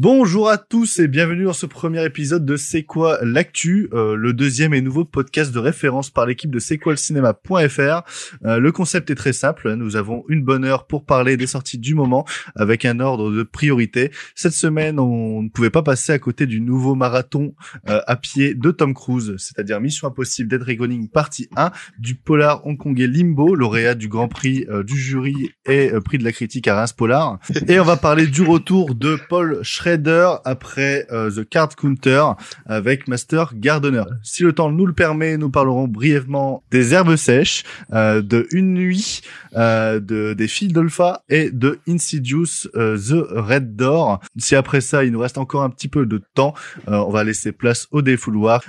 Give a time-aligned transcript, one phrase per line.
[0.00, 4.32] Bonjour à tous et bienvenue dans ce premier épisode de C'est quoi l'actu, euh, le
[4.32, 6.94] deuxième et nouveau podcast de référence par l'équipe de c'est quoi.
[6.94, 11.78] Euh, le concept est très simple, nous avons une bonne heure pour parler des sorties
[11.78, 12.24] du moment
[12.54, 14.12] avec un ordre de priorité.
[14.36, 17.56] Cette semaine, on ne pouvait pas passer à côté du nouveau marathon
[17.88, 22.64] euh, à pied de Tom Cruise, c'est-à-dire Mission Impossible Dead Reckoning partie 1 du polar
[22.64, 26.92] hongkongais Limbo, lauréat du Grand Prix du jury et prix de la critique à Reims
[26.92, 27.40] Polar.
[27.66, 32.22] Et on va parler du retour de Paul Schrader après euh, The Card Counter
[32.66, 34.04] avec Master Gardener.
[34.22, 38.74] Si le temps nous le permet, nous parlerons brièvement des herbes sèches, euh, de Une
[38.74, 39.22] Nuit,
[39.56, 44.20] euh, de des fils d'Olpha et de Insidious The Red Door.
[44.36, 46.54] Si après ça, il nous reste encore un petit peu de temps,
[46.86, 48.62] on va laisser place au défouloir.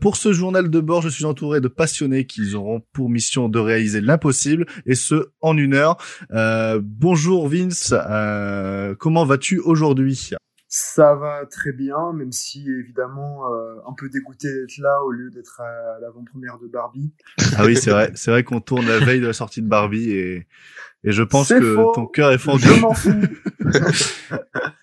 [0.00, 3.58] pour ce journal de bord, je suis entouré de passionnés qui auront pour mission de
[3.58, 5.96] réaliser l'impossible et ce en une heure.
[6.82, 7.94] bonjour Vince,
[8.98, 10.30] comment vas-tu aujourd'hui?
[10.72, 15.28] Ça va très bien, même si évidemment euh, un peu dégoûté d'être là au lieu
[15.28, 17.12] d'être à l'avant-première de Barbie.
[17.58, 20.12] Ah oui, c'est vrai, c'est vrai qu'on tourne la veille de la sortie de Barbie
[20.12, 20.46] et
[21.02, 22.64] et je pense que ton cœur est fendu.
[22.64, 23.10] Je m'en fous.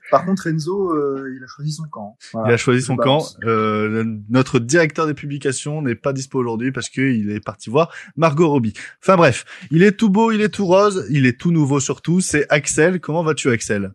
[0.10, 2.18] Par contre, Enzo, euh, il a choisi son camp.
[2.34, 3.24] il a choisi son camp.
[3.44, 8.50] Euh, notre directeur des publications n'est pas dispo aujourd'hui parce qu'il est parti voir Margot
[8.50, 8.74] Robbie.
[9.02, 12.20] Enfin bref, il est tout beau, il est tout rose, il est tout nouveau surtout.
[12.20, 13.00] C'est Axel.
[13.00, 13.94] Comment vas-tu, Axel?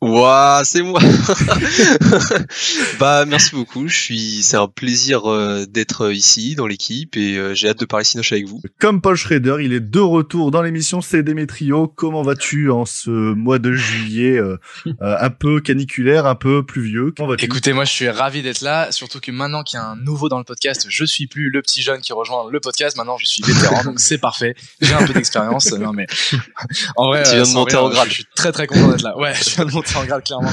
[0.00, 1.00] Waouh, c'est moi.
[3.00, 3.88] bah merci beaucoup.
[3.88, 7.86] Je suis, c'est un plaisir euh, d'être ici dans l'équipe et euh, j'ai hâte de
[7.86, 8.60] parler Sinoche avec vous.
[8.78, 11.88] Comme Paul Schrader, il est de retour dans l'émission C'est Démétrio.
[11.88, 14.58] Comment vas-tu en ce mois de juillet euh,
[15.00, 17.12] un peu caniculaire, un peu pluvieux?
[17.16, 17.46] Comment vas-tu?
[17.46, 20.28] Écoutez, moi je suis ravi d'être là, surtout que maintenant qu'il y a un nouveau
[20.28, 22.96] dans le podcast, je suis plus le petit jeune qui rejoint le podcast.
[22.96, 24.54] Maintenant, je suis vétéran, donc c'est parfait.
[24.80, 25.72] J'ai un peu d'expérience.
[25.72, 26.06] non mais
[26.96, 28.08] en vrai, tu viens de monter en grade.
[28.08, 29.16] Je suis très très content d'être là.
[29.16, 30.50] Ouais, je viens de monter en grade clairement.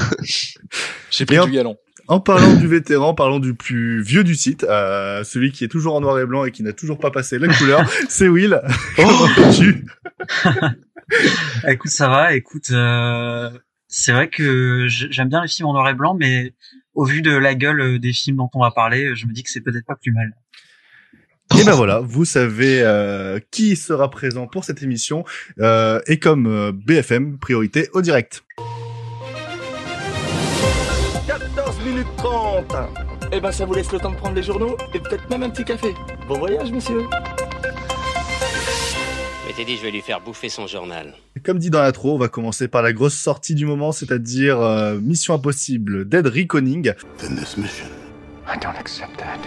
[1.10, 1.76] J'ai pris du galon.
[2.06, 5.94] En parlant du vétéran, parlons du plus vieux du site, euh, celui qui est toujours
[5.94, 8.60] en noir et blanc et qui n'a toujours pas passé la couleur, c'est Will.
[8.94, 9.86] Comment tu
[11.68, 12.34] Écoute, ça va.
[12.34, 13.50] Écoute, euh,
[13.88, 16.52] c'est vrai que j'aime bien les films en noir et blanc, mais
[16.94, 19.42] au vu de la gueule euh, des films dont on va parler, je me dis
[19.42, 20.34] que c'est peut-être pas plus mal.
[21.60, 25.24] Et ben voilà, vous savez euh, qui sera présent pour cette émission
[25.60, 28.42] euh, et comme euh, BFM, priorité au direct.
[32.18, 32.74] 30
[33.32, 35.50] Eh ben ça vous laisse le temps de prendre les journaux et peut-être même un
[35.50, 35.94] petit café.
[36.28, 37.04] Bon voyage messieurs
[39.48, 41.14] Je t'ai dit je vais lui faire bouffer son journal.
[41.44, 44.98] Comme dit dans l'intro, on va commencer par la grosse sortie du moment, c'est-à-dire euh,
[45.00, 46.92] Mission Impossible Dead Reckoning.
[47.18, 47.86] Then this mission.
[48.46, 49.38] I don't accept that.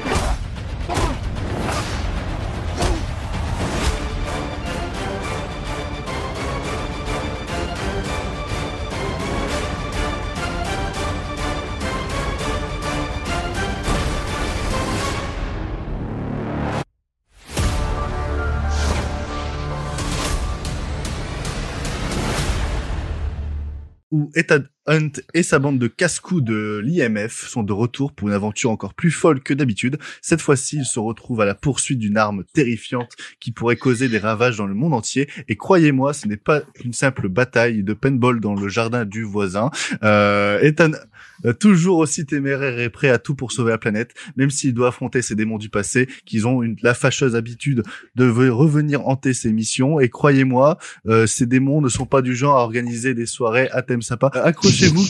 [24.18, 28.34] Où Ethan Hunt et sa bande de casse-cou de l'IMF sont de retour pour une
[28.34, 29.98] aventure encore plus folle que d'habitude.
[30.22, 34.18] Cette fois-ci, ils se retrouvent à la poursuite d'une arme terrifiante qui pourrait causer des
[34.18, 35.30] ravages dans le monde entier.
[35.48, 39.70] Et croyez-moi, ce n'est pas une simple bataille de paintball dans le jardin du voisin.
[40.04, 40.92] Euh, Ethan
[41.46, 44.90] euh, toujours aussi téméraire et prêt à tout pour sauver la planète, même s'il doit
[44.90, 47.84] affronter ces démons du passé, qu'ils ont la fâcheuse habitude
[48.16, 50.00] de revenir hanter ses missions.
[50.00, 50.78] Et croyez-moi,
[51.08, 54.32] euh, ces démons ne sont pas du genre à organiser des soirées à thème sympa.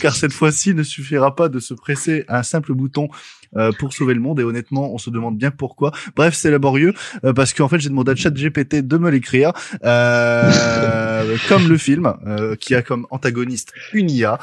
[0.00, 3.08] Car cette fois-ci, ne suffira pas de se presser à un simple bouton
[3.56, 5.92] euh, pour sauver le monde et honnêtement on se demande bien pourquoi.
[6.16, 6.94] Bref c'est laborieux
[7.24, 9.52] euh, parce qu'en fait j'ai demandé à ChatGPT de me l'écrire
[9.84, 12.14] euh, comme le film
[12.60, 14.38] qui a comme antagoniste une IA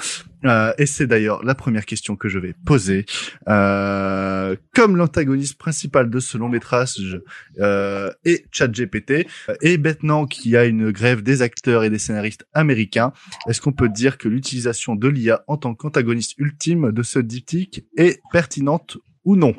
[0.77, 3.05] et c'est d'ailleurs la première question que je vais poser.
[3.45, 7.19] Comme l'antagoniste principal de ce long métrage
[7.57, 9.27] est ChatGPT
[9.61, 13.11] et maintenant qu'il y a une grève des acteurs et des scénaristes américains
[13.47, 17.85] est-ce qu'on peut dire que l'utilisation de l'IA en tant qu'antagoniste ultime de ce diptyque
[17.97, 18.94] est pertinente
[19.25, 19.53] ou non.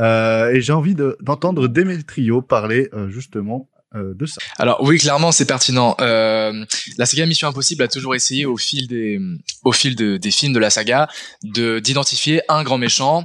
[0.00, 4.40] Euh, et j'ai envie d'entendre Demetrio parler euh, justement euh, de ça.
[4.58, 5.96] Alors oui, clairement, c'est pertinent.
[6.00, 6.64] Euh,
[6.98, 9.18] la saga Mission Impossible a toujours essayé au fil des,
[9.64, 11.08] au fil de, des films de la saga,
[11.42, 13.24] de d'identifier un grand méchant.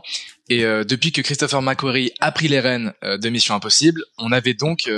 [0.49, 4.31] Et euh, depuis que Christopher McQuarrie a pris les rênes euh, de Mission Impossible, on
[4.31, 4.89] avait donc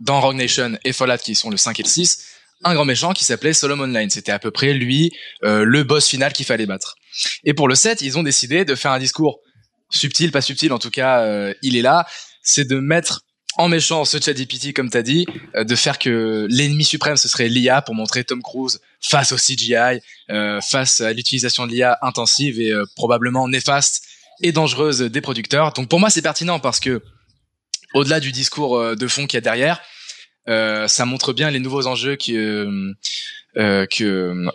[0.00, 2.24] dans Rogue Nation et Fallout qui sont le 5 et le 6,
[2.64, 4.10] un grand méchant qui s'appelait Solomon Lane.
[4.10, 5.12] C'était à peu près lui
[5.42, 6.96] le boss final qu'il fallait battre.
[7.44, 9.40] Et pour le 7, ils ont décidé de faire un discours
[9.96, 12.06] subtil, pas subtil, en tout cas, euh, il est là,
[12.42, 13.24] c'est de mettre
[13.56, 17.48] en méchant ce ChatGPT comme t'as dit, euh, de faire que l'ennemi suprême ce serait
[17.48, 20.00] l'IA pour montrer Tom Cruise face au CGI,
[20.30, 24.04] euh, face à l'utilisation de l'IA intensive et euh, probablement néfaste
[24.40, 25.72] et dangereuse des producteurs.
[25.72, 27.02] Donc pour moi c'est pertinent parce que
[27.94, 29.80] au-delà du discours de fond qu'il y a derrière,
[30.46, 32.92] ça montre bien les nouveaux enjeux que,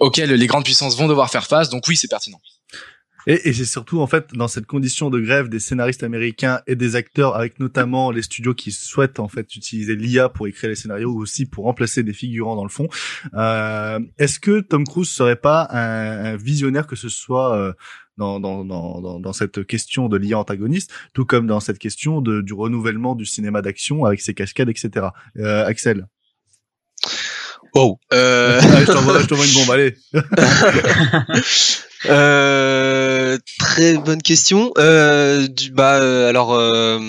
[0.01, 1.69] auxquels les grandes puissances vont devoir faire face.
[1.69, 2.41] Donc oui c'est pertinent.
[3.27, 6.75] Et, et c'est surtout en fait dans cette condition de grève des scénaristes américains et
[6.75, 10.75] des acteurs, avec notamment les studios qui souhaitent en fait utiliser l'IA pour écrire les
[10.75, 12.87] scénarios ou aussi pour remplacer des figurants dans le fond.
[13.33, 17.73] Euh, Est-ce que Tom Cruise serait pas un, un visionnaire que ce soit euh,
[18.17, 22.41] dans, dans, dans, dans, cette question de l'IA antagoniste, tout comme dans cette question de,
[22.41, 25.07] du renouvellement du cinéma d'action avec ses cascades, etc.
[25.37, 26.07] Euh, Axel
[27.75, 27.99] Wow.
[28.13, 28.59] Euh...
[28.61, 29.95] Ah, je t'envoie une bombe, allez.
[32.05, 32.88] Euh,
[33.59, 34.71] très bonne question.
[34.77, 36.99] Euh, du, bah euh, alors euh,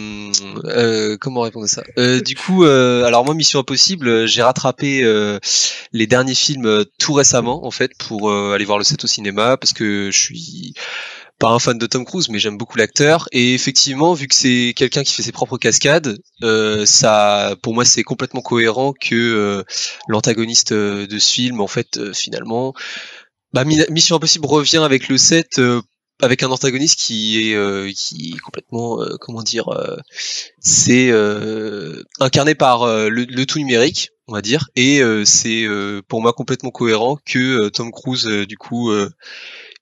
[0.64, 1.82] euh, comment répondre à ça?
[2.20, 5.02] Du coup, alors moi Mission Impossible, j'ai rattrapé
[5.93, 9.72] les derniers films tout récemment en fait pour aller voir le set au cinéma parce
[9.72, 10.75] que je suis
[11.38, 13.26] pas un fan de Tom Cruise, mais j'aime beaucoup l'acteur.
[13.32, 17.87] Et effectivement, vu que c'est quelqu'un qui fait ses propres cascades, euh, ça, pour moi,
[17.87, 19.64] c'est complètement cohérent que
[20.06, 22.75] l'antagoniste de ce film, en fait, finalement,
[23.52, 25.82] bah, Mission Impossible revient avec le set euh,
[26.22, 29.69] avec un antagoniste qui est euh, qui est complètement euh, comment dire
[30.58, 31.11] c'est
[32.19, 34.69] incarné par le, tout numérique on va dire.
[34.76, 35.67] Et c'est
[36.08, 38.93] pour moi complètement cohérent que Tom Cruise du coup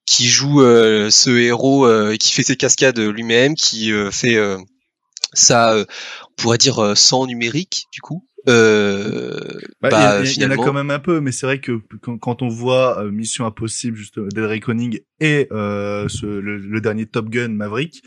[0.06, 1.88] qui joue ce héros
[2.18, 4.38] qui fait ses cascades lui-même qui fait
[5.32, 9.38] ça on pourrait dire sans numérique du coup euh,
[9.80, 11.80] bah, bah, il y, en a quand même un peu, mais c'est vrai que
[12.20, 17.28] quand, on voit euh, Mission Impossible, juste Dead Reckoning et euh, ce, le, dernier Top
[17.28, 18.02] Gun Maverick,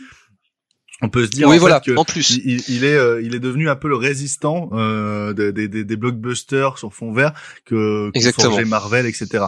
[1.03, 2.39] on peut se dire oui, en voilà, que en plus.
[2.43, 6.77] Il, est euh, il est devenu un peu le résistant euh, des, des, des, blockbusters
[6.77, 7.33] sur fond vert
[7.65, 9.45] que, que Marvel etc.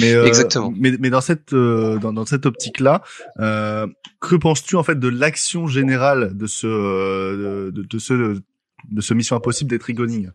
[0.00, 0.72] Mais Exactement.
[0.74, 3.02] mais mais dans cette dans, dans cette optique là,
[3.36, 8.40] que penses-tu en fait de l'action générale de ce de, de ce
[8.90, 10.30] de ce Mission Impossible des Trigoning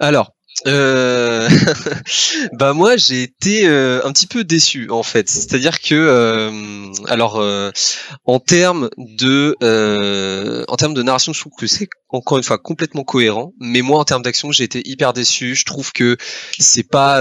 [0.00, 0.32] Alors,
[0.66, 1.48] euh...
[2.52, 5.28] bah moi j'ai été euh, un petit peu déçu en fait.
[5.28, 7.70] C'est-à-dire que euh, alors euh,
[8.24, 9.56] en termes de
[10.68, 13.52] en termes de narration, je trouve que c'est encore une fois complètement cohérent.
[13.60, 15.54] Mais moi en termes d'action, j'ai été hyper déçu.
[15.54, 16.16] Je trouve que
[16.58, 17.20] c'est pas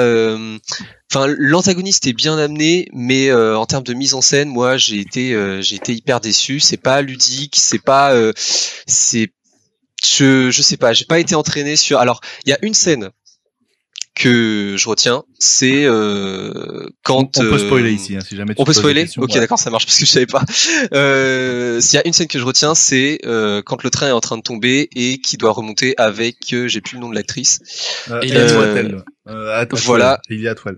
[1.13, 5.35] Enfin, l'antagoniste est bien amené, mais en termes de mise en scène, moi, j'ai été,
[5.61, 6.61] j'ai été hyper déçu.
[6.61, 8.13] C'est pas ludique, c'est pas,
[8.87, 9.33] c'est
[10.03, 11.99] je je sais pas, j'ai pas été entraîné sur.
[11.99, 13.11] Alors, il y a une scène
[14.13, 18.53] que je retiens, c'est euh, quand on, peut spoiler euh, ici, hein, si jamais.
[18.53, 19.07] Tu on peut spoiler?
[19.17, 20.43] ok, d'accord, ça marche parce que je savais pas.
[20.93, 24.11] Euh, S'il y a une scène que je retiens, c'est euh, quand le train est
[24.11, 27.15] en train de tomber et qui doit remonter avec, euh, j'ai plus le nom de
[27.15, 27.59] l'actrice.
[28.09, 28.45] Euh, il y a
[29.85, 30.19] voilà.
[30.29, 30.77] Il y a toile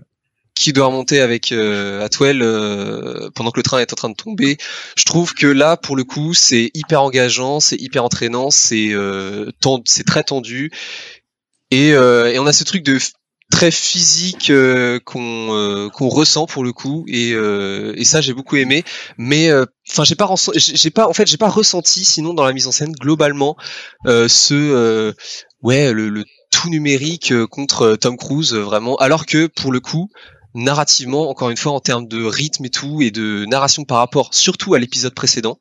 [0.54, 4.14] qui doit remonter avec euh, Atwell euh, pendant que le train est en train de
[4.14, 4.56] tomber.
[4.96, 9.50] Je trouve que là, pour le coup, c'est hyper engageant, c'est hyper entraînant, c'est euh,
[9.84, 10.70] c'est très tendu.
[11.70, 12.98] Et, euh, et, on a ce truc de
[13.50, 17.04] très physique euh, qu'on qu'on ressent pour le coup.
[17.08, 18.84] Et, et ça j'ai beaucoup aimé.
[19.18, 19.50] Mais
[19.90, 22.72] enfin j'ai pas j'ai pas en fait j'ai pas ressenti sinon dans la mise en
[22.72, 23.56] scène globalement
[24.06, 25.12] ce
[25.62, 28.94] ouais le, le tout numérique contre Tom Cruise vraiment.
[28.96, 30.10] Alors que pour le coup
[30.54, 34.34] narrativement, encore une fois, en termes de rythme et tout, et de narration par rapport
[34.34, 35.58] surtout à l'épisode précédent,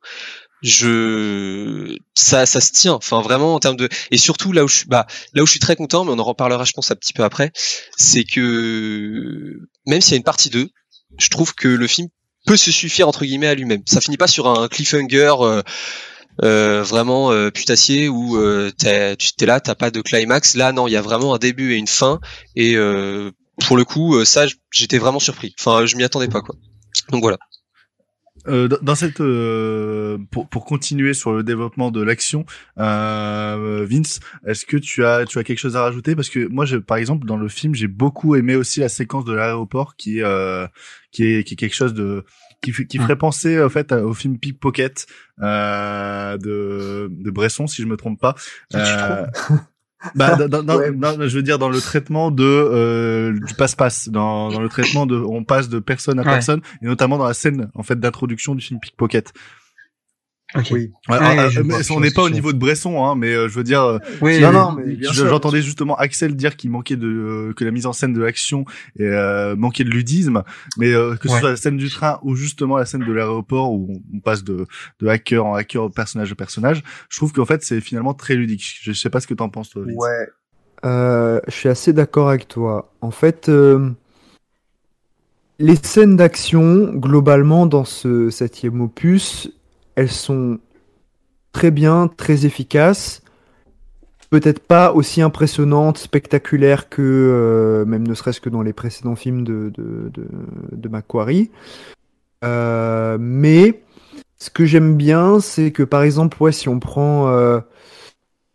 [0.61, 4.77] je ça ça se tient enfin vraiment en termes de et surtout là où je
[4.77, 6.95] suis bah là où je suis très content mais on en reparlera je pense un
[6.95, 7.51] petit peu après
[7.97, 10.69] c'est que même s'il y a une partie 2
[11.17, 12.07] je trouve que le film
[12.45, 15.61] peut se suffire entre guillemets à lui-même ça finit pas sur un cliffhanger euh,
[16.41, 20.55] euh, vraiment euh, putassier où euh, tu t'es là, t'as pas de climax.
[20.55, 22.19] Là, non, il y a vraiment un début et une fin.
[22.55, 23.31] Et euh,
[23.67, 25.55] pour le coup, euh, ça, j'étais vraiment surpris.
[25.59, 26.55] Enfin, je m'y attendais pas, quoi.
[27.11, 27.37] Donc voilà.
[28.47, 32.45] Euh, dans cette euh, pour, pour continuer sur le développement de l'action
[32.77, 36.13] euh, Vince est-ce que tu as tu as quelque chose à rajouter?
[36.13, 39.23] Parce que moi je, par exemple dans le film j'ai beaucoup aimé aussi la séquence
[39.23, 40.67] de l'aéroport qui euh,
[41.11, 42.25] qui est qui est quelque chose de
[42.61, 45.05] qui, qui ferait penser en fait au film Pickpocket
[45.41, 48.35] euh, de de Bresson si je me trompe pas
[48.73, 49.25] euh,
[50.15, 54.61] bah, dans, dans, je veux dire dans le traitement de euh, du passe-passe, dans, dans
[54.61, 57.83] le traitement de, on passe de personne à personne, et notamment dans la scène en
[57.83, 59.33] fait d'introduction du film Pickpocket.
[60.71, 60.91] Oui.
[61.09, 63.81] Ouais, vois, on n'est pas au niveau de Bresson, hein, mais euh, je veux dire,
[63.83, 67.71] euh, Oui, Non, non, mais j'entendais justement Axel dire qu'il manquait de euh, que la
[67.71, 68.65] mise en scène de l'action
[68.97, 70.43] et euh, manquait de ludisme,
[70.77, 71.39] mais euh, que ce Ouais.
[71.39, 74.43] soit la scène du train ou justement la scène de l'aéroport où on, on passe
[74.43, 74.67] de,
[74.99, 78.79] de hacker en hacker, personnage à personnage, je trouve qu'en fait c'est finalement très ludique.
[78.81, 79.83] Je sais pas ce que t'en penses toi.
[79.85, 79.95] Vince.
[79.97, 80.27] Ouais.
[80.85, 82.93] Euh, je suis assez d'accord avec toi.
[83.01, 83.89] En fait, euh,
[85.59, 89.49] les scènes d'action, globalement, dans ce septième opus,
[89.95, 90.59] elles sont
[91.53, 93.21] très bien, très efficaces.
[94.29, 99.43] Peut-être pas aussi impressionnantes, spectaculaires que, euh, même ne serait-ce que dans les précédents films
[99.43, 101.51] de, de, Macquarie.
[102.43, 103.83] Euh, mais
[104.39, 107.61] ce que j'aime bien, c'est que par exemple, si on prend euh,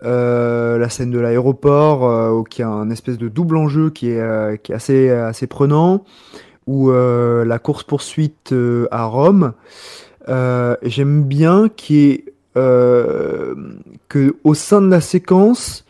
[0.03, 5.47] la scène de l'aéroport, qui a un espèce de double enjeu qui est, assez, assez
[5.47, 6.05] prenant,
[6.67, 8.53] ou la course-poursuite
[8.91, 9.53] à Rome,
[10.29, 11.69] euh, j'aime bien
[12.13, 12.25] ait,
[12.57, 13.55] euh,
[14.55, 15.85] sein de la séquence,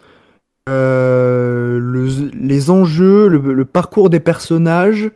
[0.68, 5.10] euh, le- les enjeux, le, parcours des personnages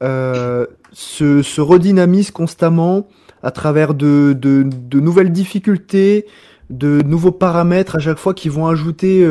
[0.00, 3.08] se, se redynamise constamment
[3.42, 4.64] à travers de, de,
[5.00, 6.26] nouvelles difficultés,
[6.70, 9.26] de nouveaux paramètres à chaque fois qui vont ajouter,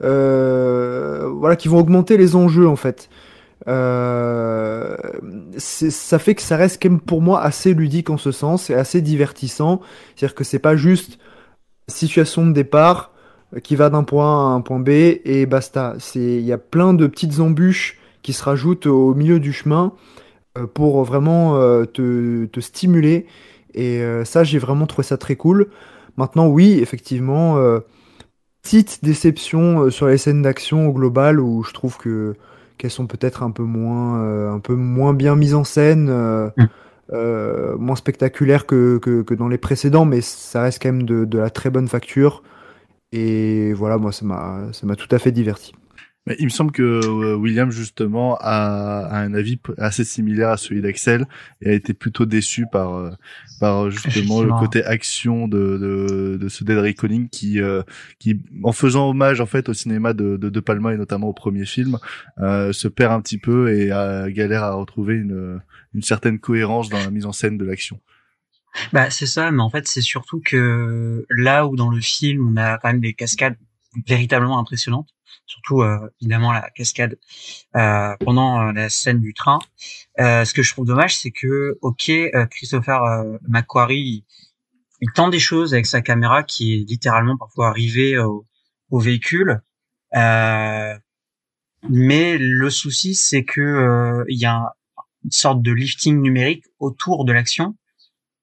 [0.00, 3.08] voilà, qui vont augmenter les enjeux en fait.
[3.68, 4.96] Euh,
[5.58, 8.74] ça fait que ça reste quand même pour moi assez ludique en ce sens, et
[8.74, 9.80] assez divertissant.
[10.14, 11.18] C'est-à-dire que c'est pas juste
[11.88, 13.12] situation de départ
[13.54, 15.96] euh, qui va d'un point A à un point B et basta.
[16.14, 19.92] Il y a plein de petites embûches qui se rajoutent au milieu du chemin
[20.58, 21.54] euh, pour vraiment
[21.86, 23.26] te, te stimuler.
[23.72, 25.68] Et ça, j'ai vraiment trouvé ça très cool.
[26.16, 27.56] Maintenant, oui, effectivement,
[28.62, 32.34] petite déception sur les scènes d'action au global où je trouve que
[32.80, 36.50] qu'elles sont peut-être un peu moins, euh, un peu moins bien mises en scène, euh,
[36.56, 36.66] Mm.
[37.12, 41.24] euh, moins spectaculaires que, que, que dans les précédents, mais ça reste quand même de,
[41.24, 42.42] de la très bonne facture.
[43.12, 45.72] Et voilà, moi, ça m'a, ça m'a tout à fait diverti.
[46.26, 50.56] Mais il me semble que euh, William justement a, a un avis assez similaire à
[50.58, 51.26] celui d'Axel
[51.62, 53.10] et a été plutôt déçu par euh,
[53.58, 57.82] par euh, justement le côté action de, de, de ce Dead Reckoning qui euh,
[58.18, 61.32] qui en faisant hommage en fait au cinéma de, de De Palma et notamment au
[61.32, 61.98] premier film
[62.38, 65.60] euh, se perd un petit peu et a, galère à retrouver une
[65.94, 67.98] une certaine cohérence dans la mise en scène de l'action.
[68.92, 72.56] Bah, c'est ça, mais en fait, c'est surtout que là où dans le film, on
[72.56, 73.56] a quand même des cascades
[74.06, 75.08] véritablement impressionnantes,
[75.50, 77.18] surtout euh, évidemment la cascade
[77.74, 79.58] euh, pendant euh, la scène du train.
[80.18, 82.12] Ce que je trouve dommage, c'est que, ok,
[82.50, 83.00] Christopher
[83.48, 84.24] McQuarrie,
[85.00, 88.46] il, des choses avec sa caméra qui est littéralement parfois arrivée au,
[88.92, 89.62] véhicule.
[90.14, 90.94] Euh,
[91.88, 94.74] mais le souci, c'est que il y a
[95.24, 97.76] une sorte de lifting numérique autour de l'action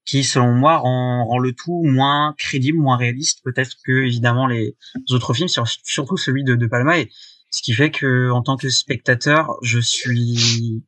[0.08, 4.74] qui, selon moi, rend, rend le tout moins crédible, moins réaliste, peut-être que évidemment les
[5.10, 7.10] autres films, sur- surtout celui de, de Palma, et
[7.50, 10.82] ce qui fait que en tant que spectateur, je suis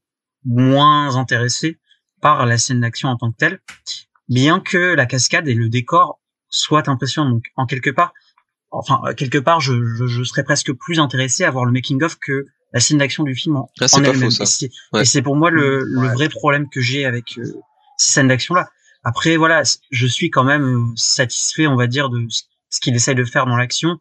[0.44, 1.78] moins intéressé
[2.22, 3.60] par la scène d'action en tant que telle,
[4.28, 7.30] bien que la cascade et le décor soient impressionnants.
[7.30, 8.12] Donc, en quelque part,
[8.70, 12.02] enfin euh, quelque part, je, je, je serais presque plus intéressé à voir le making
[12.02, 14.30] of que la scène d'action du film en, Ah, c'est en elle-même.
[14.30, 14.70] Et c'est-
[15.18, 15.22] Ouais.
[15.22, 16.14] pour moi le, le Ouais.
[16.14, 17.44] vrai problème que j'ai avec euh,
[17.98, 18.68] ces scènes d'action là.
[19.02, 23.24] Après voilà, je suis quand même satisfait, on va dire, de ce- qu'il essaie de
[23.24, 23.98] faire dans l'action.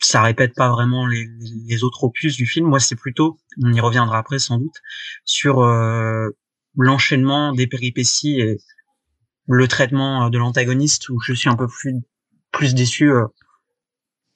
[0.00, 2.68] Ça répète pas vraiment les, autres opus du film.
[2.68, 4.76] Moi, c'est plutôt, on y reviendra après sans doute,
[5.24, 6.28] sur euh,
[6.76, 8.58] l'enchaînement des péripéties et
[9.48, 11.94] le traitement euh, de l'antagoniste où je suis un peu plus
[12.52, 13.26] plus déçu euh,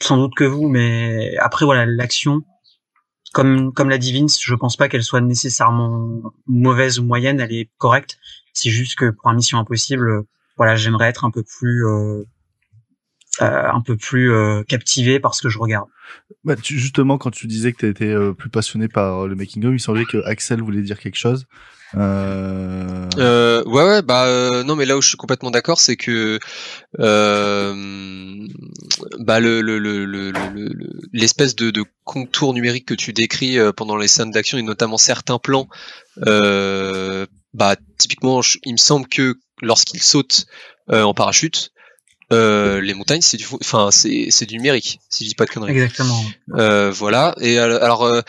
[0.00, 2.40] sans doute que vous mais après voilà l'action
[3.32, 7.52] comme comme l'a dit Vince je pense pas qu'elle soit nécessairement mauvaise ou moyenne elle
[7.52, 8.18] est correcte
[8.52, 10.22] c'est juste que pour un Mission Impossible euh,
[10.56, 12.22] voilà j'aimerais être un peu plus euh,
[13.40, 15.88] euh, un peu plus euh, captivé par ce que je regarde
[16.44, 19.34] Bah, tu- justement, quand tu disais que tu étais euh, plus passionné par euh, le
[19.34, 21.46] making of, il semblait que Axel voulait dire quelque chose.
[21.94, 23.06] Euh...
[23.18, 26.38] Euh, ouais ouais bah euh, non mais là où je suis complètement d'accord c'est que
[27.00, 28.46] euh,
[29.18, 33.58] bah le le le le le- le- l'espèce de, de contour numérique que tu décris
[33.58, 35.68] euh, pendant les scènes d'action et notamment certains plans
[36.26, 40.46] euh, bah typiquement je- il me semble que lorsqu'il saute
[40.90, 41.70] euh, en parachute
[42.32, 45.50] euh, les montagnes c'est du enfin c'est c'est du numérique si je dis pas de
[45.50, 47.34] conneries exactement euh, voilà.
[47.40, 48.20] Et alors, alors, euh,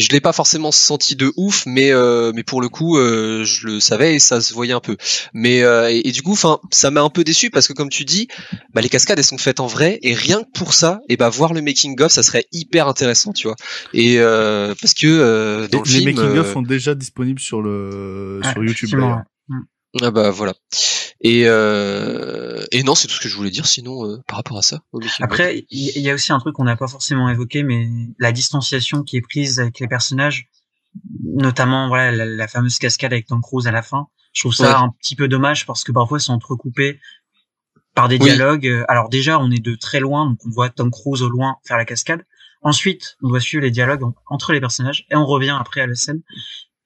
[0.00, 3.66] je l'ai pas forcément senti de ouf, mais euh, mais pour le coup, euh, je
[3.66, 4.96] le savais et ça se voyait un peu.
[5.32, 7.88] Mais euh, et, et du coup, enfin, ça m'a un peu déçu parce que comme
[7.88, 8.28] tu dis,
[8.74, 11.28] bah, les cascades elles sont faites en vrai et rien que pour ça, et bah
[11.28, 13.56] voir le making of, ça serait hyper intéressant, tu vois.
[13.92, 17.40] Et euh, parce que euh, dans les le film, making of euh, sont déjà disponibles
[17.40, 19.56] sur le Ah, sur YouTube ouais.
[20.02, 20.54] ah bah voilà.
[21.20, 24.58] Et, euh, et non, c'est tout ce que je voulais dire sinon euh, par rapport
[24.58, 24.80] à ça.
[25.20, 29.02] Après, il y, a aussi un truc qu'on n'a pas forcément évoqué, mais la distanciation
[29.02, 30.48] qui est prise avec les personnages,
[31.24, 34.06] notamment voilà la, fameuse cascade avec Tom Cruise à la fin.
[34.32, 37.00] Je trouve ça un petit peu dommage parce que parfois c'est entrecoupé
[37.94, 38.84] par des dialogues.
[38.86, 41.78] Alors déjà, on est de très loin, donc on voit Tom Cruise au loin faire
[41.78, 42.24] la cascade.
[42.62, 45.94] Ensuite, on doit suivre les dialogues entre les personnages et on revient après à la
[45.96, 46.22] scène.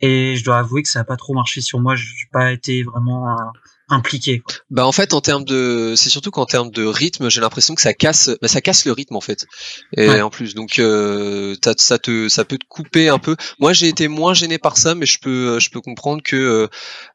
[0.01, 1.97] Et je dois avouer que ça n'a pas trop marché sur moi.
[1.97, 3.37] Je n'ai pas été vraiment
[3.93, 4.43] euh, impliqué.
[4.71, 7.83] Bah en fait en termes de c'est surtout qu'en termes de rythme j'ai l'impression que
[7.83, 9.47] ça casse bah, ça casse le rythme en fait.
[9.97, 13.37] Et en plus donc euh, ça te ça peut te couper un peu.
[13.59, 16.69] Moi j'ai été moins gêné par ça mais je peux je peux comprendre que euh,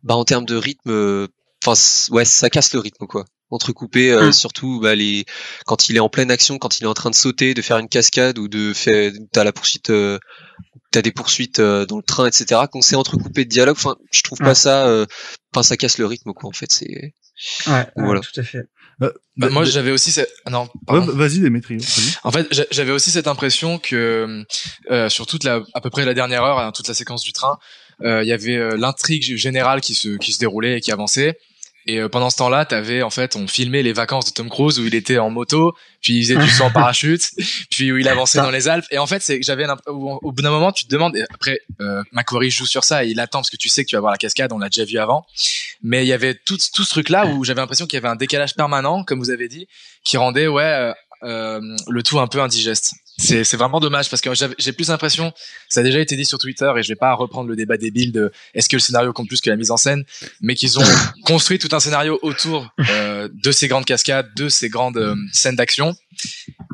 [0.04, 1.28] bah en termes de rythme
[1.66, 1.80] enfin
[2.12, 3.26] ouais ça casse le rythme quoi.
[3.50, 5.24] Entrecoupé euh, surtout bah, les
[5.66, 7.78] quand il est en pleine action quand il est en train de sauter de faire
[7.78, 10.20] une cascade ou de faire t'as la poursuite euh,
[10.92, 14.22] t'as des poursuites euh, dans le train etc quand c'est entrecoupé de dialogue enfin je
[14.22, 15.06] trouve pas ça euh,
[15.54, 17.14] enfin ça casse le rythme quoi en fait c'est
[17.68, 18.22] ouais, voilà.
[18.22, 18.64] tout à fait.
[19.00, 21.78] Bah, bah, moi j'avais aussi cette ah, non vas-y Dimitri
[22.24, 24.44] en fait j'avais aussi cette impression que
[24.90, 27.34] euh, sur toute la à peu près la dernière heure hein, toute la séquence du
[27.34, 27.58] train
[28.04, 31.38] il y avait l'intrigue générale qui se qui se déroulait et qui avançait
[31.88, 34.78] et euh, pendant ce temps-là, t'avais en fait, on filmait les vacances de Tom Cruise
[34.78, 37.32] où il était en moto, puis il faisait du saut en parachute,
[37.72, 38.86] puis où il avançait dans les Alpes.
[38.92, 41.16] Et en fait, c'est j'avais au bout d'un moment, tu te demandes.
[41.16, 43.90] Et après, euh, Macquarie joue sur ça et il attend parce que tu sais que
[43.90, 44.52] tu vas voir la cascade.
[44.52, 45.26] On l'a déjà vu avant.
[45.82, 48.18] Mais il y avait tout, tout ce truc-là où j'avais l'impression qu'il y avait un
[48.18, 49.68] décalage permanent, comme vous avez dit,
[50.04, 54.22] qui rendait ouais euh, euh le tout un peu indigeste c'est c'est vraiment dommage parce
[54.22, 55.34] que j'ai plus l'impression
[55.70, 58.12] ça a déjà été dit sur Twitter et je vais pas reprendre le débat débile
[58.12, 60.04] de est-ce que le scénario compte plus que la mise en scène
[60.42, 60.84] mais qu'ils ont
[61.26, 65.56] construit tout un scénario autour euh, de ces grandes cascades de ces grandes euh, scènes
[65.56, 65.96] d'action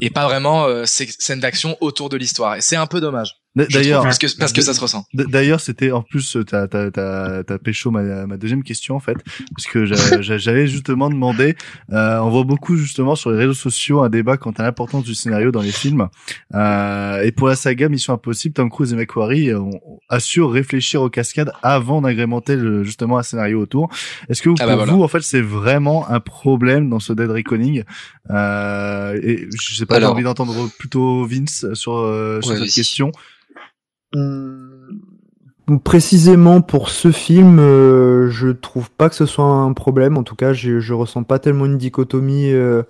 [0.01, 2.55] et pas vraiment euh, ces scènes d'action autour de l'histoire.
[2.55, 5.05] Et c'est un peu dommage D'ailleurs, parce que parce que ça se ressent.
[5.13, 9.17] D'ailleurs, c'était en plus t'as t'as t'as t'as pécho ma ma deuxième question en fait,
[9.55, 11.55] parce que j'avais justement demandé.
[11.91, 15.13] Euh, on voit beaucoup justement sur les réseaux sociaux un débat quant à l'importance du
[15.13, 16.07] scénario dans les films.
[16.55, 19.69] Euh, et pour la saga Mission Impossible, Tom Cruise et McQuarrie on,
[20.09, 23.89] assurent réfléchir aux cascades avant d'agrémenter justement un scénario autour.
[24.29, 27.29] Est-ce que ah bah pour vous en fait c'est vraiment un problème dans ce Dead
[27.29, 27.83] Reckoning
[28.31, 33.11] euh, Et je sais pas, j'ai envie d'entendre plutôt Vince sur euh, sur cette question?
[34.15, 34.99] Hum,
[35.83, 40.17] précisément pour ce film, euh, je trouve pas que ce soit un problème.
[40.17, 42.83] En tout cas, je, je ressens pas tellement une dichotomie euh,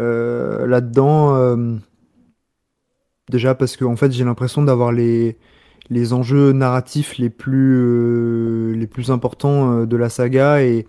[0.00, 1.56] euh, là-dedans.
[3.30, 5.38] déjà parce que en fait, j'ai l'impression d'avoir les
[5.90, 10.86] les enjeux narratifs les plus les plus importants de la saga et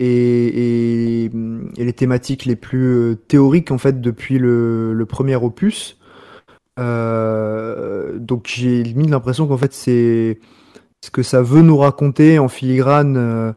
[0.00, 1.30] et, et,
[1.76, 5.97] les thématiques les plus théoriques en fait depuis le premier opus.
[6.78, 10.38] Euh, donc j'ai limite l'impression qu'en fait c'est
[11.00, 13.16] ce que ça veut nous raconter en filigrane.
[13.16, 13.52] Euh,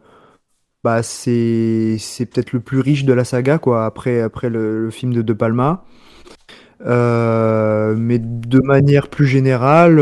[0.83, 5.13] bah c'est c'est peut-être le plus riche de la saga quoi après après le, film
[5.13, 5.85] de De Palma.
[6.85, 9.99] Euh, mais de manière plus générale,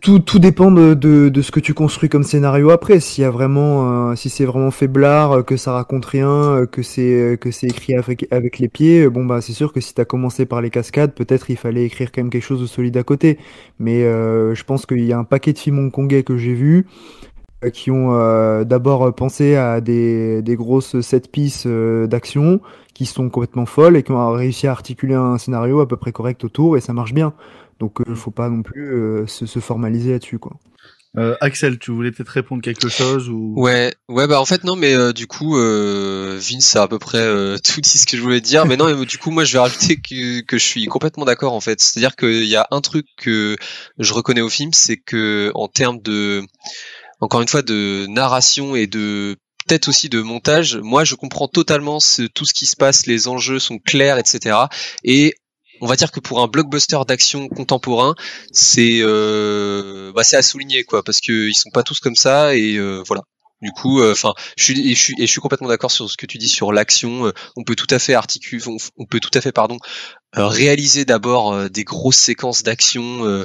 [0.00, 3.00] tout, tout dépend de, de, ce que tu construis comme scénario après.
[3.00, 6.66] S'il y a vraiment, euh, si c'est vraiment faiblard, euh, que ça raconte rien, euh,
[6.66, 9.92] que c'est que c'est écrit avec, avec les pieds, bon bah c'est sûr que si
[9.92, 12.96] t'as commencé par les cascades, peut-être il fallait écrire quand même quelque chose de solide
[12.96, 13.38] à côté.
[13.80, 16.86] Mais je pense qu'il y a un paquet de films hongkongais que j'ai vus
[17.72, 18.12] qui ont
[18.64, 22.60] d'abord pensé à des, des grosses set pieces d'action
[22.92, 26.12] qui sont complètement folles et qui ont réussi à articuler un scénario à peu près
[26.12, 27.32] correct autour et ça marche bien.
[27.80, 30.58] Donc, il euh, faut pas non plus euh, se, se, formaliser là-dessus, quoi.
[31.16, 33.54] Euh, Axel, tu voulais peut-être répondre quelque chose ou?
[33.56, 37.22] Ouais, ouais, bah en fait non, mais du coup, Vince a à peu près
[37.62, 39.60] tout dit ce que je voulais dire, mais non, mais, du coup, moi, je vais
[39.60, 41.80] rajouter que, que je suis complètement d'accord en fait.
[41.80, 43.56] C'est-à-dire qu'il y a un truc que
[43.98, 46.42] je reconnais au film, c'est que en termes de,
[47.20, 52.00] encore une fois, de narration et de peut-être aussi de montage, moi, je comprends totalement
[52.00, 54.56] ce, tout ce qui se passe, les enjeux sont clairs, etc.
[55.04, 55.34] Et
[55.80, 58.14] on va dire que pour un blockbuster d'action contemporain,
[58.52, 62.56] c'est euh, bah, c'est à souligner quoi, parce que ils sont pas tous comme ça
[62.56, 63.22] et euh, voilà.
[63.62, 66.10] Du coup, euh, enfin, je suis et je suis et je suis complètement d'accord sur
[66.10, 67.32] ce que tu dis sur l'action.
[67.56, 69.78] on peut tout à fait articuler, on, peut tout à fait pardon
[70.34, 73.44] réaliser d'abord des grosses séquences d'action.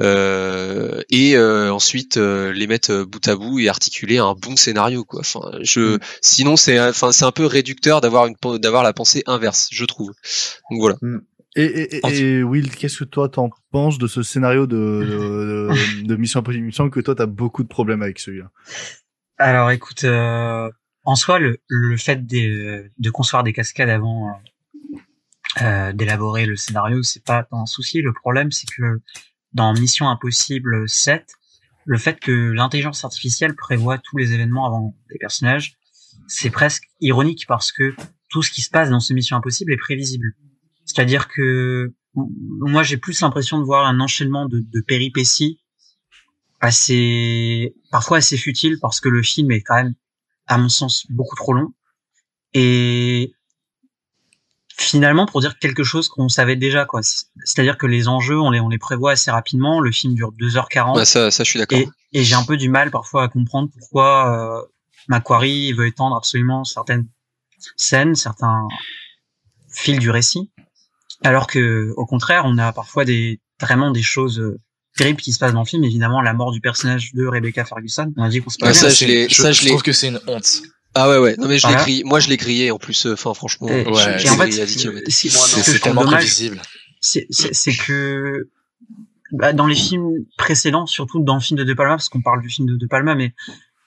[0.00, 5.20] et ensuite les mettre bout à bout et articuler un bon scénario quoi.
[5.20, 5.98] Enfin, je, mm.
[6.22, 10.12] sinon c'est, enfin c'est un peu réducteur d'avoir une d'avoir la pensée inverse, je trouve.
[10.70, 10.96] Donc voilà.
[11.02, 11.18] Mm.
[11.56, 16.16] Et, et, et, Will, qu'est-ce que toi t'en penses de ce scénario de, de, de
[16.16, 16.64] Mission Impossible?
[16.64, 18.50] Il me que toi t'as beaucoup de problèmes avec celui-là.
[19.38, 20.70] Alors écoute, euh,
[21.04, 24.32] en soi, le, le fait de, de construire des cascades avant euh,
[25.62, 28.00] euh d'élaborer le scénario, c'est pas un souci.
[28.00, 29.00] Le problème, c'est que
[29.52, 31.26] dans Mission Impossible 7,
[31.84, 35.76] le fait que l'intelligence artificielle prévoit tous les événements avant les personnages,
[36.28, 37.94] c'est presque ironique parce que
[38.28, 40.34] tout ce qui se passe dans ce Mission Impossible est prévisible.
[40.84, 45.60] C'est-à-dire que moi j'ai plus l'impression de voir un enchaînement de, de péripéties
[46.60, 49.94] assez parfois assez futile parce que le film est quand même
[50.46, 51.72] à mon sens beaucoup trop long.
[52.52, 53.32] Et
[54.76, 57.00] finalement pour dire quelque chose qu'on savait déjà quoi.
[57.02, 59.80] C'est-à-dire que les enjeux on les on les prévoit assez rapidement.
[59.80, 61.78] Le film dure 2h40 ouais, ça ça je suis d'accord.
[61.78, 64.66] Et, et j'ai un peu du mal parfois à comprendre pourquoi euh,
[65.08, 67.08] Macquarie veut étendre absolument certaines
[67.76, 68.66] scènes certains
[69.70, 70.50] fils du récit
[71.22, 74.58] alors que au contraire on a parfois des vraiment des choses euh,
[74.96, 78.12] terribles qui se passent dans le film évidemment la mort du personnage de Rebecca Ferguson
[78.16, 79.82] on a dit qu'on se Ouais, ça, je, l'ai- je, ça, je je l'ai- trouve
[79.82, 80.62] que c'est une honte.
[80.94, 83.12] Ah ouais ouais non mais je l'ai grillé moi je l'ai grillé en plus euh,
[83.12, 85.04] enfin franchement Et- je- ouais, et en fait, grillé à 10 km.
[85.10, 86.60] c'est- tellement prévisible.
[87.00, 88.48] c'est c'est- c'est que
[89.32, 92.42] bah, dans les films précédents, surtout dans le film de De Palma, parce qu'on parle
[92.42, 93.32] du film de De Palma, mais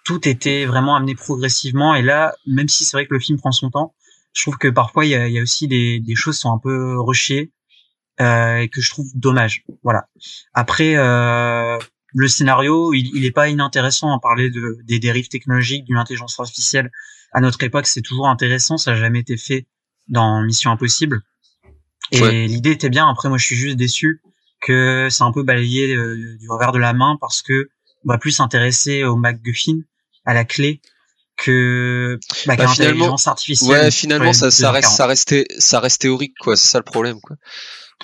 [0.06, 1.96] tout était vraiment amené progressivement.
[1.96, 3.94] Et là, même si c'est vrai que le film prend son temps,
[4.34, 6.52] je trouve que parfois il y a, y a aussi des, des choses qui sont
[6.54, 7.52] un peu rushées
[8.22, 9.64] euh, et que je trouve dommage.
[9.84, 10.08] Voilà.
[10.54, 11.78] Après, euh,
[12.14, 16.40] le scénario, il, il est pas inintéressant à parler de, des dérives technologiques, d'une intelligence
[16.40, 16.92] artificielle.
[17.32, 18.78] À notre époque, c'est toujours intéressant.
[18.78, 19.68] Ça n'a jamais été fait
[20.08, 21.22] dans Mission Impossible.
[22.12, 22.46] Et Ouais.
[22.46, 23.08] l'idée était bien.
[23.10, 24.22] Après, moi, je suis juste déçu
[24.62, 27.70] que c'est un peu balayé euh, du revers de la main parce que
[28.06, 29.80] on va plus s'intéresser au MacGuffin,
[30.26, 30.82] à la clé,
[31.38, 33.70] que bah, Bah, finalement- artificielle.
[33.70, 34.96] ouais finalement ça ça reste 2h40.
[34.96, 37.36] ça restait ça reste théorique quoi c'est ça le problème quoi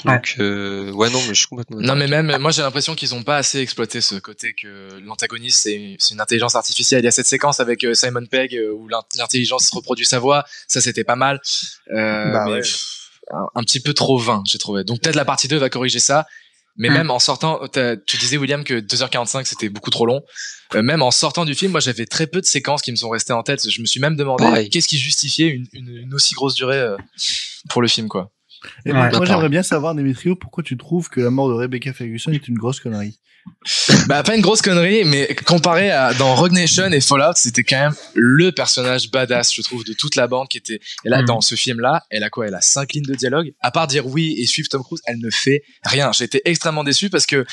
[0.06, 3.14] donc euh, ouais non mais je suis complètement Non mais même moi j'ai l'impression qu'ils
[3.16, 7.02] ont pas assez exploité ce côté que l'antagoniste c'est une intelligence artificielle.
[7.02, 10.20] Il y a cette séquence avec euh, Simon Pegg euh, où l'int- l'intelligence reproduit sa
[10.20, 11.42] voix, ça c'était pas mal,
[11.92, 12.62] euh, Bah mais ouais.
[12.62, 12.80] pff,
[13.32, 14.86] un, un petit peu trop vain j'ai trouvé.
[14.86, 16.26] Donc peut-être la partie 2 va corriger ça.
[16.80, 16.94] Mais Mm.
[16.94, 17.60] même en sortant,
[18.08, 20.22] tu disais William que 2h45 c'était beaucoup trop long.
[20.76, 23.10] Euh, même en sortant du film, moi j'avais très peu de séquences qui me sont
[23.10, 23.70] restées en tête.
[23.70, 24.70] Je me suis même demandé Pareil.
[24.70, 26.96] qu'est-ce qui justifiait une, une, une aussi grosse durée euh,
[27.70, 28.32] pour le film quoi.
[28.86, 29.12] Et Ouais.
[29.12, 32.48] moi, j'aimerais bien savoir, Demetrio, pourquoi tu trouves que la mort de Rebecca Ferguson est
[32.48, 33.20] une grosse connerie?
[34.08, 37.80] Bah pas une grosse connerie, mais comparé à dans Rogue Nation et Fallout, c'était quand
[37.80, 40.80] même le personnage badass, je trouve, de toute la bande qui était.
[41.06, 41.26] Et là, Mhm.
[41.28, 42.48] dans ce film-là, elle a quoi?
[42.48, 43.52] Elle a cinq lignes de dialogue.
[43.62, 46.12] À part dire oui et suivre Tom Cruise, elle ne fait rien.
[46.12, 47.46] J'ai été extrêmement déçu parce que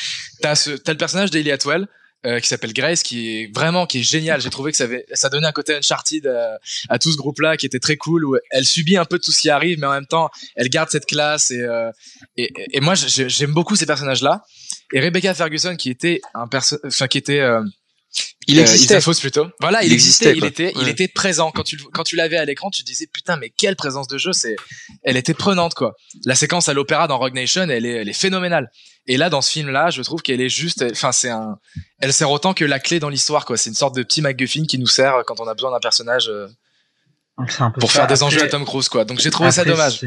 [0.42, 1.86] t'as ce t'as le personnage d'Eli Atwell.
[2.24, 4.40] euh, qui s'appelle Grace, qui est vraiment qui est génial.
[4.40, 7.56] J'ai trouvé que ça avait, ça donnait un côté Uncharted à, à tout ce groupe-là,
[7.56, 8.24] qui était très cool.
[8.24, 10.88] Où elle subit un peu tout ce qui arrive, mais en même temps, elle garde
[10.90, 11.52] cette classe.
[11.52, 11.90] Et euh,
[12.36, 14.42] et, et moi, j'ai- j'aime beaucoup ces personnages-là.
[14.92, 17.62] Et Rebecca Ferguson, qui était un perso, enfin qui était euh,
[18.46, 19.46] il euh, existait Fosse plutôt.
[19.60, 22.16] Voilà, il, Il existait, existait, il était, il était présent quand tu le- quand tu
[22.16, 24.56] l'avais à l'écran, tu te disais putain mais quelle présence de jeu, c'est,
[25.02, 25.94] elle était prenante quoi.
[26.24, 28.70] La séquence à l'opéra dans Rogue Nation, elle est, elle est phénoménale.
[29.08, 31.58] Et là dans ce film là, je trouve qu'elle est juste, enfin c'est un,
[31.98, 33.56] elle sert autant que la clé dans l'histoire quoi.
[33.56, 36.28] C'est une sorte de petit MacGuffin qui nous sert quand on a besoin d'un personnage
[36.28, 36.46] euh,
[37.48, 37.98] C'est un peu pour ça.
[38.00, 39.04] faire des Après- enjeux à Tom Cruise quoi.
[39.04, 40.00] Donc j'ai trouvé ça dommage.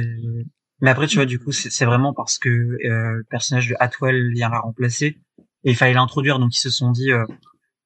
[0.82, 2.78] Mais après, tu vois, du coup, c'est vraiment parce que euh,
[3.18, 5.18] le personnage de Atwell vient la remplacer
[5.64, 7.26] et il fallait l'introduire, donc ils se sont dit, euh,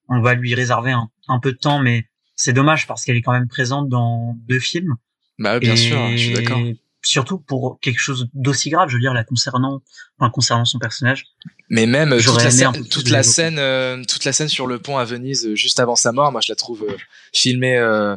[0.09, 3.21] on va lui réserver un, un peu de temps, mais c'est dommage parce qu'elle est
[3.21, 4.95] quand même présente dans deux films.
[5.39, 6.59] Bah bien Et sûr, je suis d'accord.
[7.05, 9.81] Surtout pour quelque chose d'aussi grave, je veux dire, la concernant,
[10.17, 11.25] enfin, concernant son personnage.
[11.69, 14.79] Mais même euh, toute la, scène, toute la scène, euh, toute la scène sur le
[14.79, 16.95] pont à Venise euh, juste avant sa mort, moi je la trouve euh,
[17.33, 18.15] filmée euh,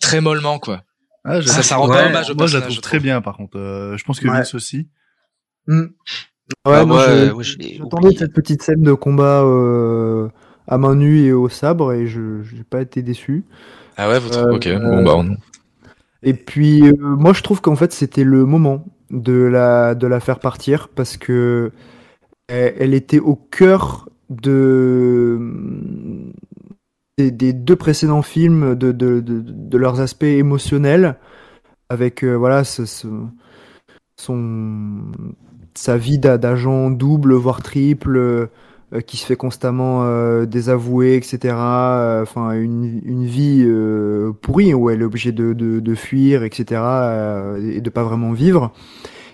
[0.00, 0.84] très mollement quoi.
[1.24, 2.62] Ah, Ça, ça rend ouais, pas hommage au Moi, je la personnage.
[2.62, 3.58] trouve je très bien, par contre.
[3.58, 4.38] Euh, je pense que Ouais.
[4.38, 4.88] Vince aussi.
[5.66, 5.86] Hmm.
[6.66, 10.28] Ouais, Ah, euh, je l'ai j'attendais cette petite scène de combat euh,
[10.66, 13.44] à main nue et au sabre et je j'ai pas été déçu.
[13.98, 15.36] Ah ouais, vous Euh, Ok, bon bah on...
[16.22, 20.20] Et puis euh, moi je trouve qu'en fait c'était le moment de la de la
[20.20, 21.70] faire partir parce que
[22.48, 25.38] elle, elle était au cœur de
[27.18, 31.16] des, des deux précédents films de de, de, de leurs aspects émotionnels
[31.90, 33.08] avec euh, voilà ce, ce-
[34.16, 35.12] son
[35.74, 38.46] sa vie d'a- d'agent double voire triple euh,
[39.06, 42.20] qui se fait constamment euh, désavouer, etc.
[42.22, 47.10] Enfin, une, une vie euh, pourrie où elle est obligée de, de, de fuir, etc.
[47.12, 48.72] euh, et de pas vraiment vivre.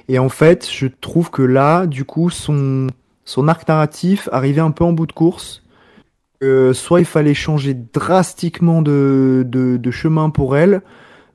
[0.09, 2.89] Et en fait, je trouve que là, du coup, son,
[3.27, 5.64] son arc narratif arrivait un peu en bout de course.
[6.75, 10.83] Soit il fallait changer drastiquement de, chemin pour elle,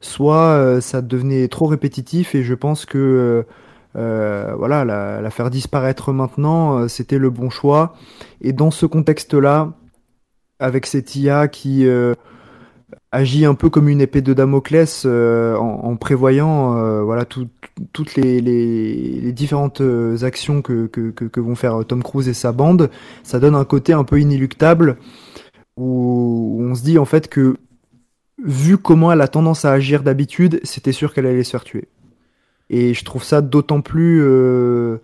[0.02, 3.43] soit euh, ça devenait trop répétitif et je pense que euh,
[3.95, 7.95] euh, voilà, la, la faire disparaître maintenant, c'était le bon choix.
[8.41, 9.74] Et dans ce contexte-là,
[10.60, 11.88] avec cette IA qui,
[13.12, 17.48] agit un peu comme une épée de Damoclès euh, en, en, prévoyant euh, voilà tout,
[17.91, 19.82] toutes les, les, les, différentes
[20.22, 22.89] actions que, que, que, vont faire Tom Cruise et sa bande.
[23.24, 24.98] Ça donne un côté un peu inéluctable
[25.78, 27.58] où on se dit en fait que
[28.43, 31.88] vu comment elle a tendance à agir d'habitude, c'était sûr qu'elle allait se faire tuer.
[32.69, 34.98] Et je trouve ça d'autant plus euh,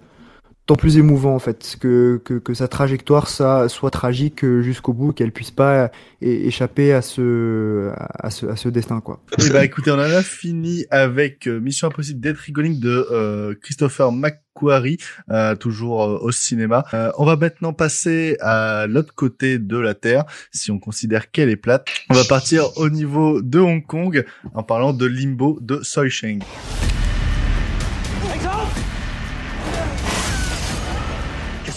[0.66, 5.14] tant plus émouvant en fait que, que, que sa trajectoire ça, soit tragique jusqu'au bout
[5.14, 9.22] qu'elle puisse pas échapper à ce, à ce à ce destin quoi.
[9.38, 12.80] Et eh bah ben, écoutez on en a fini avec euh, Mission Impossible Dead Reckoning
[12.80, 14.98] de euh, Christopher McQuarrie
[15.30, 16.86] euh, toujours euh, au cinéma.
[17.18, 21.56] on va maintenant passer à l'autre côté de la Terre si on considère qu'elle est
[21.56, 21.88] plate.
[22.10, 26.40] On va partir au niveau de Hong Kong en parlant de Limbo de Soi Cheng.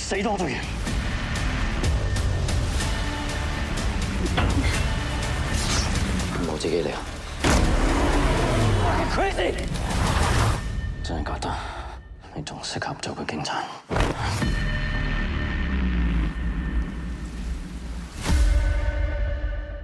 [0.09, 0.59] 死多隊員。
[6.47, 6.99] 冇自己嚟啊
[9.14, 9.53] ！Crazy！
[11.05, 11.55] 真係覺得
[12.35, 13.62] 你仲適合做個警察。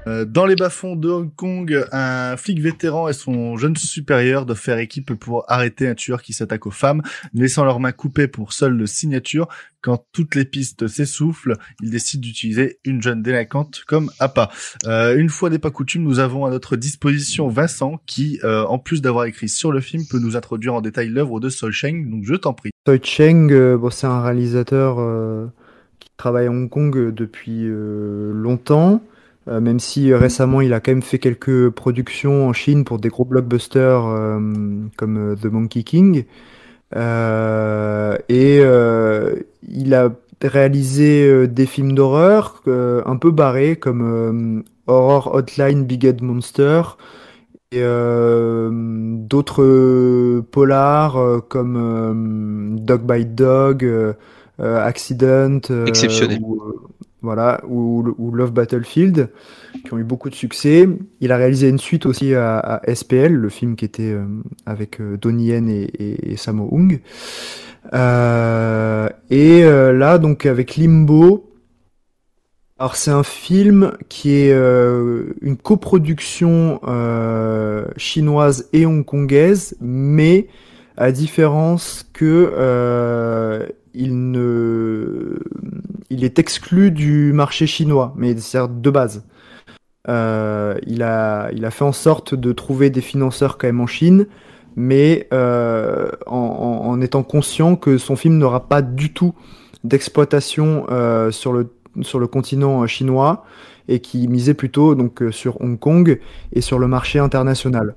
[0.06, 4.78] Dans les bas-fonds de Hong Kong, un flic vétéran et son jeune supérieur doivent faire
[4.78, 8.76] équipe pour arrêter un tueur qui s'attaque aux femmes, laissant leurs mains coupées pour seule
[8.76, 9.48] le signature.
[9.84, 14.50] Quand toutes les pistes s'essoufflent, ils décident d'utiliser une jeune délinquante comme appât.
[14.86, 18.78] Euh, une fois n'est pas coutume, nous avons à notre disposition Vincent qui, euh, en
[18.78, 22.08] plus d'avoir écrit sur le film, peut nous introduire en détail l'œuvre de Sol Cheng.
[22.08, 22.70] Donc je t'en prie.
[22.86, 24.96] Sol Cheng, euh, bon, c'est un réalisateur
[26.00, 29.02] qui travaille à Hong Kong depuis longtemps.
[29.46, 32.98] Euh, même si euh, récemment il a quand même fait quelques productions en Chine pour
[32.98, 34.40] des gros blockbusters euh,
[34.96, 36.24] comme The Monkey King.
[36.94, 38.62] et
[39.68, 46.82] il a réalisé des films d'horreur un peu barrés comme Horror Hotline Big Head Monster
[47.72, 47.82] et
[49.28, 54.14] d'autres polars comme Dog by Dog,
[54.58, 55.60] Accident.
[55.86, 56.40] Exceptionnel
[57.24, 59.30] voilà, ou, Love Battlefield,
[59.84, 60.86] qui ont eu beaucoup de succès.
[61.20, 64.26] Il a réalisé une suite aussi à, SPL, le film qui était euh,
[64.66, 67.00] avec euh, Donnie Yen et, et, Sammo Hung.
[67.92, 71.50] Euh, et là, donc avec Limbo,
[72.78, 76.80] alors c'est un film qui est une coproduction
[77.96, 80.48] chinoise et hongkongaise, mais
[80.96, 85.38] à différence que il ne,
[86.10, 89.24] il est exclu du marché chinois, mais c'est de base.
[90.08, 93.86] Euh, il a, il a fait en sorte de trouver des financeurs quand même en
[93.86, 94.26] Chine,
[94.76, 99.34] mais euh, en, étant conscient que son film n'aura pas du tout
[99.82, 101.68] d'exploitation euh, sur le
[102.00, 103.44] sur le continent chinois
[103.86, 106.18] et qui misait plutôt donc sur Hong Kong
[106.52, 107.94] et sur le marché international.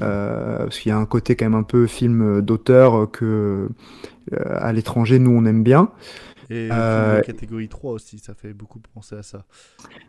[0.00, 3.68] parce qu'il y a un côté quand même un peu film d'auteur que
[4.32, 5.90] à l'étranger, nous, on aime bien.
[6.50, 9.44] Et euh, catégorie 3 aussi, ça fait beaucoup penser à ça.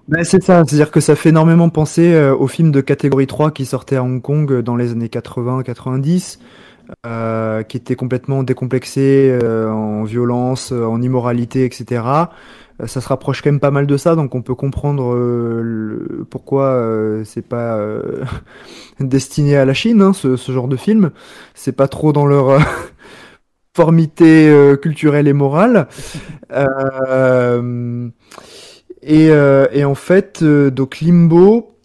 [0.07, 3.51] Ben c'est ça, c'est-à-dire que ça fait énormément penser euh, aux films de catégorie 3
[3.51, 6.39] qui sortaient à Hong Kong dans les années 80-90,
[7.05, 12.03] euh, qui étaient complètement décomplexés en violence, en immoralité, etc.
[12.85, 16.81] ça se rapproche quand même pas mal de ça, donc on peut comprendre le, pourquoi
[17.25, 17.77] c'est pas
[19.01, 21.11] destiné à la Chine, hein, ce, ce, genre de film.
[21.53, 22.61] C'est pas trop dans leur
[24.21, 25.87] euh, culturelle et morale.
[26.51, 28.09] Euh,
[29.03, 31.75] et, euh, et, en fait, donc Limbo,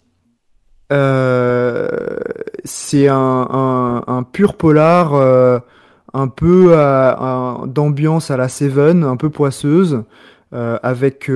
[2.63, 5.13] c'est un, un, pur polar
[6.13, 6.75] un peu
[7.67, 10.01] d'ambiance à la Seven, un peu poisseuse,
[10.51, 11.29] avec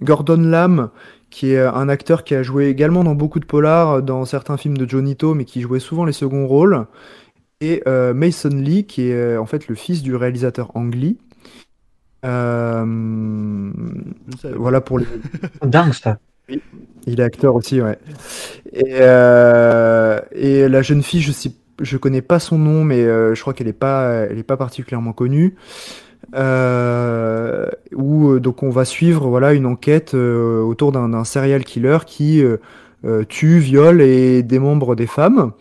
[0.00, 0.90] Gordon Lam,
[1.30, 4.78] qui est un acteur qui a joué également dans beaucoup de polars, dans certains films
[4.78, 6.86] de Johnny To, mais qui jouait souvent les seconds rôles
[7.60, 11.16] et euh, Mason Lee, qui est euh, en fait le fils du réalisateur Ang Lee.
[12.24, 13.72] Euh,
[14.56, 15.06] voilà pour les.
[15.62, 16.18] Dingue ça.
[17.06, 17.98] Il est acteur aussi, ouais.
[18.72, 19.00] Et,
[20.32, 23.68] et la jeune fille, je sais, je connais pas son nom, mais je crois qu'elle
[23.68, 25.56] est pas, elle est pas particulièrement connue.
[27.94, 32.44] où donc on va suivre voilà une enquête autour d'un serial killer qui
[33.28, 35.52] tue, viole et démembre des femmes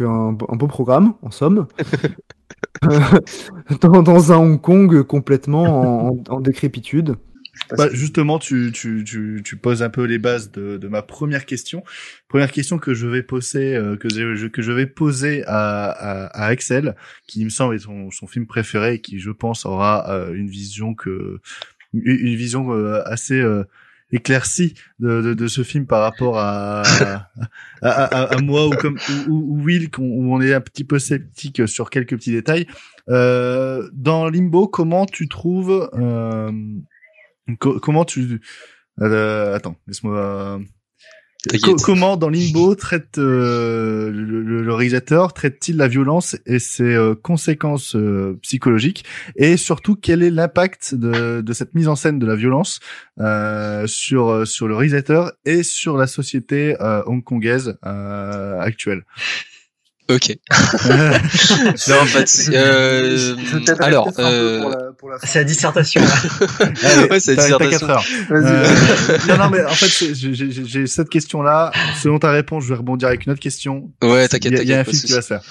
[0.00, 1.66] un, beau programme, en somme.
[3.80, 7.16] dans, un Hong Kong complètement en, décrépitude.
[7.76, 11.46] Bah, justement, tu, tu, tu, tu, poses un peu les bases de, de, ma première
[11.46, 11.84] question.
[12.28, 16.26] Première question que je vais poser, euh, que, je, que je vais poser à, à,
[16.26, 20.10] à, Axel, qui me semble est son, son film préféré et qui, je pense, aura
[20.10, 21.40] euh, une vision que
[21.92, 23.40] une vision euh, assez
[24.14, 26.82] éclairci de, de, de, ce film par rapport à
[27.82, 28.98] à, à, à, moi ou comme
[29.28, 32.66] ou, ou Will où on est un petit peu sceptique sur quelques petits détails.
[33.10, 36.52] Euh, dans Limbo, comment tu trouves euh,
[37.58, 38.40] comment tu
[39.00, 40.60] euh, attends, laisse-moi
[41.82, 48.38] comment dans Limbo traite euh, le, réalisateur traite-t-il la violence et ses euh, conséquences euh,
[48.42, 49.04] psychologiques?
[49.36, 52.80] Et surtout quel est l'impact de, de, cette mise en scène de la violence
[53.86, 56.76] sur sur le réalisateur et sur la société
[57.06, 59.04] hongkongaise actuelle?
[60.10, 60.36] Ok.
[61.88, 63.36] non, en fait, euh,
[63.80, 64.70] alors, euh...
[65.22, 66.02] c'est la dissertation.
[67.10, 67.88] ouais, c'est la dissertation.
[67.88, 68.04] heures.
[68.30, 68.66] Euh...
[69.28, 71.72] non, non, mais en fait, j'ai cette question-là.
[72.02, 73.90] Selon ta réponse, je vais rebondir avec une autre question.
[74.02, 75.42] Ouais, t'inquiète, Il y a un film qui va se faire.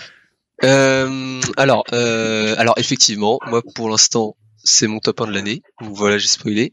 [0.63, 5.62] Euh, alors, euh, alors effectivement, moi pour l'instant, c'est mon top 1 de l'année.
[5.82, 6.71] Voilà, j'ai spoilé.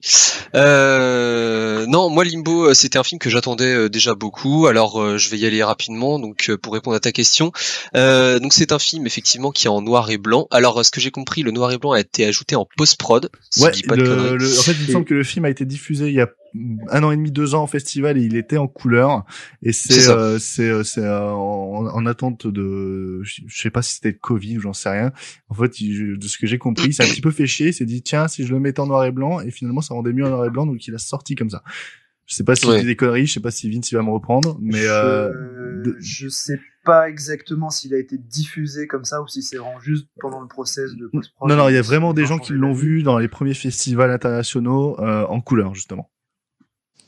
[0.55, 4.67] Euh, non, moi Limbo, euh, c'était un film que j'attendais euh, déjà beaucoup.
[4.67, 6.19] Alors, euh, je vais y aller rapidement.
[6.19, 7.53] Donc, pour répondre à ta question,
[7.95, 10.47] donc c'est un film effectivement qui est en noir et blanc.
[10.51, 13.31] Alors, ce que j'ai compris, le noir et blanc a été ajouté en post prod.
[13.59, 13.73] ouais.
[13.97, 16.29] le, en fait, il me semble que le film a été diffusé il y a
[16.55, 19.25] un an et demi, deux ans en festival et il était en couleur.
[19.63, 23.95] Et c'est euh, c'est euh, c'est euh, en, en, attente de, je sais pas si
[23.95, 25.13] c'était de Covid ou j'en sais rien.
[25.49, 27.69] En fait, de ce que j'ai compris, c'est un petit peu fait chier.
[27.69, 29.95] Il s'est dit tiens si je le mettais en noir et blanc et finalement ça
[29.95, 31.63] rendait mieux en noir et blanc donc il a sorti comme ça.
[32.27, 32.85] Je sais pas si ouais.
[32.85, 36.61] des conneries, je sais pas si Vince il va me reprendre, mais je, je sais
[36.85, 40.49] pas exactement s'il a été diffusé comme ça ou si c'est vraiment juste pendant le
[40.49, 43.19] process de post Non non, il y a vraiment des gens qui l'ont vu dans
[43.19, 46.11] les premiers festivals internationaux euh, en couleur justement.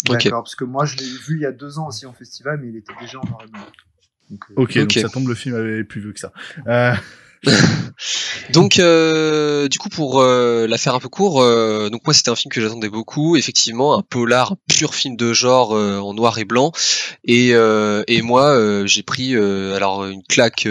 [0.05, 2.59] D'accord, parce que moi je l'ai vu il y a deux ans aussi en festival,
[2.61, 3.61] mais il était déjà en noir et blanc.
[4.31, 6.33] Donc, euh, ok, donc ça tombe, le film avait plus vu que ça.
[6.67, 6.95] Euh...
[8.53, 12.31] donc euh, du coup pour euh, la faire un peu court, euh, donc moi c'était
[12.31, 16.15] un film que j'attendais beaucoup, effectivement un polar, un pur film de genre euh, en
[16.15, 16.71] noir et blanc,
[17.25, 20.69] et, et moi j'ai pris alors une claque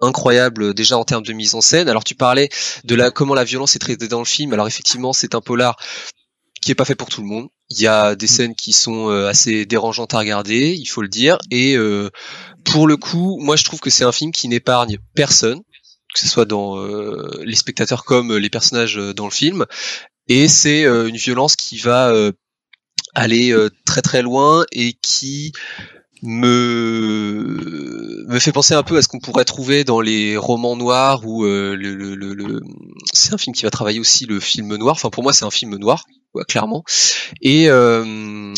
[0.00, 1.88] incroyable déjà en termes de mise en scène.
[1.88, 2.48] Alors tu parlais
[2.84, 4.52] de la comment la violence est traitée dans le film.
[4.52, 5.76] Alors effectivement c'est un polar
[6.60, 7.48] qui est pas fait pour tout le monde.
[7.70, 8.28] Il y a des mm.
[8.28, 11.38] scènes qui sont euh, assez dérangeantes à regarder, il faut le dire.
[11.50, 12.10] Et euh,
[12.64, 15.60] pour le coup, moi je trouve que c'est un film qui n'épargne personne,
[16.14, 19.66] que ce soit dans euh, les spectateurs comme les personnages dans le film.
[20.28, 22.12] Et c'est une violence qui va
[23.16, 23.52] aller
[23.84, 25.50] très très loin et qui
[26.22, 31.26] me me fait penser un peu à ce qu'on pourrait trouver dans les romans noirs
[31.26, 32.60] ou le, le, le
[33.12, 34.94] c'est un film qui va travailler aussi le film noir.
[34.94, 36.04] Enfin pour moi c'est un film noir
[36.48, 36.84] clairement.
[37.40, 38.54] Et euh,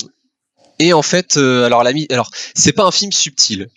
[0.78, 3.68] et en fait, euh, alors l'ami, alors c'est pas un film subtil.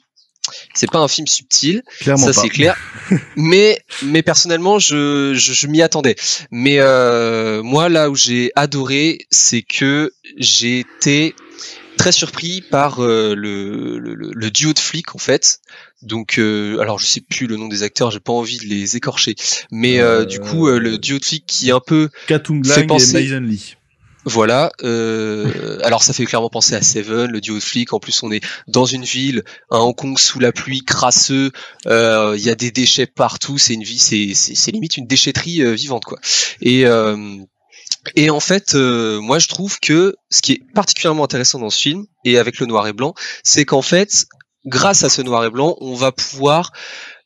[0.75, 2.77] C'est pas un film subtil, Clairement ça c'est clair.
[3.36, 6.15] mais mais personnellement, je je, je m'y attendais.
[6.51, 11.36] Mais euh, moi là où j'ai adoré, c'est que j'ai été
[11.97, 15.60] très surpris par euh, le, le, le, duo de flics en fait.
[16.01, 18.95] Donc, euh, alors je sais plus le nom des acteurs, j'ai pas envie de les
[18.95, 19.36] écorcher,
[19.71, 23.17] mais euh, du coup le duo de flics qui est un peu fait penser...
[23.17, 23.75] et Lee.
[24.26, 24.72] Voilà.
[24.84, 27.94] Euh, alors ça fait clairement penser à Seven, le duo de flics.
[27.94, 31.52] En plus, on est dans une ville, à Hong Kong sous la pluie, crasseux.
[31.86, 33.58] Euh, il y a des déchets partout.
[33.60, 36.20] C'est une vie, c'est c'est limite une déchetterie euh, vivante quoi.
[36.62, 36.86] Et
[38.16, 42.06] et en fait, moi je trouve que ce qui est particulièrement intéressant dans ce film
[42.24, 44.26] et avec le noir et blanc, c'est qu'en fait,
[44.66, 46.72] grâce à ce noir et blanc, on va pouvoir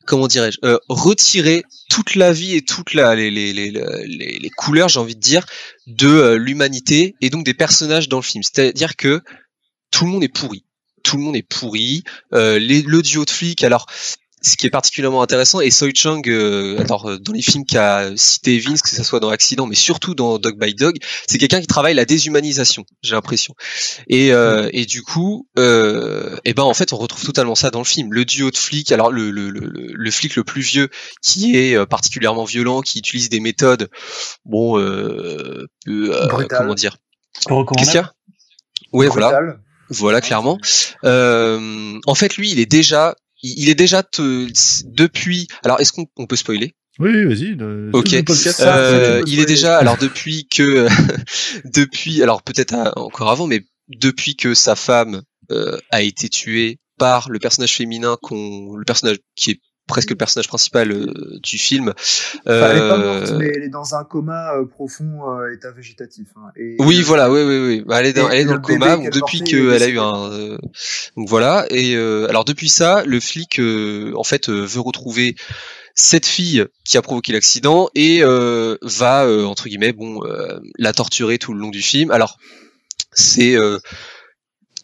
[0.09, 5.45] comment dirais-je, euh, retirer toute la vie et toutes les, couleurs, j'ai envie de dire,
[5.85, 8.41] de euh, l'humanité et donc des personnages dans le film.
[8.43, 9.21] C'est-à-dire que
[9.91, 10.65] tout le monde est pourri.
[11.03, 12.03] Tout le monde est pourri.
[12.33, 13.85] Euh, les, le duo de flics, alors
[14.41, 18.11] ce qui est particulièrement intéressant, et Soi Chung, euh, alors euh, dans les films qu'a
[18.15, 20.97] cité Vince, que ce soit dans Accident, mais surtout dans Dog by Dog,
[21.27, 23.55] c'est quelqu'un qui travaille la déshumanisation, j'ai l'impression.
[24.07, 27.79] Et, euh, et du coup, euh, et ben en fait, on retrouve totalement ça dans
[27.79, 28.13] le film.
[28.13, 30.89] Le duo de flics, alors le, le, le, le flic le plus vieux,
[31.21, 33.89] qui est euh, particulièrement violent, qui utilise des méthodes,
[34.45, 36.97] bon, euh, comment dire,
[37.47, 38.13] qu'est-ce qu'il y a?
[38.93, 39.57] Ouais, voilà.
[39.91, 40.59] Voilà, clairement.
[41.03, 44.03] Euh, en fait, lui, il est déjà il est déjà
[44.85, 45.47] depuis.
[45.63, 46.75] Alors, est-ce qu'on peut spoiler?
[46.99, 47.57] Oui, vas-y.
[47.93, 48.13] Ok.
[48.59, 49.77] Euh, il est déjà.
[49.77, 50.87] Alors depuis que,
[51.65, 52.21] depuis.
[52.21, 55.21] Alors peut-être encore avant, mais depuis que sa femme
[55.51, 60.15] euh, a été tuée par le personnage féminin qu'on, le personnage qui est presque le
[60.15, 61.93] personnage principal euh, du film.
[62.47, 62.71] Euh...
[62.71, 66.27] elle est pas morte, mais elle est dans un coma euh, profond, euh, état végétatif.
[66.37, 67.83] Hein, et, oui, voilà, oui, oui, oui.
[67.85, 70.57] Bah, elle est dans, elle est dans le, coma bon, depuis qu'elle a eu un.
[71.17, 71.65] donc voilà.
[71.69, 75.35] Et alors depuis ça, le flic en fait veut retrouver
[75.95, 80.21] cette fille qui a provoqué l'accident et va entre guillemets bon
[80.77, 82.11] la torturer tout le long du film.
[82.11, 82.37] Alors
[83.13, 83.79] C'est euh,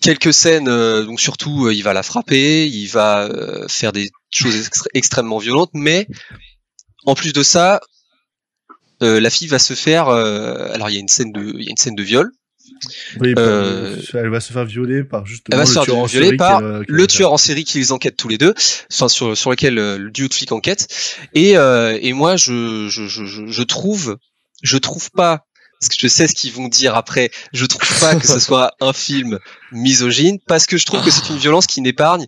[0.06, 3.30] quelques scènes, euh, donc surtout il va la frapper, il va
[3.68, 6.08] faire des choses extrêmement violentes, mais
[7.06, 7.82] en plus de ça,
[9.02, 10.08] la fille va se faire.
[10.10, 12.32] alors il y a une scène de, il y a une scène de viol
[13.20, 16.38] oui, euh, elle va se faire violer par justement elle va le tueur en série
[16.38, 18.54] par le tueur en série qui les enquête tous les deux,
[18.92, 20.88] enfin sur sur lequel euh, le duo de flics enquête.
[21.34, 24.18] Et euh, et moi je, je je je trouve
[24.62, 25.46] je trouve pas
[25.88, 27.30] parce que je sais ce qu'ils vont dire après.
[27.54, 29.40] Je trouve pas que ce soit un film
[29.72, 32.26] misogyne parce que je trouve que c'est une violence qui n'épargne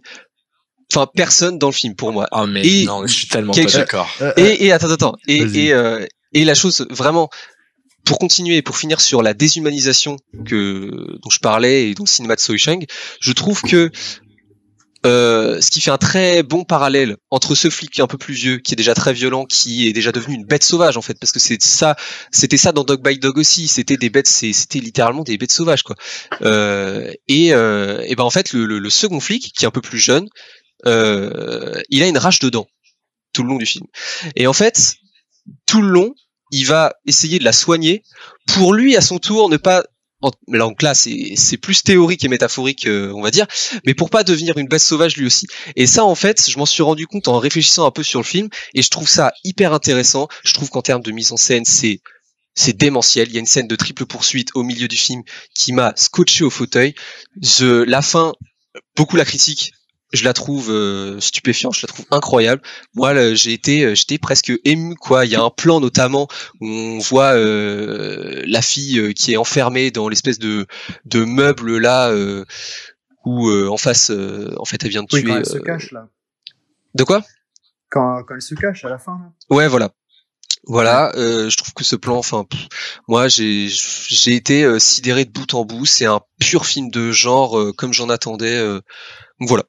[0.94, 2.28] enfin personne dans le film pour moi.
[2.32, 4.10] Ah mais et non, je suis tellement pas d'accord.
[4.38, 7.30] Et, et attends attends et et, euh, et la chose vraiment
[8.06, 10.90] pour continuer, pour finir sur la déshumanisation que
[11.22, 12.80] dont je parlais et dont le cinéma de Soi Chang,
[13.20, 13.92] je trouve que
[15.08, 18.18] euh, ce qui fait un très bon parallèle entre ce flic qui est un peu
[18.18, 21.02] plus vieux, qui est déjà très violent, qui est déjà devenu une bête sauvage en
[21.02, 21.96] fait, parce que c'est ça,
[22.32, 25.84] c'était ça dans Dog by Dog aussi, c'était des bêtes, c'était littéralement des bêtes sauvages
[25.84, 25.96] quoi.
[26.42, 29.72] Euh, et, euh, et ben en fait le, le, le, second flic qui est un
[29.72, 30.28] peu plus jeune,
[30.86, 32.68] euh, il a une rage dedans
[33.34, 33.86] tout le long du film.
[34.36, 34.96] Et en fait
[35.66, 36.14] tout le long,
[36.52, 38.04] il va essayer de la soigner
[38.46, 39.86] pour lui à son tour ne pas
[40.22, 43.46] donc là c'est plus théorique et métaphorique euh, on va dire
[43.86, 46.66] mais pour pas devenir une bête sauvage lui aussi et ça en fait je m'en
[46.66, 49.74] suis rendu compte en réfléchissant un peu sur le film et je trouve ça hyper
[49.74, 52.02] intéressant je trouve qu'en termes de mise en scène c'est
[52.58, 53.28] c'est démentiel.
[53.30, 55.22] Il y a une scène de triple poursuite au milieu du film
[55.54, 56.96] qui m'a scotché au fauteuil.
[57.40, 58.34] Je, la fin,
[58.96, 59.74] beaucoup la critique
[60.14, 62.62] je la trouve euh, stupéfiante, je la trouve incroyable.
[62.96, 65.26] Moi, j'ai été, euh, j'étais presque ému quoi.
[65.26, 66.28] Il y a un plan notamment
[66.62, 70.66] où on voit euh, la fille qui est enfermée dans l'espèce de
[71.06, 72.14] de meuble là
[73.26, 75.32] où en face, en fait, elle vient de oui, tuer.
[75.32, 76.08] Quand elle se cache là.
[76.96, 77.24] De quoi?
[77.90, 79.20] Quand, quand elle se cache à la fin.
[79.20, 79.56] Là.
[79.56, 79.92] Ouais, voilà.
[80.64, 82.46] Voilà, euh, je trouve que ce plan, enfin,
[83.08, 85.86] moi j'ai j'ai été sidéré de bout en bout.
[85.86, 88.62] C'est un pur film de genre comme j'en attendais.
[89.40, 89.64] voilà.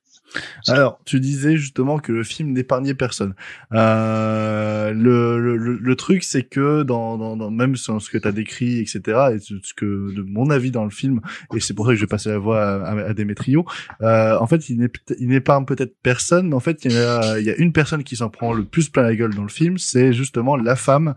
[0.67, 3.35] Alors, tu disais justement que le film n'épargnait personne.
[3.73, 8.33] Euh, le, le, le, truc, c'est que dans, dans, dans, même ce que tu as
[8.33, 9.01] décrit, etc.,
[9.35, 11.21] et ce que de mon avis dans le film,
[11.55, 13.65] et c'est pour ça que je vais passer la voix à, à, Demetrio,
[14.03, 14.89] euh, en fait, il
[15.21, 18.17] n'épargne peut-être personne, mais en fait, il y, a, il y a une personne qui
[18.17, 21.15] s'en prend le plus plein la gueule dans le film, c'est justement la femme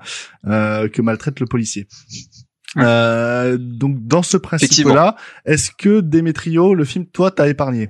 [0.47, 1.87] euh, que maltraite le policier.
[2.77, 7.89] Euh, donc dans ce principe-là, est-ce que Demetrio, le film, toi, t'as épargné?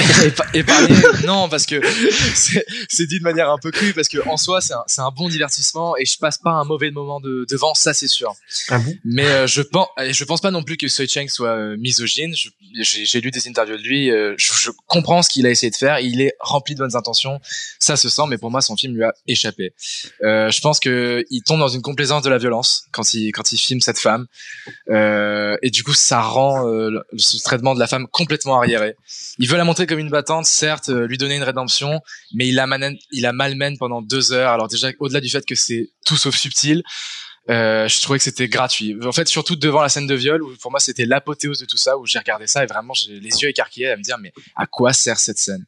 [0.54, 0.96] épargner
[1.26, 1.80] non parce que
[2.34, 5.28] c'est dit de manière un peu crue parce que en soi c'est un, un, bon
[5.28, 8.34] divertissement et je passe pas un mauvais moment de, devant ça c'est sûr.
[8.68, 8.94] Ah bon?
[9.04, 12.34] Mais euh, je pense je pense pas non plus que Soi Cheng soit euh, misogyne.
[12.80, 15.76] J'ai lu des interviews de lui euh, je, je, comprends ce qu'il a essayé de
[15.76, 16.00] faire.
[16.00, 17.40] Il est rempli de bonnes intentions.
[17.78, 19.72] Ça se sent mais pour moi son film lui a échappé.
[20.20, 23.58] Je pense que il tombe dans une complaisance de la violence quand il quand il
[23.58, 24.26] filme cette femme.
[24.88, 26.64] Et du coup ça rend
[27.16, 28.96] ce traitement de la femme complètement arriéré.
[29.38, 32.00] Il veut la montrer comme une battante, certes, euh, lui donner une rédemption,
[32.34, 34.52] mais il la, malmène, il la malmène pendant deux heures.
[34.52, 36.82] Alors déjà, au-delà du fait que c'est tout sauf subtil,
[37.50, 38.96] euh, je trouvais que c'était gratuit.
[39.04, 41.76] En fait, surtout devant la scène de viol, où pour moi c'était l'apothéose de tout
[41.76, 44.32] ça, où j'ai regardé ça et vraiment j'ai les yeux écarquillés à me dire mais
[44.56, 45.64] à quoi sert cette scène?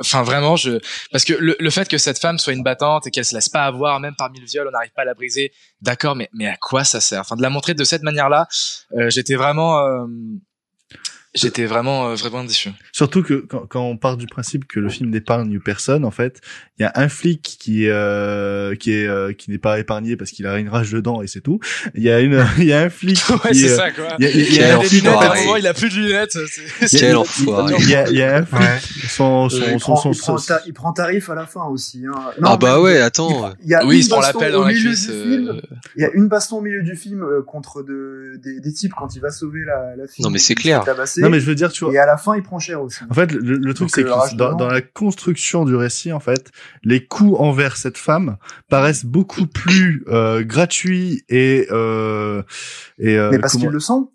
[0.00, 0.78] Enfin, vraiment, je
[1.12, 3.64] parce que le, fait que cette femme soit une battante et qu'elle se laisse pas
[3.64, 5.52] avoir, même parmi le viol, on n'arrive pas à la briser.
[5.82, 7.20] D'accord, mais mais à quoi ça sert?
[7.20, 8.48] Enfin, de la montrer de cette manière-là,
[8.96, 10.06] euh, j'étais vraiment
[11.36, 12.70] J'étais vraiment euh, vraiment déçu.
[12.92, 16.40] Surtout que quand, quand, on part du principe que le film n'épargne personne, en fait,
[16.78, 20.30] il y a un flic qui euh, qui est euh, qui n'est pas épargné parce
[20.30, 21.60] qu'il a une rage dedans et c'est tout.
[21.94, 24.16] Il y a une il y a un flic ouais, c'est ça quoi.
[24.18, 25.94] Il y a, il y a, des lunettes à un moment, il a plus de
[25.94, 26.38] lunettes.
[26.90, 27.74] Quel enfoiré.
[27.78, 28.78] Il y a il y a un flic ouais.
[29.08, 32.04] son, son, il, son, prend, son, il, prend il, prend tarif à la fin aussi
[32.06, 32.18] hein.
[32.40, 33.52] non, ah bah ouais, attends.
[33.62, 35.08] Il, y a oui, il se prend l'appel dans la cuisse.
[35.10, 35.60] Euh...
[35.96, 38.92] Il y a une baston au milieu du film euh, contre de, des, des types
[38.96, 40.24] quand il va sauver la, la fille.
[40.24, 40.84] Non mais c'est clair.
[41.26, 43.00] Non mais je veux dire tu vois à la fin, il prend cher aussi.
[43.10, 46.20] En fait, le, le truc, c'est euh, que dans, dans, la construction du récit, en
[46.20, 46.50] fait,
[46.84, 48.36] les coups envers cette femme
[48.68, 52.42] paraissent beaucoup plus euh, gratuits et euh,
[52.98, 53.16] et.
[53.18, 54.10] Euh, mais parce qu'ils le sont.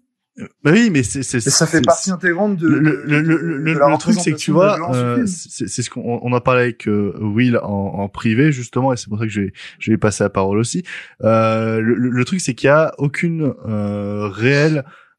[0.64, 2.68] Bah oui, mais c'est ça fait partie intégrante de.
[2.68, 6.34] Le le le, le, le truc, c'est que tu vois, euh, c'est ce qu'on on
[6.34, 9.42] a parlé avec euh, Will en, en privé justement, et c'est pour ça que je
[9.42, 10.84] vais je vais passer la parole aussi.
[11.22, 14.30] Euh, le, le truc, c'est qu'il y a aucune euh,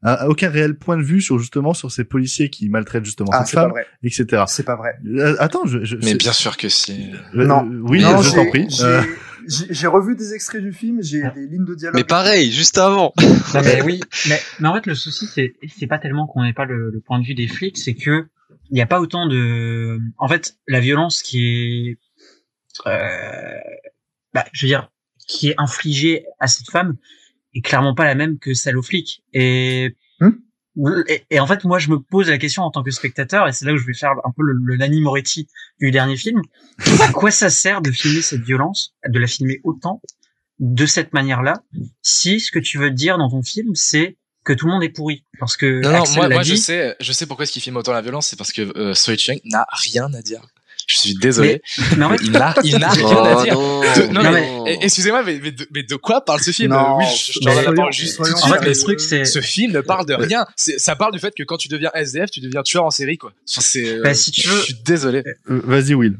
[0.03, 3.55] aucun réel point de vue sur justement sur ces policiers qui maltraitent justement ah, cette
[3.55, 3.73] femme,
[4.03, 4.45] etc.
[4.49, 4.95] C'est pas vrai.
[5.07, 7.11] Euh, attends, je, je mais bien sûr que si.
[7.35, 7.69] Euh, non.
[7.85, 8.67] oui, non, je t'en prie.
[8.81, 9.03] Euh.
[9.49, 11.97] J'ai revu des extraits du film, j'ai des lignes de dialogue.
[11.97, 13.13] Mais pareil, juste avant.
[13.55, 16.53] Non, mais oui, mais, mais en fait le souci c'est c'est pas tellement qu'on n'ait
[16.53, 18.27] pas le, le, point de vue des flics, c'est que
[18.71, 20.01] il n'y a pas autant de.
[20.19, 21.99] En fait, la violence qui est,
[22.87, 23.59] euh,
[24.33, 24.91] bah, je veux dire,
[25.27, 26.97] qui est infligée à cette femme
[27.55, 29.23] est clairement pas la même que celle aux flics.
[29.33, 29.95] Et
[31.09, 33.53] Et, et en fait, moi, je me pose la question en tant que spectateur, et
[33.53, 35.49] c'est là où je vais faire un peu le, le Nanny Moretti
[35.81, 36.41] du dernier film.
[37.01, 40.01] à quoi ça sert de filmer cette violence, de la filmer autant,
[40.59, 41.63] de cette manière-là,
[42.03, 44.91] si ce que tu veux dire dans ton film, c'est que tout le monde est
[44.91, 45.25] pourri?
[45.39, 47.93] Parce que Non, non, moi, moi je sais, je sais pourquoi est-ce qu'il filme autant
[47.93, 48.95] la violence, c'est parce que euh,
[49.45, 50.43] n'a rien à dire.
[50.87, 51.63] Je suis désolé,
[51.97, 53.55] mais en mais fait, il n'a, il n'a rien Oh, à dire.
[53.55, 54.33] non, De- non, Non,
[54.65, 57.39] mais, excusez-moi, mais, mais, de, mais de quoi parle ce film Non, Oui, je, je
[57.41, 58.85] te mais rends la soyons- parole juste tout de soyons en fait, mais le sérieux.
[58.97, 60.47] truc, c'est, ce film ne parle de rien.
[60.57, 63.19] C'est- Ça parle du fait que quand tu deviens SDF, tu deviens tueur en série,
[63.19, 63.33] quoi.
[63.77, 65.23] Euh, Bah, si tu veux- Je suis désolé.
[65.51, 66.19] Euh, Vas-y, Will.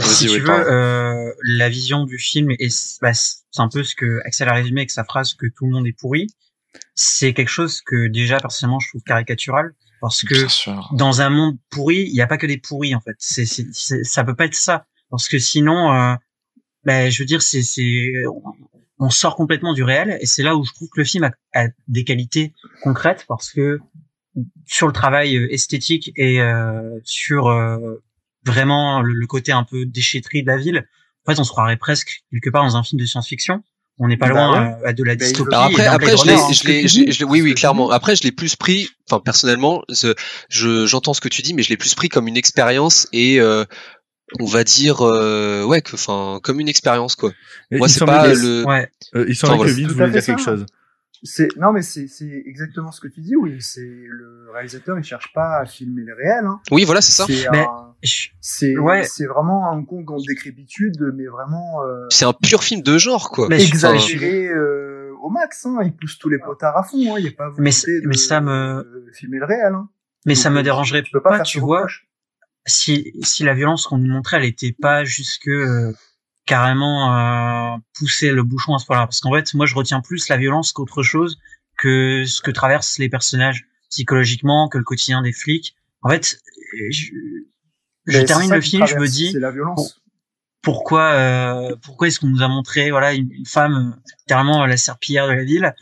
[0.00, 3.94] si tu veux, euh, la vision du film, et c'est bah, c'est un peu ce
[3.94, 6.26] que Axel a résumé avec sa phrase que tout le monde est pourri,
[6.94, 12.06] c'est quelque chose que déjà, personnellement, je trouve caricatural, parce que dans un monde pourri,
[12.08, 13.14] il n'y a pas que des pourris, en fait.
[13.20, 14.84] C'est, c'est, ça peut pas être ça.
[15.10, 16.16] Parce que sinon, euh,
[16.84, 18.12] ben, je veux dire, c'est, c'est,
[18.98, 21.30] on, sort complètement du réel, et c'est là où je trouve que le film a,
[21.54, 23.78] a des qualités concrètes, parce que
[24.66, 28.02] sur le travail euh, esthétique et euh, sur euh,
[28.44, 30.88] vraiment le, le côté un peu déchetterie de la ville,
[31.24, 33.62] en fait, on se croirait presque quelque part dans un film de science-fiction.
[33.98, 35.54] On n'est pas Bah loin euh, de la Bah, dystopie.
[35.54, 37.90] après, je l'ai, je oui, oui, clairement.
[37.90, 40.14] Après, je l'ai plus pris, enfin, personnellement, je,
[40.48, 43.38] je- j'entends ce que tu dis, mais je l'ai plus pris comme une expérience et,
[43.40, 43.64] euh,
[44.40, 47.32] on va dire, euh, ouais, que, enfin, comme une expérience, quoi.
[47.70, 48.90] Et Moi, il c'est pas le, Ouais.
[49.14, 49.72] euh, il semblait Enfin, que voilà.
[49.72, 50.50] Vince Tout à voulait fait dire quelque ça.
[50.56, 50.66] chose.
[51.24, 53.78] C'est non mais c'est c'est exactement ce que tu dis oui c'est
[54.08, 56.58] le réalisateur il cherche pas à filmer le réel hein.
[56.72, 57.26] oui, voilà, c'est ça.
[57.28, 57.91] c'est Mais- un- Je-
[58.40, 59.04] c'est Ouais.
[59.04, 62.98] c'est vraiment un Hong Kong en décrépitude mais vraiment euh, C'est un pur film de
[62.98, 63.48] genre, quoi.
[63.48, 65.78] Mais exagéré euh, au max hein.
[65.84, 67.18] il pousse tous les potards à fond hein.
[67.18, 69.88] il y a pas Mais de, mais ça me- de filmer le réel hein.
[70.26, 71.86] Mais ça me dérangerait tu peux pas, tu vois,
[72.66, 75.92] si, si la violence qu'on nous montrait, elle était pas jusque euh,
[76.46, 79.06] carrément euh, pousser le bouchon à ce point-là.
[79.06, 81.38] Parce qu'en fait, moi, je retiens plus la violence qu'autre chose
[81.76, 85.74] que ce que traversent les personnages psychologiquement, que le quotidien des flics.
[86.02, 86.38] En fait,
[86.90, 87.10] je,
[88.06, 89.98] je Mais c'est termine le film, je me dis la violence
[90.62, 94.76] pourquoi, euh, pourquoi est-ce qu'on nous a montré, voilà, une, une femme euh, carrément la
[94.76, 95.74] serpillière de la ville,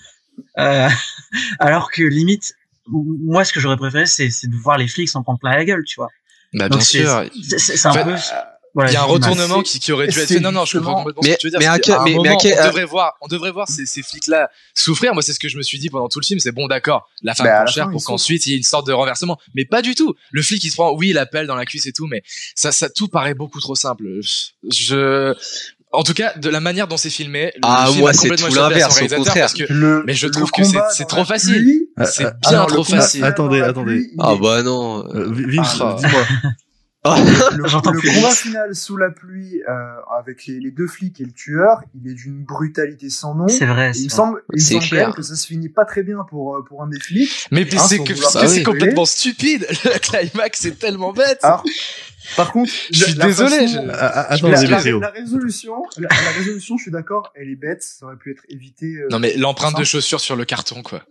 [0.59, 0.89] euh,
[1.59, 2.55] alors que limite,
[2.87, 5.65] moi, ce que j'aurais préféré, c'est c'est de voir les flics s'en prendre plein la
[5.67, 6.09] gueule, tu vois.
[6.55, 7.59] Bah, Donc bien c'est- sûr.
[7.59, 8.17] c'est un En fait, peu.
[8.75, 10.39] Voilà, Il y a un retournement qui, qui aurait dû être fait.
[10.41, 11.59] Non, non, je comprends complètement Mais- ce que tu veux dire.
[11.61, 13.69] mais à quel- mais- mais à moment, quel- on à- devrait voir, on devrait voir
[13.69, 15.13] ces, ces flics-là souffrir.
[15.13, 16.39] Moi, c'est ce que je me suis dit pendant tout le film.
[16.39, 18.63] C'est bon, d'accord, la femme Bah, à prend cher pour qu'ensuite il y ait une
[18.63, 19.39] sorte de renversement.
[19.55, 20.15] Mais pas du tout.
[20.31, 22.23] Le flic, il se prend, oui, il appelle dans la cuisse et tout, mais
[22.55, 24.05] ça, ça, tout paraît beaucoup trop simple.
[24.71, 25.35] Je,
[25.93, 28.29] en tout cas, de la manière dont c'est filmé, le Ah, film moi, a c'est
[28.29, 29.35] complètement tout à l'inverse, au contraire.
[29.35, 31.81] parce que Le- Mais je le trouve que c'est- combat c'est dans trop facile.
[31.97, 33.25] Ah, c'est ah, bien trop facile.
[33.25, 34.11] Attendez, attendez.
[34.21, 35.05] Ah, bah non.
[35.13, 35.97] Euh, Vince, Ah.
[35.99, 36.23] dis-moi.
[37.05, 37.63] Le,
[38.21, 39.73] combat final sous la pluie euh,
[40.19, 43.49] avec les, les deux flics et le tueur, il est d'une brutalité sans nom.
[43.49, 43.93] C'est vrai.
[43.97, 45.07] Il me semble, il semble clair.
[45.09, 47.47] même que ça se finit pas très bien pour euh, pour un des flics.
[47.51, 48.65] Mais Hein, c'est sans que, vouloir parce que c'est spoiler.
[48.65, 49.67] complètement stupide.
[49.85, 51.39] Le climax, c'est tellement bête.
[51.43, 51.65] Alors,
[52.37, 54.49] par contre, Je suis désolé, façon- je- Ah, ah, la,
[55.11, 58.87] résolution, la, la résolution, je suis d'accord, elle est bête, ça aurait pu être évité.
[58.97, 61.03] euh, Non mais l'empreinte de chaussures sur le carton quoi.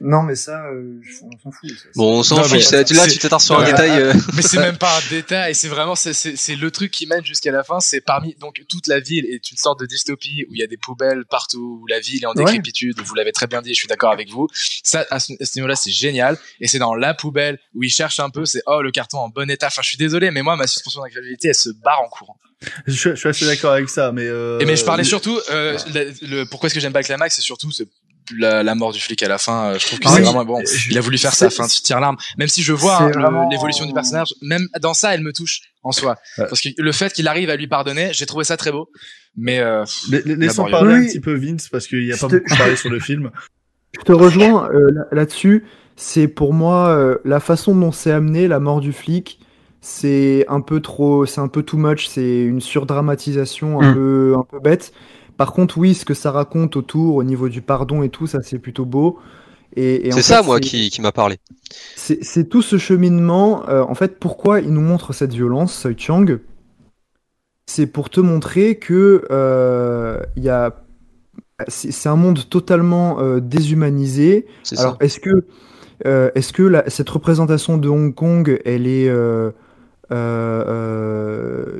[0.00, 1.70] Non, mais ça, euh, on s'en fout.
[1.70, 1.88] ça.
[1.94, 2.52] Bon, on s'en Non, fout.
[2.54, 3.90] mais c'est- Là, tu t'attardes sur un détail.
[4.00, 7.06] euh, Mais c'est même pas un détail, c'est vraiment c'est c'est c'est le truc qui
[7.06, 10.44] mène jusqu'à la fin, c'est parmi donc toute la ville est une sorte de dystopie
[10.50, 12.44] où il y a des poubelles partout, où la ville est en Ouais.
[12.44, 14.48] décrépitude, vous l'avez très bien dit, je suis d'accord avec vous.
[14.82, 18.30] Ça à ce, niveau-là, c'est génial et c'est dans la poubelle où ils cherchent un
[18.30, 19.68] peu, c'est oh le carton en bon état.
[19.68, 22.36] Enfin, je suis désolé mais moi ma suspension d'incrédulité, elle se barre en courant.
[22.86, 24.26] Je, suis- je suis assez d'accord avec ça, mais.
[24.26, 27.36] Euh, Et mais je parlais surtout, euh, le, pourquoi est-ce que j'aime pas le climax,
[27.36, 27.88] c'est surtout c'est
[28.38, 29.66] la, la mort du flic à la fin.
[29.72, 30.24] euh, Je trouve que Ah c'est oui.
[30.24, 30.62] vraiment bon.
[30.90, 32.16] Il a voulu faire ça, C'est- fin, tu tires l'arme.
[32.38, 35.60] Même si je vois hein, vraiment- l'évolution du personnage, même dans ça, elle me touche
[35.82, 36.16] en soi.
[36.38, 36.44] Ouais.
[36.48, 38.88] Parce que le fait qu'il arrive à lui pardonner, j'ai trouvé ça très beau.
[39.36, 41.04] Mais euh, La- la- Laissons parler oui.
[41.04, 42.98] un petit peu Vince parce qu'il n'y a Je pas te- beaucoup parlé sur le
[43.00, 43.30] film.
[43.98, 45.64] Je te rejoins euh, là- là-dessus.
[45.96, 49.38] C'est pour moi euh, la façon dont c'est amené la mort du flic.
[49.82, 52.06] C'est un peu trop, c'est un peu too much.
[52.08, 53.94] C'est une surdramatisation un Mm.
[53.94, 54.92] peu, un peu bête.
[55.40, 58.40] Par contre, oui, ce que ça raconte autour, au niveau du pardon et tout, ça
[58.42, 59.18] c'est plutôt beau.
[59.74, 61.38] Et, C'est fait, ça, moi, qui, qui m'a parlé.
[61.96, 63.66] c'est tout ce cheminement.
[63.70, 66.26] euh, en fait, pourquoi il nous montre cette violence, Soi Chang?
[67.64, 70.74] C'est pour te montrer que euh, y a,
[71.68, 74.44] c'est un monde totalement euh, déshumanisé.
[74.62, 75.46] C'est Alors, est-ce que,
[76.04, 79.08] euh, est-ce que la- cette représentation de Hong Kong, elle est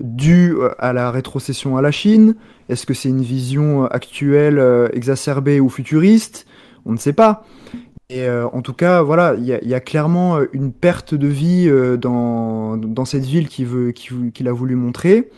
[0.00, 2.36] due à la rétrocession à la Chine?
[2.70, 6.46] Est-ce que c'est une vision actuelle, euh, exacerbée ou futuriste?
[6.86, 7.44] On ne sait pas.
[8.10, 10.72] Et euh, en tout cas, voilà, il y, a- il y a clairement euh, une
[10.72, 15.30] perte de vie euh, dans, dans cette ville qu'il veut, qu'il qu'il a voulu montrer.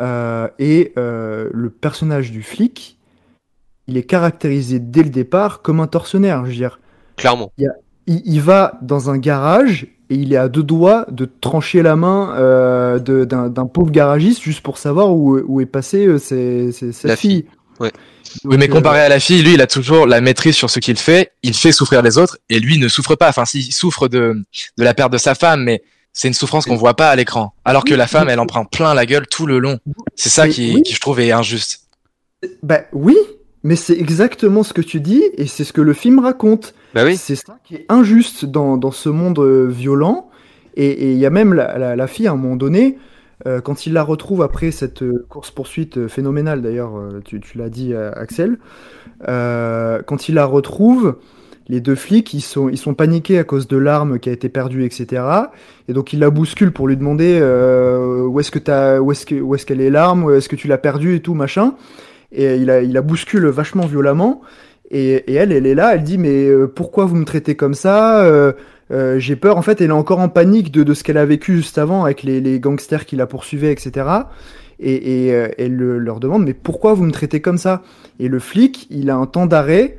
[0.00, 2.98] Euh, et euh, le personnage du flic,
[3.88, 6.44] il est caractérisé dès le départ comme un tortionnaire.
[6.44, 6.80] Je veux dire,
[7.16, 7.52] Clairement.
[7.58, 7.68] il
[8.06, 11.96] il, il va dans un garage et il est à deux doigts de trancher la
[11.96, 16.72] main euh, de- d'un pauvre garagiste juste pour savoir où, où est passée euh, ses-
[16.72, 17.46] ses- sa La fille.
[17.80, 17.90] Ouais.
[18.44, 20.78] Oui, mais euh, comparé à la fille, lui, il a toujours la maîtrise sur ce
[20.80, 21.32] qu'il fait.
[21.42, 23.28] Il fait souffrir les autres et lui ne souffre pas.
[23.28, 24.42] Enfin, s'il souffre de,
[24.78, 25.82] de la perte de sa femme, mais
[26.12, 27.54] c'est une souffrance qu'on voit pas à l'écran.
[27.64, 29.78] Alors que la femme, elle en prend plein la gueule tout le long.
[30.14, 30.82] C'est ça Mais qui, oui.
[30.82, 31.80] qui, je trouve, est injuste.
[32.62, 33.16] Bah oui,
[33.62, 36.74] mais c'est exactement ce que tu dis et c'est ce que le film raconte.
[36.94, 37.02] Bah.
[37.16, 40.28] C'est ça qui est injuste dans, dans ce monde euh, violent.
[40.76, 42.98] Et il y a même la, la- fille à un moment donné,
[43.46, 46.92] euh, quand il la retrouve après cette euh, course-poursuite phénoménale, d'ailleurs,
[47.24, 48.58] tu, tu l'as dit, Axel,
[49.24, 51.16] quand il la retrouve,
[51.68, 54.48] les deux flics, ils sont, ils sont paniqués à cause de l'arme qui a été
[54.48, 55.22] perdue, etc.
[55.88, 59.36] Et donc il la bouscule pour lui demander où est-ce que t'as, où est-ce que,
[59.36, 61.74] où est-ce qu'elle est l'arme, où est-ce que tu l'as perdue et tout machin.
[62.32, 64.42] Et il la, il la bouscule vachement violemment.
[64.90, 68.22] Et, elle, elle est là, elle dit mais euh, pourquoi vous me traitez comme ça
[68.24, 68.52] Euh,
[68.90, 69.56] euh, J'ai peur.
[69.56, 72.04] En fait, elle est encore en panique de, de ce qu'elle a vécu juste avant
[72.04, 74.06] avec les, gangsters qui la poursuivaient, etc.
[74.80, 77.82] Et, elle le- leur demande mais pourquoi vous me traitez comme ça?
[78.18, 79.98] Et le flic, il a un temps d'arrêt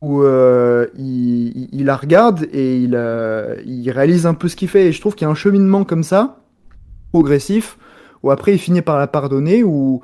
[0.00, 2.98] où il, la regarde et il,
[3.66, 4.86] il réalise un peu ce qu'il fait.
[4.86, 6.38] Et je trouve qu'il y a un cheminement comme ça,
[7.12, 7.78] progressif,
[8.22, 10.02] où après il finit par la pardonner, où,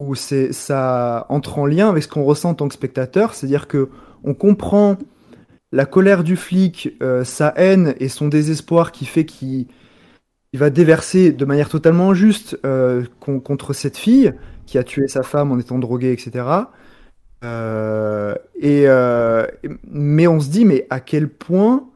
[0.00, 3.34] où c'est, ça entre en lien avec ce qu'on ressent en tant que spectateur.
[3.34, 3.90] C'est-à-dire que
[4.24, 4.98] on comprend
[5.72, 9.66] la colère du flic, euh, sa haine et son désespoir qui fait qu'il
[10.52, 14.32] il va déverser de manière totalement injuste euh, con- contre cette fille
[14.66, 16.70] qui a tué sa femme en étant droguée, etc.
[17.44, 18.86] Euh, et,
[19.90, 21.88] mais on se dit, mais à quel point,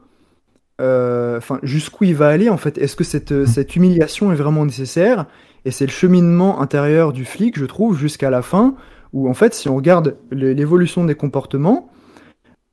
[0.79, 2.77] enfin, jusqu'où il va aller en fait?
[2.77, 5.25] Est-ce que cette, cette humiliation est vraiment nécessaire?
[5.65, 8.75] Et c'est le cheminement intérieur du flic, je trouve, jusqu'à la fin,
[9.13, 11.89] où en fait, si on regarde l'é- l'évolution des comportements,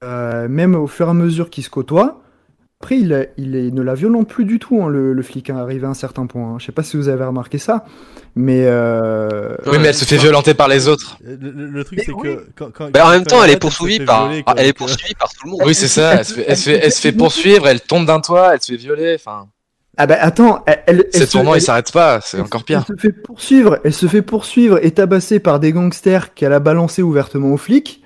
[0.05, 2.18] euh, même au fur et à mesure qu'ils se côtoient,
[2.80, 5.22] après, il, est- il, est- il ne la violente plus du tout, hein, le, le
[5.22, 6.55] flic, hein, arrivé à un certain point.
[6.55, 6.57] hein.
[6.59, 7.84] Je sais pas si vous avez remarqué ça,
[8.34, 8.64] mais...
[8.66, 11.16] euh, Oui, mais elle se fait violenter par les autres.
[11.22, 12.34] Le, le- le truc, c'est oui.
[12.34, 14.70] que quand, quand- Bah, en même temps, elle est poursuivie par, violer, quoi, elle est
[14.70, 15.61] euh, poursuivie par tout le monde.
[15.64, 16.14] Oui, c'est ça.
[16.16, 18.61] Elle se fait, elle se fait, elle se fait poursuivre, elle tombe d'un toit, elle
[18.61, 19.14] se fait violer.
[19.14, 19.47] Enfin,
[19.99, 22.20] Ah bah attends, elle, elle, se- elle- ils s'arrêtent pas.
[22.22, 22.84] C'est encore pire.
[22.88, 26.61] Elle se fait poursuivre, elle se fait poursuivre et tabasser par des gangsters qu'elle a
[26.61, 28.03] balancé ouvertement aux flics.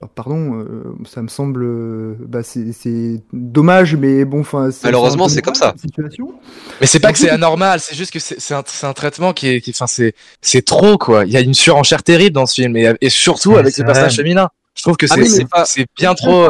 [0.00, 4.72] Alors, pardon, euh, ça me semble, euh, bah, c'est c'est dommage, mais bon, enfin.
[4.72, 5.74] c'est- Malheureusement, c'est comme ça.
[5.80, 6.32] Situation.
[6.80, 9.32] Mais c'est pas que c'est anormal, c'est juste que c'est c'est un, c'est un traitement
[9.32, 11.24] qui est, qui, enfin, c'est, c'est trop, quoi.
[11.24, 14.14] Il y a une surenchère terrible dans ce film, et, et surtout Ouais, avec personnages
[14.16, 14.24] vrai.
[14.24, 14.48] féminins.
[14.74, 16.48] Je trouve que Ah, c'est, mais c'est, c'est pas- c'est bien trop.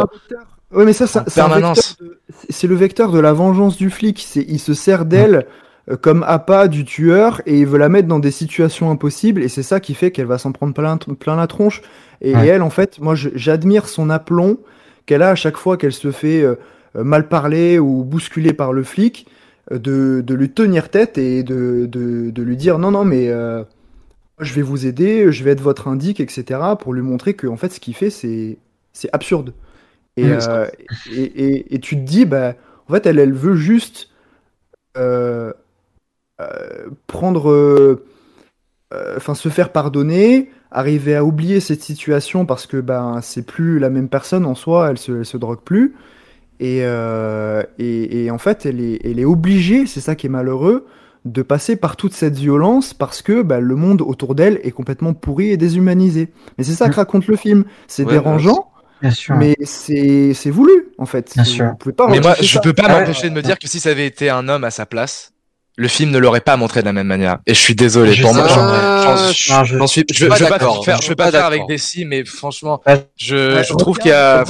[0.73, 1.75] Ouais, mais ça, c'est en
[2.49, 4.25] c'est de- le vecteur de la vengeance du flic.
[4.27, 5.47] C'est, il se sert d'elle
[5.91, 9.49] euh, comme appât du tueur et il veut la mettre dans des situations impossibles et
[9.49, 11.83] c'est ça qui fait qu'elle va s'en prendre plein, plein la tronche.
[12.20, 12.47] Et, Ouais.
[12.47, 14.59] et elle, en fait, moi, j'admire son aplomb
[15.07, 16.55] qu'elle a à chaque fois qu'elle se fait euh,
[16.97, 19.27] euh, mal parler ou bousculer par le flic,
[19.70, 23.62] de, de lui tenir tête et de, de, de lui dire non, non, mais euh,
[24.41, 26.61] je vais vous aider, je vais être votre indique, etc.
[26.81, 28.59] pour lui montrer que en fait, ce qu'il fait, c'est
[28.93, 29.53] c'est absurde.
[30.16, 30.38] Et, Mm.
[30.38, 30.66] euh,
[31.06, 32.54] et, et, et tu te dis, bah,
[32.88, 34.10] en fait, elle, elle veut juste
[34.98, 35.52] euh,
[36.40, 38.06] euh, prendre, euh,
[39.16, 43.90] enfin, se faire pardonner, arriver à oublier cette situation parce que ben c'est plus la
[43.90, 45.94] même personne en soi, elle se, elle se drogue plus.
[46.60, 50.30] Et, euh, et, et en fait, elle est, elle est obligée, c'est ça qui est
[50.30, 50.86] malheureux,
[51.24, 55.14] de passer par toute cette violence parce que bah, le monde autour d'elle est complètement
[55.14, 56.30] pourri et déshumanisé.
[56.58, 57.64] Mais c'est ça que raconte le film.
[57.88, 58.72] C'est Ouais, dérangeant,
[59.11, 59.34] sûr.
[59.36, 61.32] mais c'est c'est voulu en fait.
[61.34, 61.72] Bien sûr.
[61.96, 62.61] pas Mais moi, je ça.
[62.61, 63.00] peux pas Ah ouais.
[63.00, 65.32] m'empêcher de me dire que si ça avait été un homme à sa place,
[65.76, 67.38] le film ne l'aurait pas montré de la même manière.
[67.46, 68.12] Et je suis désolé.
[68.12, 70.84] Je Pour moi, j'en- je- suis, je je, suis je pas vais pas d'accord.
[70.84, 72.80] faire, Je vais pas pas faire avec des si, mais franchement,
[73.16, 74.44] je, je trouve qu'il y a,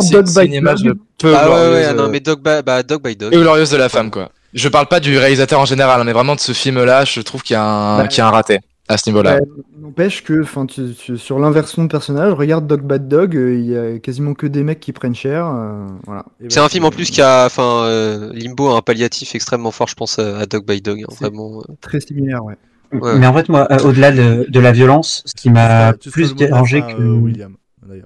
[0.00, 0.80] c'est une image
[1.18, 3.32] peu Ah ouais, non, euh, mais Dog, by- bah, Dog by Dog.
[3.32, 4.30] peu glorieuse de la femme, quoi.
[4.54, 7.42] Je parle pas du réalisateur en général, hein, mais vraiment de ce film-là, je trouve
[7.42, 9.34] qu'il y a un, Bah, qu'il y a un raté à ce niveau-là.
[9.36, 9.40] Ouais,
[9.80, 13.66] N'empêche que, enfin, tu- tu- sur l'inversion de personnage, regarde Dog Bad Dog, euh, il
[13.66, 16.24] y a quasiment que des mecs qui prennent cher, euh, voilà.
[16.48, 19.70] C'est bah, un film en plus qui a, enfin, euh, Limbo a un palliatif extrêmement
[19.70, 21.60] fort, je pense, à à Dog by Dog, hein, vraiment.
[21.60, 21.72] euh.
[21.80, 22.56] Très similaire, ouais.
[22.92, 23.18] Ouais.
[23.18, 26.80] Mais en fait, moi, euh, au-delà de, de la violence, ce qui m'a plus dérangé
[26.82, 27.54] que euh, William,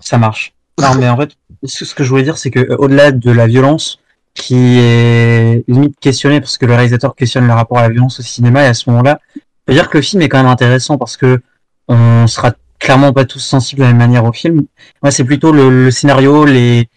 [0.00, 0.54] ça marche.
[0.80, 1.30] Non, mais en fait,
[1.64, 3.98] ce ce que je voulais dire, c'est que euh, au-delà de la violence,
[4.34, 8.22] qui est limite questionnée parce que le réalisateur questionne le rapport à la violence au
[8.22, 9.20] cinéma, et à ce moment-là,
[9.66, 11.40] je veux dire que le film est quand même intéressant parce que
[11.88, 14.66] on sera clairement pas tous sensibles de la même manière au film.
[15.02, 16.88] Moi, c'est plutôt le, le scénario, les,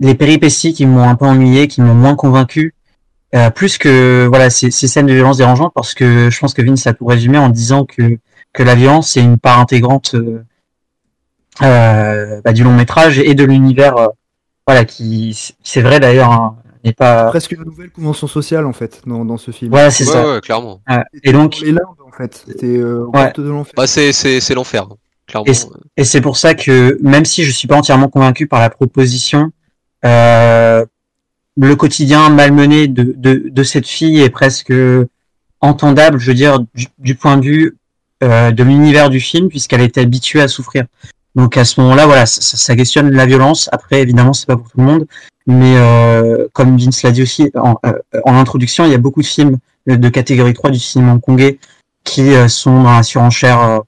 [0.00, 2.74] les péripéties qui m'ont un peu ennuyé, qui m'ont moins convaincu,
[3.34, 6.62] euh, plus que voilà ces, ces scènes de violence dérangeantes, parce que je pense que
[6.62, 8.18] Vince a tout résumé en disant que
[8.52, 10.44] que la violence c'est une part intégrante euh,
[11.62, 14.08] euh, bah, du long métrage et de l'univers euh,
[14.66, 19.02] voilà, qui c'est vrai d'ailleurs, hein, n'est pas Presque une nouvelle convention sociale en fait
[19.06, 19.70] dans, dans ce film.
[19.70, 20.28] voilà, c'est Ouais, ça.
[20.34, 20.80] ouais, clairement.
[20.88, 21.02] Ouais.
[21.22, 22.44] Et donc, les limbes en fait.
[22.46, 23.32] C'était euh, Ouais.
[23.36, 23.72] de l'enfer.
[23.76, 24.86] Bah, c'est, c'est, c'est l'enfer.
[25.26, 25.46] Clairement.
[25.96, 29.50] Et c'est pour ça que même si je suis pas entièrement convaincu par la proposition,
[30.04, 30.84] euh,
[31.56, 34.72] le quotidien malmené de, de, de cette fille est presque
[35.60, 37.76] entendable, je veux dire, du, du point de vue
[38.22, 40.84] euh, de l'univers du film, puisqu'elle était habituée à souffrir.
[41.36, 43.68] Donc à ce moment-là, voilà, ça, ça- ça questionne la violence.
[43.72, 45.06] Après, évidemment, c'est pas pour tout le monde,
[45.46, 47.92] mais euh, comme Vince l'a dit aussi en, euh,
[48.24, 51.58] en introduction, il y a beaucoup de films de, catégorie 3 du cinéma hongkongais
[52.04, 53.78] qui euh, sont dans la surenchère euh,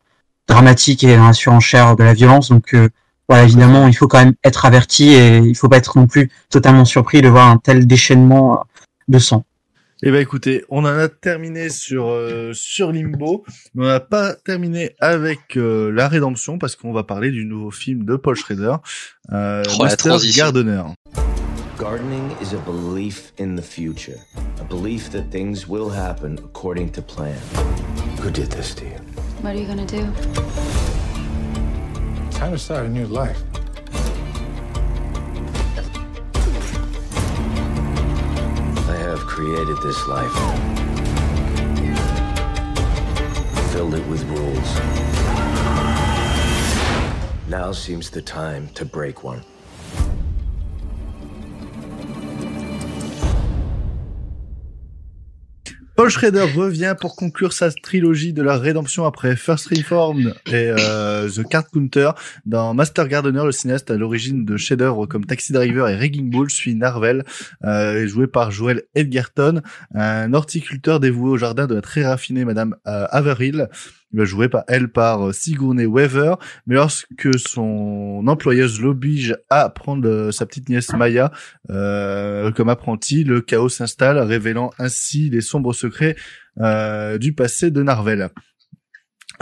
[0.49, 2.51] dramatique et dans la surenchère de la violence.
[2.51, 2.89] Donc euh,
[3.29, 6.31] voilà, évidemment, il faut quand même être averti et il faut pas être non plus
[6.51, 8.65] totalement surpris de voir un tel déchaînement
[9.09, 9.45] de sang.
[10.03, 13.45] Eh ben écoutez, on en a terminé sur euh, sur Limbo,
[13.75, 17.71] mais on n'a pas terminé avec euh, la rédemption parce qu'on va parler du nouveau
[17.71, 18.77] film de Paul Schrader,
[19.33, 20.19] euh, Oh, Master.
[20.37, 20.83] Gardener.
[21.77, 24.19] Gardening is a belief in the future,
[24.59, 27.39] a belief that things will happen according to plan.
[28.21, 28.97] Who did this to you?
[29.43, 30.11] What are you gonna do?
[32.31, 33.43] Time to start a new life.
[38.89, 40.33] I have created this life,
[43.73, 44.75] filled it with rules.
[47.51, 49.43] Now seems the time to break one.
[55.97, 61.27] Paul Schrader revient pour conclure sa trilogie de la rédemption après First Reformed et euh,
[61.31, 62.11] The Card Counter.
[62.45, 66.51] Dans Master Gardener, le cinéaste à l'origine de chefs-d'œuvre comme Taxi Driver et Rigging Bull
[66.51, 67.25] suit Narvel,
[67.65, 69.63] euh, joué par Joel Edgerton,
[69.95, 73.69] un horticulteur dévoué au jardin de la très raffinée Madame euh, Averill.
[74.13, 76.37] Il va jouer par elle par euh, Sigourney Weaver,
[76.67, 81.33] mais lorsque son employeuse l'oblige à prendre sa petite nièce Maya
[81.71, 86.17] euh, comme apprenti, le chaos s'installe, révélant ainsi les sombres secrets
[86.61, 88.31] euh, du passé de Narvel.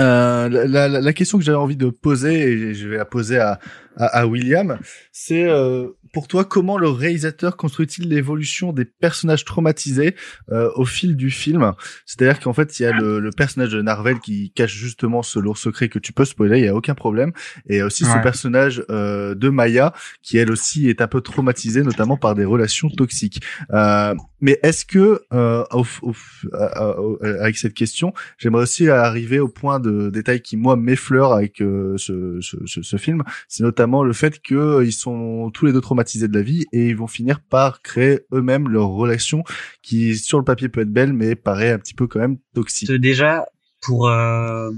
[0.00, 3.38] Euh, la, la- la question que j'avais envie de poser, et je vais la poser
[3.38, 3.60] à,
[3.96, 4.78] à, à William,
[5.12, 10.14] c'est euh, pour toi comment le réalisateur construit-il l'évolution des personnages traumatisés
[10.52, 11.72] euh, au fil du film?
[12.06, 15.38] C'est-à-dire qu'en fait, il y a le, le personnage de Narvel qui cache justement ce
[15.38, 17.32] lourd secret que tu peux spoiler, il y a aucun problème,
[17.68, 19.92] et aussi ce personnage euh, de Maya
[20.22, 23.40] qui elle aussi est un peu traumatisée, notamment par des relations toxiques.
[23.72, 26.14] Euh, mais est-ce que euh, au- au-
[26.54, 31.56] euh, avec cette question, j'aimerais aussi arriver au point de détail qui moi m'effleure avec
[31.58, 35.80] ce, ce, ce, ce film, c'est notamment le fait que euh, sont tous les deux
[35.80, 39.44] traumatisés de la vie et ils vont finir par créer eux-mêmes leur relation
[39.82, 42.90] qui sur le papier peut être belle mais paraît un petit peu quand même toxique.
[42.90, 43.46] Déjà,
[43.82, 44.70] pour euh,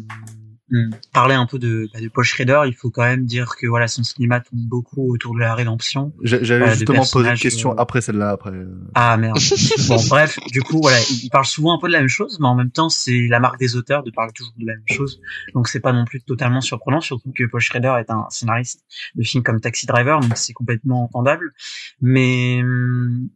[0.71, 3.67] hmm, parler un peu de, bah, de Paul Schrader, il faut quand même dire que
[3.67, 6.13] voilà, son cinéma tourne beaucoup autour de la rédemption.
[6.23, 8.51] J'a- J'allais euh, de justement poser une question euh, après celle-là après.
[8.51, 8.75] euh.
[8.95, 9.39] Ah merde.
[9.89, 12.39] bon, bref, du coup, voilà, il il parle souvent un peu de la même chose,
[12.41, 14.85] mais en même temps, c'est la marque des auteurs de parler toujours de la même
[14.87, 15.21] chose.
[15.55, 19.23] Donc, c'est pas non plus totalement surprenant, surtout que Paul Schrader est un scénariste de
[19.23, 21.53] films comme Taxi Driver, donc c'est complètement entendable.
[22.01, 23.29] Mais hum,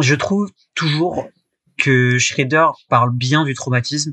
[0.00, 1.28] je trouve toujours
[1.76, 4.12] que Schrader parle bien du traumatisme.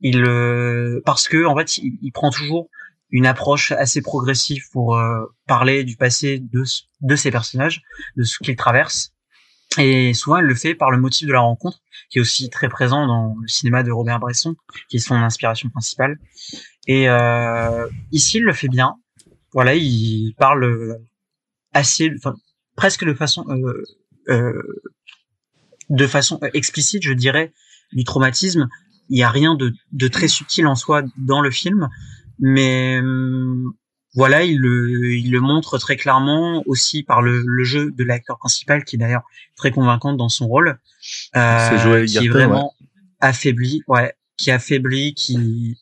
[0.00, 2.68] Il euh, parce que en fait, il, prend toujours
[3.10, 6.64] une approche assez progressive pour euh, parler du passé de
[7.00, 7.82] de ces personnages,
[8.16, 9.12] de ce qu'ils traversent.
[9.78, 11.80] Et souvent, elle le fait par le motif de la rencontre,
[12.10, 14.56] qui est aussi très présent dans le cinéma de Robert Bresson,
[14.88, 16.18] qui est son inspiration principale.
[16.86, 18.94] Et euh, ici, il le fait bien.
[19.52, 20.98] Voilà, il parle
[21.72, 22.34] assez, enfin,
[22.74, 23.84] presque de façon, euh,
[24.28, 24.82] euh,
[25.90, 27.52] de façon explicite, je dirais,
[27.92, 28.68] du traumatisme.
[29.08, 31.88] Il y a rien de, de très subtil en soi dans le film,
[32.38, 33.72] mais hum,
[34.14, 38.38] voilà, il le, il le montre très clairement aussi par le, le jeu de l'acteur
[38.38, 39.24] principal, qui est d'ailleurs
[39.56, 40.78] très convaincante dans son rôle,
[41.36, 42.74] euh, qui est vraiment
[43.20, 45.76] affaibli, ouais, qui affaiblit, qui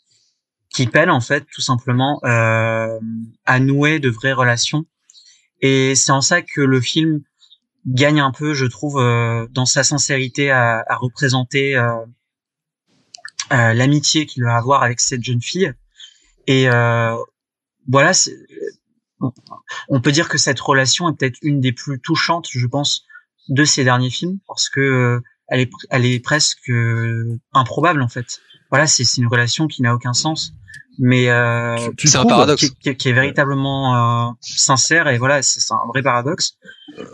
[0.74, 2.98] qui peine en fait tout simplement euh,
[3.46, 4.84] à nouer de vraies relations.
[5.60, 7.20] Et c'est en ça que le film
[7.86, 12.04] gagne un peu, je trouve, euh, dans sa sincérité à, à représenter euh, euh,
[13.50, 15.72] l'amitié qu'il va avoir avec cette jeune fille.
[16.46, 17.16] Et euh,
[17.88, 18.36] voilà, c'est-
[19.88, 23.04] on- peut dire que cette relation est peut-être une des plus touchantes, je pense,
[23.48, 28.08] de ces derniers films, parce que euh, elle est, elle est presque euh, improbable en
[28.08, 28.40] fait.
[28.70, 30.52] Voilà, c'est c'est une relation qui n'a aucun sens,
[30.98, 32.60] mais euh, C'est un paradoxe.
[32.68, 36.56] qui, qui- qui est véritablement euh, sincère et voilà, c'est un vrai paradoxe.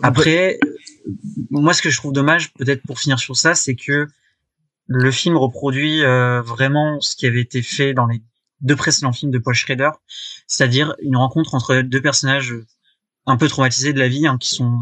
[0.03, 1.11] Après, euh,
[1.51, 4.07] moi, ce que je trouve dommage, peut-être pour finir sur ça, c'est que
[4.93, 8.20] le film reproduit euh, vraiment ce qui avait été fait dans les
[8.61, 9.91] deux précédents films de Paul Schrader,
[10.49, 12.53] c'est-à-dire une rencontre entre deux personnages
[13.24, 14.80] un peu traumatisés de la vie, hein, qui sont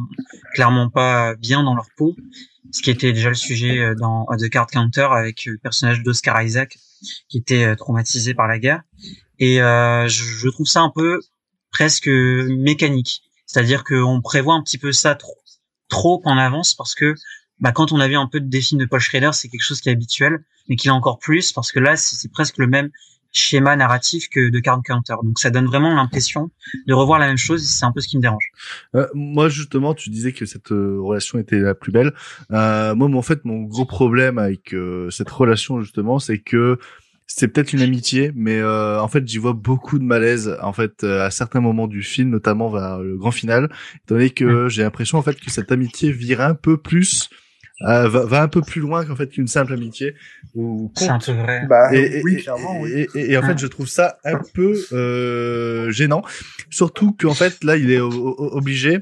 [0.54, 2.16] clairement pas bien dans leur peau,
[2.72, 6.42] ce qui était déjà le sujet euh, dans The Card Counter avec le personnage d'Oscar
[6.42, 6.78] Isaac,
[7.28, 8.80] qui était traumatisé par la guerre.
[9.38, 11.20] Et euh, je, trouve ça un peu
[11.70, 15.18] presque mécanique, c'est-à-dire qu'on prévoit un petit peu ça
[15.90, 17.14] trop en avance parce que
[17.60, 19.80] bah, quand on a vu un peu des films de Paul Schrader, c'est quelque chose
[19.80, 22.90] qui est habituel, mais qu'il a encore plus parce que là, c'est presque le même
[23.32, 25.14] schéma narratif que de Card Counter.
[25.22, 26.50] Donc ça donne vraiment l'impression
[26.86, 28.44] de revoir la même chose et c'est un peu ce qui me dérange.
[28.94, 32.12] Euh, moi justement, tu disais que cette euh, relation était la plus belle.
[32.50, 36.78] Euh, moi, en fait, mon gros problème avec euh, cette relation justement, c'est que
[37.26, 41.30] c'est peut-être une amitié, mais en fait, j'y vois beaucoup de malaise en fait à
[41.30, 43.64] certains moments du film, notamment vers le grand final,
[43.96, 47.28] étant donné que j'ai l'impression en fait que cette amitié vire un peu plus
[47.82, 50.14] euh, va, va, un peu plus loin qu'en fait qu'une simple amitié.
[50.54, 51.66] Ou C'est un peu vrai.
[51.68, 52.84] Bah, et, oui, clairement.
[52.86, 56.22] Et, et, en fait, je trouve ça un peu euh, gênant,
[56.70, 59.00] surtout qu'en fait là, il est obligé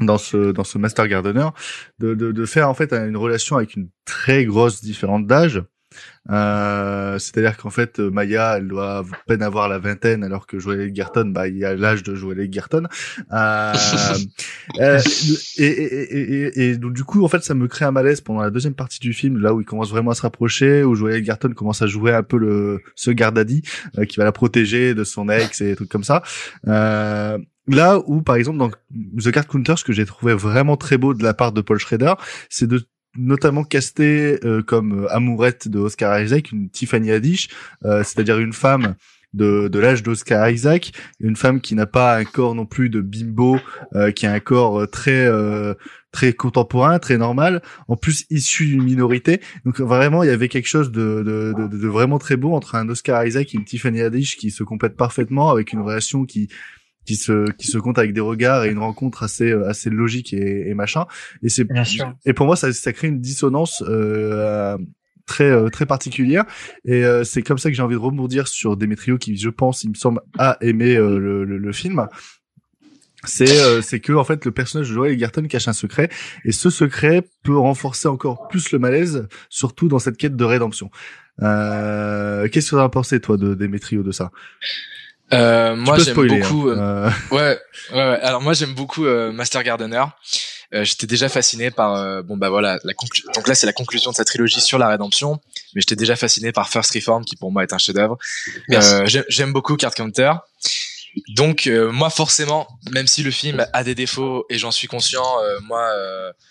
[0.00, 1.48] dans ce dans ce master gardener
[1.98, 5.62] de, de, de faire en fait une relation avec une très grosse différence d'âge
[6.30, 10.80] euh, c'est-à-dire qu'en fait, Maya, elle doit à peine avoir la vingtaine, alors que Joël
[10.80, 12.84] Edgerton, bah, il a l'âge de Joël Edgerton.
[13.32, 13.72] Euh,
[14.80, 15.00] euh,
[15.58, 18.40] et, et, et, et, donc du coup, en fait, ça me crée un malaise pendant
[18.40, 21.16] la deuxième partie du film, là où il commence vraiment à se rapprocher, où Joël
[21.16, 23.62] Edgerton commence à jouer un peu le ce gardadi
[23.98, 26.22] euh, qui va la protéger de son ex et des trucs comme ça.
[26.66, 27.38] Euh,
[27.68, 31.14] là où, par exemple, dans The Card Counter, ce que j'ai trouvé vraiment très beau
[31.14, 32.14] de la part de Paul Schrader,
[32.48, 32.82] c'est de
[33.18, 37.48] notamment casté euh, comme euh, amourette de Oscar Isaac une Tiffany Haddish,
[37.84, 38.94] euh, c'est-à-dire une femme
[39.34, 43.02] de, de l'âge d'Oscar Isaac, une femme qui n'a pas un corps non plus de
[43.02, 43.58] bimbo,
[44.14, 45.28] qui a un corps très
[46.10, 49.42] très contemporain, très normal, en plus issu d'une minorité.
[49.66, 52.76] Donc vraiment, il y avait quelque chose de, de, de, de vraiment très beau entre
[52.76, 56.48] un Oscar Isaac et une Tiffany Haddish qui se complètent parfaitement avec une relation qui
[57.06, 60.34] qui se qui se compte avec des regards et une rencontre assez euh, assez logique
[60.34, 61.06] et, et machin.
[61.42, 61.66] Et c'est
[62.26, 64.76] et pour moi ça ça crée une dissonance euh,
[65.24, 66.44] très euh, très particulière.
[66.84, 69.84] Et euh, c'est comme ça que j'ai envie de rebondir sur Demetrio qui je pense
[69.84, 72.06] il me semble a aimé le, le, le, film.
[73.24, 76.10] C'est c'est que en fait le personnage de Joel Egerton cache un secret.
[76.44, 80.90] Et ce secret peut renforcer encore plus le malaise surtout dans cette quête de rédemption.
[81.40, 84.30] Qu'est-ce que tu as pensé toi de Demetrio de ça?
[85.32, 86.70] Euh, moi j'aime beaucoup.
[86.70, 86.78] Hein.
[86.78, 87.58] Euh, ouais,
[87.92, 90.04] ouais, ouais, Alors moi j'aime beaucoup euh, Master Gardener.
[90.74, 93.30] Euh, j'étais déjà fasciné par bon bah voilà la conclusion.
[93.34, 95.40] Donc là c'est la conclusion de sa trilogie sur la rédemption,
[95.74, 98.18] mais j'étais déjà fasciné par First Reform qui pour moi est un chef-d'œuvre.
[99.28, 100.32] j'aime beaucoup Card Counter.
[101.34, 105.24] Donc moi forcément, même si le film a des défauts et j'en suis conscient,
[105.62, 105.88] moi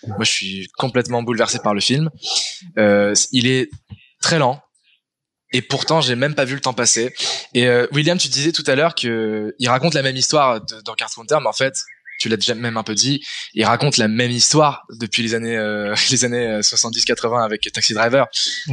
[0.06, 2.10] moi je suis complètement bouleversé par le film.
[2.76, 3.70] il est
[4.20, 4.60] très lent,
[5.52, 7.14] et pourtant j'ai même pas vu le temps passer.
[7.54, 10.94] Et euh, William, tu disais tout à l'heure que il raconte la même histoire dans
[10.94, 11.74] Card Counter, mais en fait,
[12.18, 13.22] tu l'as déjà même un peu dit,
[13.54, 18.26] il raconte la même histoire depuis les années euh, les années 70-80 avec Taxi Driver.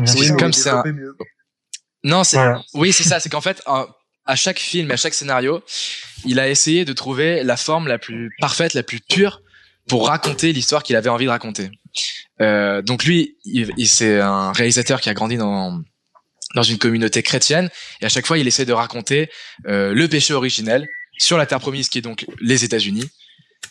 [0.05, 0.83] C'est comme ça.
[2.03, 2.39] Non, c'est
[2.73, 3.61] oui, c'est ça, c'est qu'en fait
[4.25, 5.63] à chaque film, à chaque scénario,
[6.25, 9.41] il a essayé de trouver la forme la plus parfaite, la plus pure
[9.87, 11.69] pour raconter l'histoire qu'il avait envie de raconter.
[12.41, 15.81] Euh, donc lui, il, il c'est un réalisateur qui a grandi dans
[16.53, 17.69] dans une communauté chrétienne
[18.01, 19.29] et à chaque fois il essaie de raconter
[19.67, 20.87] euh, le péché originel
[21.17, 23.09] sur la terre promise qui est donc les États-Unis.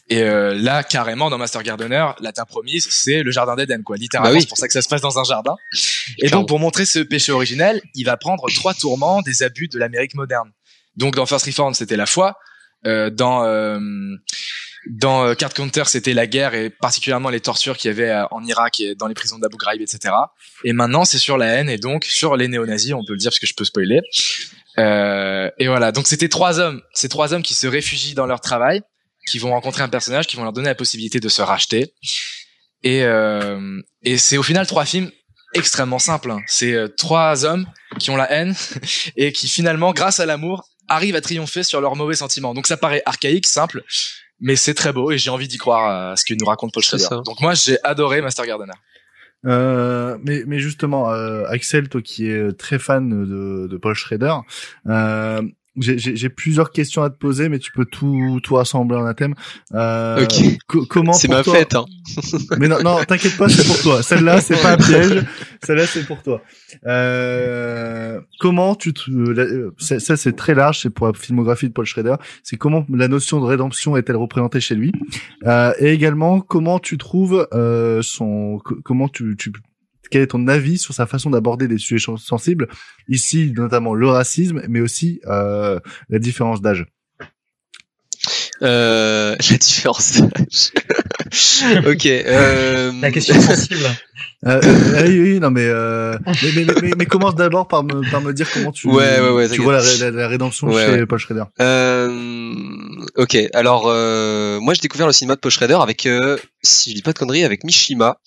[0.08, 3.96] Et euh, là carrément dans Master Gardener la terre promise c'est le jardin d'Éden quoi
[3.96, 4.34] littéralement.
[4.34, 5.56] Bah c'est pour ça que ça se passe dans un jardin.
[6.18, 9.78] Et donc pour montrer ce péché originel il va prendre trois tourments des abus de
[9.78, 10.50] l'Amérique moderne.
[10.96, 12.38] Donc dans First Reform c'était la foi.
[12.84, 13.78] Euh, dans euh,
[14.90, 18.24] dans euh, Card Counter, c'était la guerre et particulièrement les tortures qu'il y avait euh,
[18.30, 20.14] en Irak et dans les prisons d'Abu Ghraib, etc.
[20.64, 23.30] Et maintenant, c'est sur la haine et donc sur les néo-nazis, on peut le dire
[23.30, 24.00] parce que je peux spoiler.
[24.78, 28.40] Euh, et voilà, donc c'était trois hommes, ces trois hommes qui se réfugient dans leur
[28.40, 28.82] travail,
[29.28, 31.94] qui vont rencontrer un personnage, qui vont leur donner la possibilité de se racheter.
[32.82, 35.10] Et, euh, et c'est au final trois films
[35.54, 36.30] extrêmement simples.
[36.30, 36.40] Hein.
[36.46, 37.66] C'est euh, trois hommes
[37.98, 38.54] qui ont la haine
[39.16, 42.54] et qui finalement, grâce à l'amour, arrivent à triompher sur leurs mauvais sentiments.
[42.54, 43.84] Donc ça paraît archaïque, simple,
[44.42, 46.82] mais c'est très beau et j'ai envie d'y croire à ce que nous raconte Paul
[46.82, 47.22] Schrader.
[47.24, 48.74] Donc moi j'ai adoré Master Gardener.
[49.46, 54.34] Euh, mais, mais justement, euh, Axel, toi qui es très fan de, de Paul Schrader,
[54.86, 55.42] euh,
[55.76, 59.34] j'ai plusieurs questions à te poser, mais tu peux tout tout assembler en un thème.
[59.74, 60.26] Euh,
[60.88, 61.74] comment C'est ma fête.
[61.74, 61.84] Hein.
[62.58, 64.02] mais non, non, t'inquiète pas, c'est pour toi.
[64.02, 65.24] Celle-là, c'est pas un piège.
[65.64, 66.42] Celle-là, c'est pour toi.
[66.86, 72.16] Euh, comment tu te, ça, c'est très large, c'est pour la filmographie de Paul Schrader.
[72.42, 74.92] C'est comment la notion de rédemption est-elle représentée chez lui,
[75.46, 79.52] euh, et également comment tu trouves euh, son, comment tu, tu
[80.12, 82.68] quel est ton avis sur sa façon d'aborder des sujets sensibles?
[83.08, 86.86] Ici, notamment le racisme, mais aussi euh, la différence d'âge.
[88.62, 90.72] Euh, la différence d'âge.
[91.86, 92.06] ok.
[92.06, 92.92] Euh...
[93.00, 93.80] La question sensible.
[94.44, 97.84] Euh, euh, oui, oui, non, mais, euh, mais, mais, mais, mais, mais commence d'abord par
[97.84, 100.66] me, par me dire comment tu, Ouais, ouais, ouais, tu vois la, la, la rédemption
[100.66, 101.06] Ouais, chez ouais.
[101.06, 101.44] Paul Schrader.
[101.60, 102.10] Euh,
[103.16, 106.96] ok, alors euh, moi j'ai découvert le cinéma de Paul Schrader avec, euh, si je
[106.96, 108.18] dis pas de conneries, avec Mishima.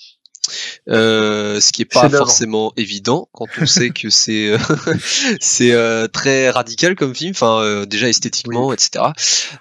[0.90, 4.58] Euh, ce qui est pas forcément évident quand on sait que c'est euh,
[5.40, 9.06] c'est euh, très radical comme film, enfin euh, déjà esthétiquement, etc.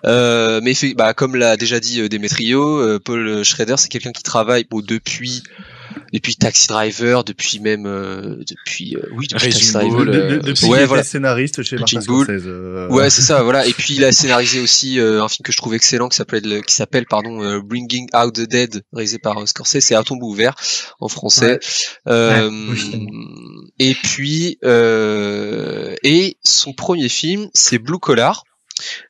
[0.04, 4.22] Euh, mais fait, bah, comme l'a déjà dit Demetrio, euh, Paul Schrader c'est quelqu'un qui
[4.22, 5.42] travaille bon, depuis
[6.14, 10.04] depuis Taxi Driver, depuis même euh, depuis euh, oui depuis Taxi Driver.
[10.06, 11.02] De- de- euh, depuis ouais, voilà.
[11.04, 12.00] scénariste chez Martin.
[12.00, 12.44] Scorsese.
[12.46, 13.66] euh, Ouais, c'est ça, voilà.
[13.66, 16.62] Et puis il a scénarisé aussi euh, un film que je trouve excellent qui s'appelle
[16.66, 20.28] qui s'appelle pardon euh, Bringing Out the Dead, réalisé par euh, Scorsese, c'est à tombeau
[20.30, 20.54] ouvert
[21.00, 21.58] en français.
[22.08, 22.78] Euh, Ouais,
[23.78, 28.44] et puis euh, et son premier film, c'est Blue Collar.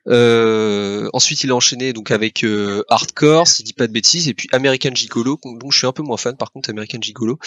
[0.09, 4.29] Euh, ensuite, il a enchaîné donc avec euh, Hardcore, si je dis pas de bêtises,
[4.29, 7.39] et puis American Gigolo, dont je suis un peu moins fan par contre American Gigolo.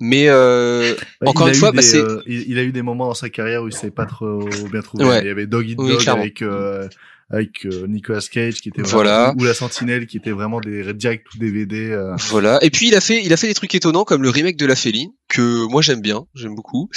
[0.00, 3.06] Mais euh, Bah, Encore une fois, des, bah, c'est- euh, il, a eu des moments
[3.08, 5.04] dans sa carrière où il s'est pas trop bien trouvé.
[5.04, 5.20] Ouais.
[5.22, 6.22] Il y avait Dog Eat Oui, Dog clairement.
[6.22, 6.88] avec euh,
[7.30, 9.26] avec euh, Nicolas Cage qui était Voilà.
[9.26, 11.90] vraiment, ou la Sentinelle qui était vraiment des direct ou DVD.
[11.92, 12.58] euh, Voilà.
[12.62, 14.66] Et puis il a fait, il a fait des trucs étonnants comme le remake de
[14.66, 16.88] La Féline que moi j'aime bien, j'aime beaucoup.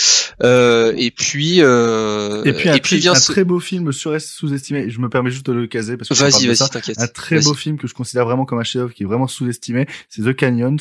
[0.43, 4.19] Euh, et puis euh, Et puis un, tri- vient un ce- très beau film sur
[4.21, 4.89] sous-estimé.
[4.89, 6.99] Je me permets juste de le caser parce que Vas-y, vas-y, t'inquiète.
[6.99, 9.88] Un très beau film que je considère vraiment comme un chef-d'œuvre qui est vraiment sous-estimé,
[10.09, 10.75] c'est The Canyons,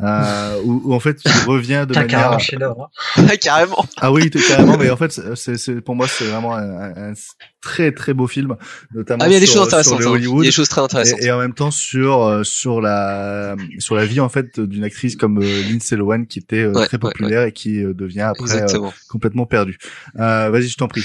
[0.00, 2.18] euh, où, où en fait il revient de T'as manière.
[2.20, 2.90] carrément chef-d'œuvre.
[3.42, 3.84] Carrément.
[3.98, 4.76] Ah oui, carrément.
[4.78, 7.14] Mais en fait, c'est, c'est pour moi c'est vraiment un, un- un
[7.60, 8.56] très très beau film,
[8.94, 10.00] notamment Ah il y a des sur, choses intéressantes.
[10.00, 10.16] sur hein.
[10.18, 10.44] Il y Hollywood.
[10.44, 11.20] a des choses très intéressantes.
[11.22, 14.84] Et, et en même temps sur euh, sur la sur la vie en fait d'une
[14.84, 18.20] actrice comme euh, Lindsay Lohan qui était euh, Ouais, très ouais, populaire et qui devient
[18.22, 18.64] après
[19.08, 19.78] complètement perdue.
[20.18, 21.02] Euh, vas-y, je t'en prie.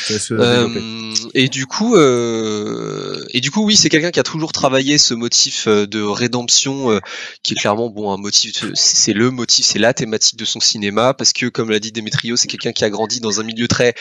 [1.34, 5.14] et du coup, euh, et du coup, oui, c'est quelqu'un qui a toujours travaillé ce
[5.14, 7.00] motif de rédemption,
[7.44, 8.64] qui est clairement bon un motif.
[8.74, 12.36] c'est le motif, c'est la thématique de son cinéma, parce que comme l'a dit Demetrio,
[12.36, 13.94] c'est quelqu'un qui a grandi dans un milieu très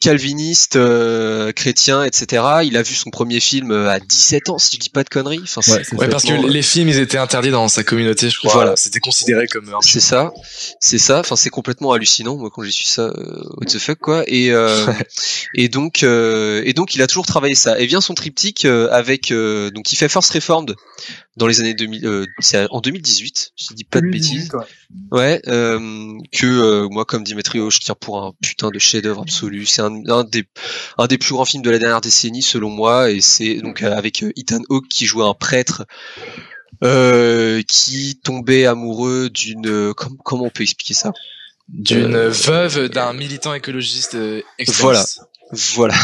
[0.00, 2.42] calviniste, euh, chrétien, etc.
[2.64, 5.08] Il a vu son premier film euh, à 17 ans, si je dis pas de
[5.08, 5.40] conneries.
[5.42, 5.60] Enfin,
[5.96, 8.52] Ouais, parce que les films, ils étaient interdits dans sa communauté, je crois.
[8.52, 8.76] Voilà.
[8.76, 10.32] C'était considéré comme un C'est ça,
[10.80, 11.20] c'est ça.
[11.20, 12.36] Enfin, c'est complètement hallucinant.
[12.36, 14.24] Moi, quand j'ai su ça, euh, what the fuck, quoi.
[14.26, 14.86] Et euh,
[15.54, 17.78] et donc euh, et donc, il a toujours travaillé ça.
[17.80, 20.74] Et vient son triptyque euh, avec donc il fait First Reformed
[21.36, 22.06] dans les années 2000.
[22.06, 23.52] Euh, c'est en 2018.
[23.56, 24.52] Si je dis pas de 2018, bêtises.
[24.54, 24.64] ouais.
[25.10, 25.42] Ouais.
[25.48, 25.78] euh,
[26.32, 29.66] que euh, moi, comme Dimitrio, je tiens pour un putain de chef-d'œuvre absolu.
[29.66, 30.44] C'est un, un des
[30.98, 33.10] un des plus grands films de la dernière décennie, selon moi.
[33.10, 35.84] Et c'est donc euh, avec euh, Ethan Hawke qui jouait un prêtre
[36.82, 41.12] euh, qui tombait amoureux d'une euh, com- comment on peut expliquer ça?
[41.68, 44.16] D'une Euh, veuve d'un militant écologiste
[44.68, 45.04] Voilà.
[45.74, 45.94] Voilà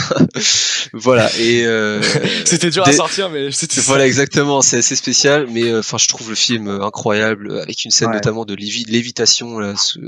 [0.93, 2.01] voilà et euh,
[2.45, 5.99] C'était dur des- à sortir, mais c'était voilà exactement c'est assez spécial mais euh, enfin
[5.99, 8.15] je trouve le film euh, incroyable euh, avec une scène Ouais.
[8.15, 10.01] notamment de lévi- lévitation là sous-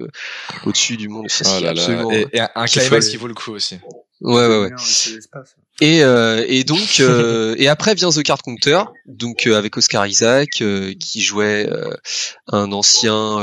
[0.65, 1.73] au-dessus du monde Oh là.
[2.13, 3.77] Et, et un, climax qui vaut le coup aussi.
[4.21, 4.71] ouais ouais ouais.
[5.81, 10.07] Et, euh, et donc euh, et après vient The Card Counter donc euh, avec Oscar
[10.07, 11.91] Isaac euh, qui jouait euh,
[12.49, 13.39] un ancien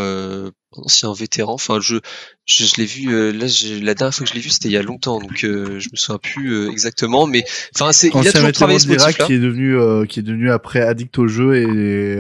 [0.75, 1.97] euh, un ancien vétéran enfin je
[2.45, 4.69] je, je l'ai vu euh, là j'ai- la dernière fois que je l'ai vu c'était
[4.69, 7.43] il y a longtemps donc euh, je me souviens plus euh, exactement mais
[7.75, 10.23] enfin c'est il a toujours travaillé de ce motif qui est devenu euh, qui est
[10.23, 12.19] devenu après addict au jeu et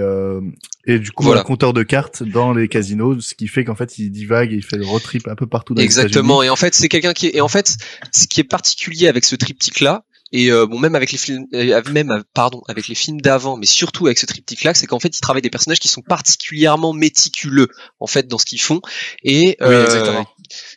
[0.85, 1.41] et du coup Voilà.
[1.41, 4.55] un compteur de cartes dans les casinos, ce qui fait qu'en fait il divague et
[4.55, 6.41] il fait le road trip un peu partout dans Exactement.
[6.41, 7.77] Et en fait, c'est quelqu'un qui est, et en fait,
[8.11, 11.45] ce qui est particulier avec ce triptyque là, et euh, bon même avec les films,
[11.53, 14.85] euh, même euh, pardon, avec les films d'avant, mais surtout avec ce triptyque là, c'est
[14.87, 17.67] qu'en fait, ils travaillent des personnages qui sont particulièrement méticuleux
[17.99, 18.81] en fait dans ce qu'ils font.
[19.23, 20.23] Et euh,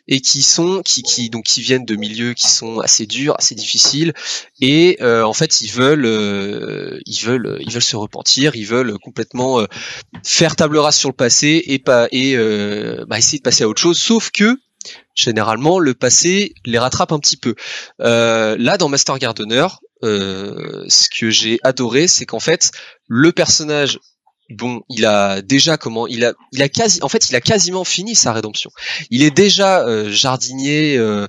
[0.07, 3.55] et qui sont qui qui donc qui viennent de milieux qui sont assez durs, assez
[3.55, 4.13] difficiles.
[4.61, 8.97] Et euh, en fait ils veulent euh, ils veulent ils veulent se repentir, ils veulent
[8.99, 9.65] complètement euh,
[10.23, 13.67] faire table rase sur le passé et pas et euh, bah, essayer de passer à
[13.67, 13.99] autre chose.
[13.99, 14.57] Sauf que
[15.15, 17.55] généralement le passé les rattrape un petit peu.
[18.01, 19.67] Euh, là dans Master Gardener,
[20.03, 22.71] euh, ce que j'ai adoré c'est qu'en fait
[23.07, 23.99] le personnage
[24.49, 27.83] bon, il a déjà comment il a il a quasi en fait il a quasiment
[27.83, 28.71] fini sa rédemption.
[29.09, 31.27] Il est déjà euh, jardinier euh,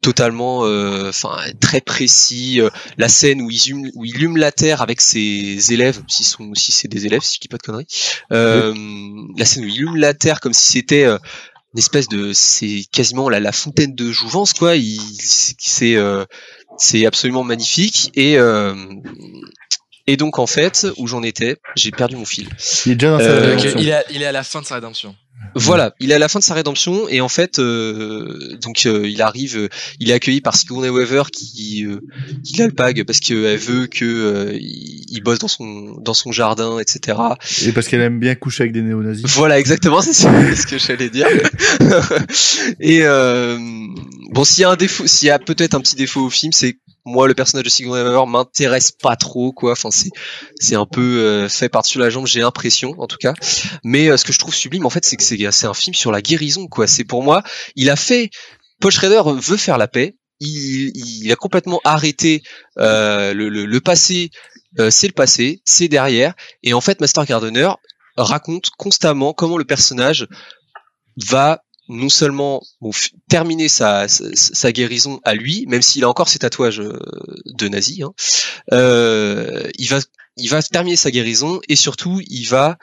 [0.00, 4.50] totalement euh, enfin très précis euh, la scène où il hume où il hume la
[4.50, 7.62] terre avec ses élèves si sont si c'est des élèves si je dis pas de
[7.62, 7.86] conneries
[8.32, 8.74] euh,
[9.36, 11.18] la scène où il hume la terre comme si c'était euh,
[11.74, 16.24] une espèce de c'est quasiment la, la fontaine de jouvence quoi il c'est euh,
[16.78, 18.74] c'est absolument magnifique et euh,
[20.06, 22.48] et donc en fait où j'en étais j'ai perdu mon fil
[22.86, 23.80] Il est déjà dans sa Euh, Donc, rédemption.
[23.80, 25.14] il, est à, il est à la fin de sa rédemption.
[25.54, 29.08] Voilà, il est à la fin de sa rédemption et en fait, euh, donc euh,
[29.08, 32.00] il arrive, euh, il est accueilli par Sigourney Weaver qui, euh,
[32.44, 37.18] qui l'alpague parce qu'elle veut que euh, il, bosse dans son dans son jardin, etc.
[37.66, 39.26] Et parce qu'elle aime bien coucher avec des néo-nazis.
[39.26, 41.26] Voilà, exactement, c'est ce que j'allais dire.
[42.80, 43.58] et euh,
[44.30, 46.52] bon, s'il y a un défaut, s'il y a peut-être un petit défaut au film,
[46.52, 49.72] c'est moi le personnage de Sigourney Weaver m'intéresse pas trop, quoi.
[49.72, 50.10] Enfin, c'est
[50.60, 53.34] c'est un peu euh, fait par-dessus la jambe, j'ai l'impression, en tout cas.
[53.84, 56.12] Mais euh, ce que je trouve sublime, en fait, c'est que c'est un film sur
[56.12, 56.86] la guérison, quoi.
[56.86, 57.42] C'est pour moi,
[57.76, 58.30] il a fait.
[58.80, 60.16] Paul Schrader veut faire la paix.
[60.40, 62.42] Il, il a complètement arrêté
[62.78, 64.30] euh, le, le, le passé.
[64.78, 66.34] euh, c'est le passé, c'est derrière.
[66.62, 67.70] Et en fait, Master Gardener
[68.16, 70.26] raconte constamment comment le personnage
[71.16, 72.90] va non seulement bon,
[73.28, 76.98] terminer sa, sa, sa guérison à lui, même s'il a encore ses tatouages euh,
[77.46, 78.12] de nazi, hein,
[78.72, 79.98] euh, il va
[80.36, 82.78] il va terminer sa guérison et surtout il va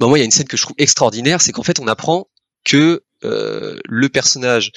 [0.00, 1.86] Bon, moi il y a une scène que je trouve extraordinaire, c'est qu'en fait on
[1.86, 2.28] apprend
[2.64, 4.72] que euh, le personnage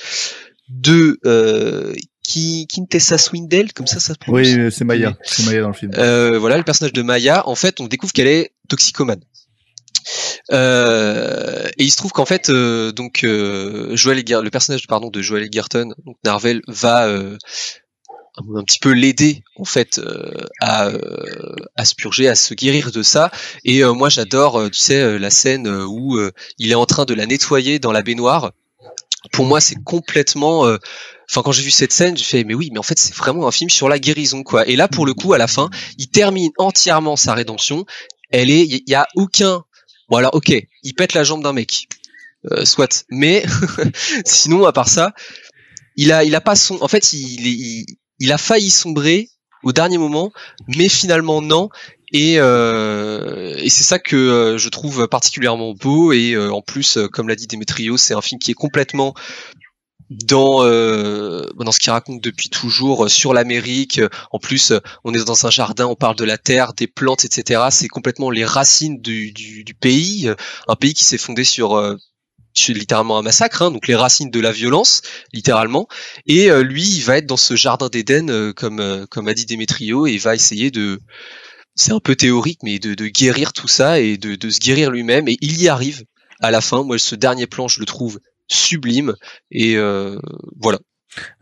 [0.70, 4.48] de euh, qui Kintessa Swindell, comme ça ça se prononce?
[4.48, 5.18] Oui, c'est Maya.
[5.24, 5.92] C'est Maya dans le film.
[5.98, 9.22] Euh, voilà, le personnage de Maya, en fait, on découvre qu'elle est toxicomane.
[10.52, 15.10] Euh, et il se trouve qu'en fait, euh, donc euh, Joel Eger- le personnage pardon
[15.10, 17.38] de Joel Egerton, donc Narvel, va euh,
[18.56, 20.00] un petit peu l'aider en fait
[20.62, 20.92] à,
[21.76, 23.32] à se purger, à se guérir de ça.
[23.66, 26.20] Et moi, j'adore, tu sais, la scène où
[26.60, 28.52] il est en train de la nettoyer dans la baignoire.
[29.32, 30.66] Pour moi, c'est complètement
[31.30, 33.48] Enfin, quand j'ai vu cette scène, j'ai fait mais oui, mais en fait, c'est vraiment
[33.48, 34.66] un film sur la guérison, quoi.
[34.68, 37.86] Et là, pour le coup, à la fin, il termine entièrement sa rédemption.
[38.32, 39.64] Elle est, il y a aucun.
[40.10, 40.54] Bon alors, ok,
[40.84, 41.88] il pète la jambe d'un mec,
[42.52, 43.06] euh, soit.
[43.10, 43.44] Mais
[44.26, 45.14] sinon, à part ça,
[45.96, 46.78] il a, il a pas son.
[46.82, 47.86] En fait, il,
[48.20, 49.30] il, a failli sombrer
[49.64, 50.32] au dernier moment,
[50.68, 51.70] mais finalement non.
[52.14, 56.14] Et, euh, et c'est ça que euh, je trouve particulièrement beau.
[56.14, 59.14] Et euh, en plus, comme l'a dit Demetrio, c'est un film qui est complètement
[60.10, 64.02] dans euh, dans ce qu'il raconte depuis toujours euh, sur l'Amérique.
[64.32, 67.26] En plus, euh, on est dans un jardin, on parle de la terre, des plantes,
[67.26, 67.64] etc.
[67.72, 70.36] C'est complètement les racines du, du, du pays, euh,
[70.68, 71.96] un pays qui s'est fondé sur euh,
[72.54, 75.02] sur littéralement un massacre, hein, donc les racines de la violence,
[75.34, 75.88] littéralement.
[76.26, 79.34] Et euh, lui, il va être dans ce jardin d'Éden, euh, comme euh, comme a
[79.34, 81.00] dit Demetrio, et il va essayer de
[81.76, 84.90] c'est un peu théorique, mais de, de guérir tout ça et de, de se guérir
[84.90, 85.28] lui-même.
[85.28, 86.04] Et il y arrive
[86.42, 86.84] à la fin.
[86.84, 89.16] Moi, ce dernier plan, je le trouve sublime.
[89.52, 90.18] Et euh,
[90.60, 90.80] voilà.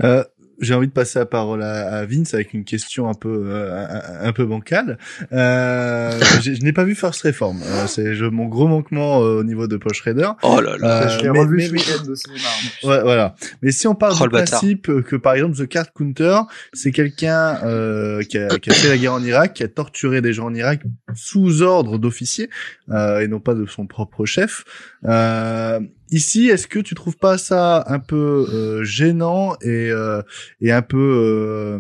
[0.04, 0.24] Euh,
[0.62, 3.86] j'ai envie de passer la parole à, à Vince avec une question un peu euh,
[4.24, 4.98] un, un peu bancale.
[5.34, 7.60] Euh, je n'ai pas vu First Reform.
[7.62, 10.30] Euh, c'est je- mon gros manquement euh, au niveau de Paul Schrader.
[10.44, 11.04] Oh là là.
[11.04, 12.48] Euh, je l'ai mais- revu mais- cinéma.
[12.86, 13.36] Ouais, voilà.
[13.62, 14.60] Mais si on parle Oh, du bâtard.
[14.62, 16.40] principe que, par exemple, The Card Counter,
[16.72, 20.22] c'est quelqu'un euh, qui, a, qui a fait la guerre en Irak, qui a torturé
[20.22, 20.84] des gens en Irak
[21.16, 22.50] sous ordre d'officier
[22.92, 24.64] euh, et non pas de son propre chef.
[25.04, 25.82] Euh,
[26.12, 30.22] ici, est-ce que tu trouves pas ça un peu euh, gênant et, euh,
[30.62, 31.80] et un peu euh,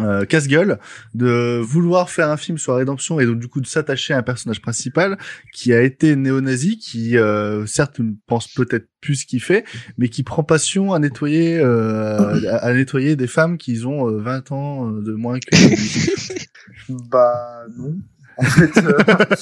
[0.00, 0.78] euh, casse-gueule
[1.14, 4.18] de vouloir faire un film sur la rédemption et donc du coup de s'attacher à
[4.18, 5.18] un personnage principal
[5.52, 9.64] qui a été néo-nazi, qui euh, certes ne pense peut-être plus ce qu'il fait,
[9.98, 14.18] mais qui prend passion à nettoyer euh, à, à nettoyer des femmes qui ont euh,
[14.18, 15.76] 20 ans de moins que lui?
[17.10, 17.96] Bah non.
[18.38, 18.98] En fait, euh,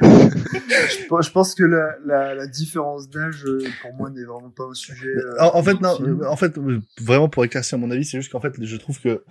[0.00, 4.50] je, pe- je pense que la, la, la différence d'âge, euh, pour moi, n'est vraiment
[4.50, 5.08] pas au sujet.
[5.08, 8.18] euh, en, en fait du non, en fait euh, vraiment pour éclaircir mon avis, c'est
[8.18, 9.22] juste qu'en fait je trouve que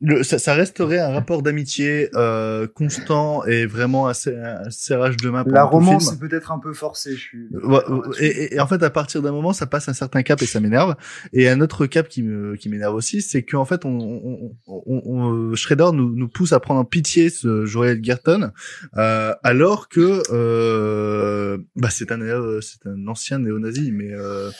[0.00, 5.16] le, ça, ça resterait un rapport d'amitié euh, constant et vraiment un, ser- un serrage
[5.16, 7.12] de main pendant La romance est peut-être un peu forcée.
[7.12, 7.46] Je suis.
[7.64, 7.80] Ouais,
[8.20, 10.46] et, et- et en fait, à partir d'un moment, ça passe un certain cap et
[10.46, 10.96] ça m'énerve.
[11.32, 15.02] Et un autre cap qui me qui m'énerve aussi, c'est qu'en fait, on, on, on,
[15.06, 18.50] on- Shredder nous, nous pousse à prendre en pitié ce Joel Gerton,
[18.98, 24.50] euh, alors que euh, bah c'est un néo- c'est un ancien néo-nazi, mais euh,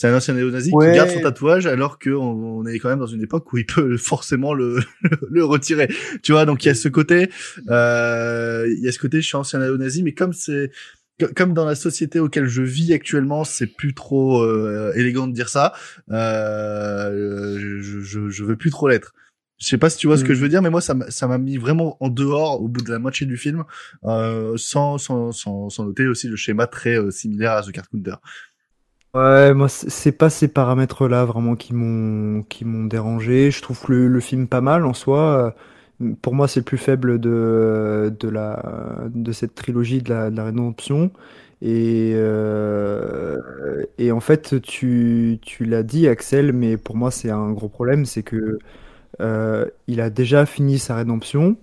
[0.00, 0.92] c'est un ancien néo-nazi Ouais.
[0.92, 3.58] qui garde son tatouage alors que on, on est quand même dans une époque où
[3.58, 4.78] il peut forcément le
[5.30, 5.88] le retirer.
[6.22, 7.28] Tu vois, donc il y a ce côté,
[7.68, 10.70] euh, il y a ce côté, je suis ancien néo-nazi, mais comme c'est
[11.20, 15.34] co- comme dans la société auquel je vis actuellement, c'est plus trop euh, élégant de
[15.34, 15.74] dire ça.
[16.44, 19.12] Euh, je, je, je veux plus trop l'être.
[19.58, 20.36] Je sais pas si tu vois ce que Mm.
[20.36, 22.80] je veux dire, mais moi ça m'a ça m'a mis vraiment en dehors au bout
[22.82, 23.64] de la moitié du film,
[24.04, 27.90] euh, sans, sans sans sans noter aussi le schéma très euh, similaire à The Card
[27.90, 28.14] Counter.
[29.12, 33.50] Ouais, moi, c'est pas ces paramètres-là vraiment qui m'ont qui m'ont dérangé.
[33.50, 35.54] Je trouve le, le film pas mal en soi.
[36.22, 38.62] Pour moi, c'est le plus faible de, de la,
[39.14, 41.10] de cette trilogie de la, de la rédemption.
[41.62, 43.36] Et, euh,
[43.98, 48.06] et en fait, tu, tu l'as dit, Axel, mais pour moi, c'est un gros problème,
[48.06, 48.58] c'est que
[49.20, 51.56] euh, il a déjà fini sa rédemption.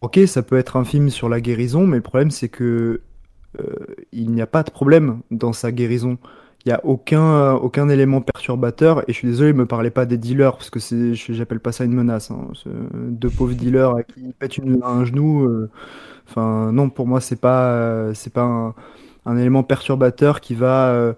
[0.00, 3.00] Ok, ça peut être un film sur la guérison, mais le problème, c'est que
[3.60, 3.64] euh,
[4.12, 6.18] il n'y a pas de problème dans sa guérison.
[6.64, 9.00] Il n'y a aucun, aucun élément perturbateur.
[9.08, 10.80] Et je suis désolé, ne me parlez pas des dealers, parce que
[11.14, 12.30] j'appelle pas ça une menace.
[12.30, 12.48] Hein.
[12.94, 15.44] Deux pauvres dealers à qui pètent une- un genou.
[15.44, 15.70] euh,
[16.28, 18.74] Enfin, non, pour moi, c'est pas, euh, c'est pas un,
[19.24, 21.14] un élément perturbateur qui va euh,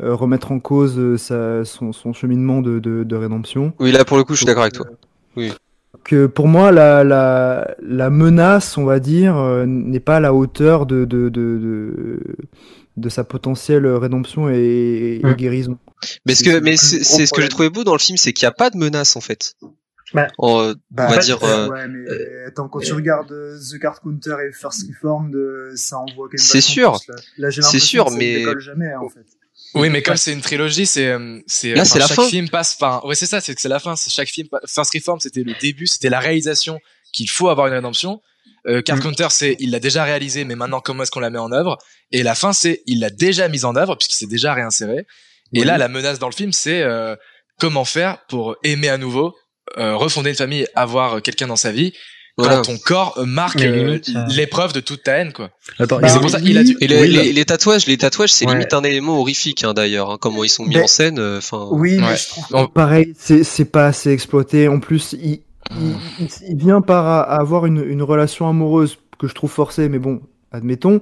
[0.00, 3.72] euh, remettre en cause euh, sa- son, son cheminement de, de, de rédemption.
[3.80, 4.86] Oui, là pour le coup, je suis d'accord avec toi.
[6.04, 10.32] que pour moi, la, la, la menace, on va dire, euh, n'est pas à la
[10.32, 11.28] hauteur de, de,
[12.96, 15.34] de, sa potentielle rédemption et, et Mm.
[15.34, 15.78] guérison.
[16.26, 18.44] Mais, ce que, mais c'est ce que j'ai trouvé beau dans le film, c'est qu'il
[18.46, 19.54] n'y a pas de menace en fait.
[20.14, 21.42] Bah, euh, Bah, on va dire.
[21.42, 22.04] euh, euh, ouais, mais
[22.46, 26.32] attends, quand tu regardes euh, The Card Counter et First Reformed, euh, ça envoie quand
[26.32, 26.98] même C'est sûr.
[27.00, 27.08] plus,
[27.38, 27.48] là.
[27.48, 29.24] Là, C'est sûr, que ça ne mais- jamais, hein, en fait.
[29.74, 32.28] Oui, mais comme c'est une trilogie, c'est euh, c'est Là, enfin, c'est la chaque fin.
[32.28, 33.06] film passe par.
[33.06, 33.96] Ouais, c'est ça, c'est que c'est la fin.
[33.96, 34.48] C'est chaque film.
[34.66, 36.78] First Reform, c'était le début, c'était la réalisation
[37.14, 38.20] qu'il faut avoir une rédemption.
[38.68, 39.00] Euh, Card Mm.
[39.00, 41.78] Counter, c'est il l'a déjà réalisé, mais maintenant comment est-ce qu'on la met en œuvre?
[42.12, 44.98] Et la fin, c'est il l'a déjà mise en œuvre puisqu'il s'est déjà réinséré.
[45.54, 45.64] Et Oui.
[45.66, 47.16] là, la menace dans le film, c'est euh,
[47.58, 49.34] comment faire pour aimer à nouveau,
[49.78, 51.92] euh, refonder une famille, avoir quelqu'un dans sa vie.
[52.38, 52.56] Voilà.
[52.56, 53.98] Quand ton corps marque euh,
[54.34, 55.50] l'épreuve de toute ta haine, quoi.
[55.78, 56.74] Attends, Et c'est pour ça qu'il a dû.
[56.80, 58.52] Et les, Oui, les, les tatouages, les tatouages, c'est Ouais.
[58.52, 60.10] limite un élément horrifique hein, d'ailleurs.
[60.12, 61.18] hein, comment ils sont mis Mais- en scène.
[61.18, 61.68] euh, Enfin.
[61.72, 62.00] Oui, Ouais.
[62.00, 64.66] mais je trouve On- Pareil, c'est c'est pas assez exploité.
[64.68, 65.40] En plus, il,
[65.76, 70.20] il, vient par a- avoir une, relation amoureuse que je trouve forcée, mais bon,
[70.50, 71.00] admettons,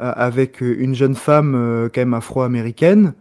[0.00, 3.14] euh, avec une jeune femme euh, quand même afro-américaine.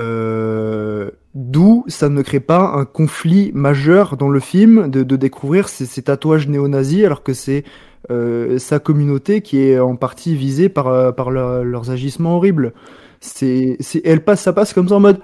[0.00, 6.02] Euh, D'où ça ne crée pas un conflit majeur dans le film de, découvrir ces,
[6.02, 7.64] tatouages néo-nazis alors que c'est
[8.10, 12.72] euh, sa communauté qui est en partie visée par, par leur- leurs agissements horribles.
[13.20, 15.20] C'est, elle passe, ça passe comme ça en mode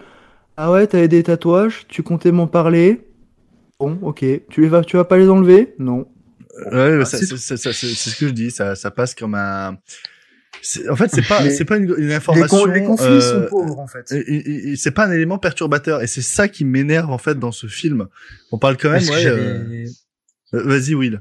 [0.56, 3.00] ah ouais, t'avais des tatouages, tu comptais m'en parler?
[3.80, 4.24] Bon, ok.
[4.50, 5.74] Tu les vas, tu vas pas les enlever?
[5.78, 6.06] Non.
[6.72, 8.50] Ouais, Ah, c'est c'est c'est- c'est- c'est ce que je dis.
[8.50, 9.76] Ça, ça passe comme un.
[10.62, 12.58] c'est- En fait, c'est pas, c'est pas une, une les, information.
[12.58, 14.06] con- les conflits euh, sont pauvres, en fait.
[14.76, 18.06] c'est pas un élément perturbateur et c'est ça qui m'énerve en fait dans ce film.
[18.52, 19.26] On parle quand même, ouais.
[19.26, 19.84] euh,
[20.54, 21.20] euh, Vas-y, Will.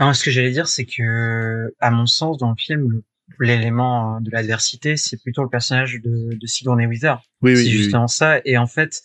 [0.00, 3.02] Non, ce que j'allais dire, c'est que, à mon sens, dans le film,
[3.38, 7.16] l'élément de l'adversité, c'est plutôt le personnage de, de Sigourney Weaver.
[7.42, 7.82] Oui, oui, c'est oui, oui.
[7.82, 8.40] justement ça.
[8.44, 9.02] Et en fait,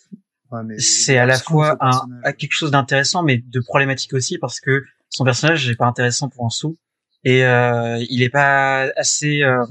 [0.50, 4.84] Ouais, c'est à la fois un, quelque chose d'intéressant, mais de problématique aussi, parce que
[5.08, 6.76] son personnage n'est pas intéressant pour un sou.
[7.24, 9.64] Et euh, il est pas assez euh,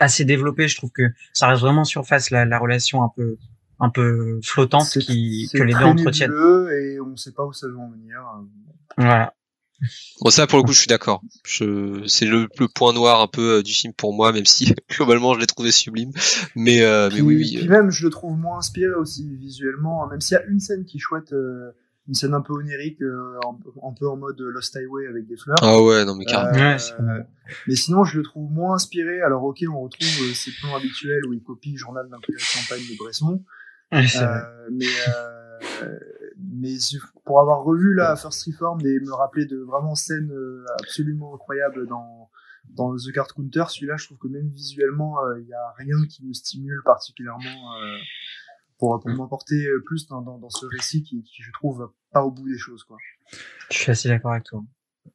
[0.00, 0.68] assez développé.
[0.68, 3.36] Je trouve que ça reste vraiment en surface la, la relation un peu
[3.80, 6.32] un peu flottante qui que les deux entretiennent.
[6.72, 8.20] et on sait pas où ça va en venir.
[8.96, 9.34] Voilà.
[10.20, 11.22] Bon, ça pour le coup, je suis d'accord.
[11.44, 14.72] Je, c'est le, le point noir un peu euh, du film pour moi, même si
[14.90, 16.10] globalement je l'ai trouvé sublime.
[16.56, 17.56] Mais, euh, mais oui, oui.
[17.58, 20.44] puis euh, même, je le trouve moins inspiré aussi visuellement, hein, même s'il y a
[20.46, 21.70] une scène qui est chouette, euh,
[22.08, 25.26] une scène un peu onirique, euh, un, peu- un peu en mode Lost Highway avec
[25.28, 25.58] des fleurs.
[25.62, 26.58] Ah ouais, non mais carrément.
[26.58, 27.24] Euh, Ouais,
[27.66, 29.20] mais sinon, je le trouve moins inspiré.
[29.22, 32.32] Alors, ok, on retrouve euh, ces plans habituels où il copie le journal d'un peu
[32.32, 33.42] de campagne de Bresson.
[33.92, 35.98] Euh, mais euh,
[36.38, 36.74] mais
[37.24, 41.86] pour avoir revu la First Reformed et me rappeler de vraiment scènes euh, absolument incroyables
[41.86, 42.30] dans
[42.70, 45.96] dans The Card Counter, celui-là, je trouve que même visuellement, euh, il y a rien
[46.06, 47.96] qui me stimule particulièrement euh,
[48.78, 52.30] pour pour m'emporter plus dans, dans dans ce récit qui, qui je trouve pas au
[52.30, 52.98] bout des choses quoi.
[53.70, 54.62] Je suis assez d'accord avec toi.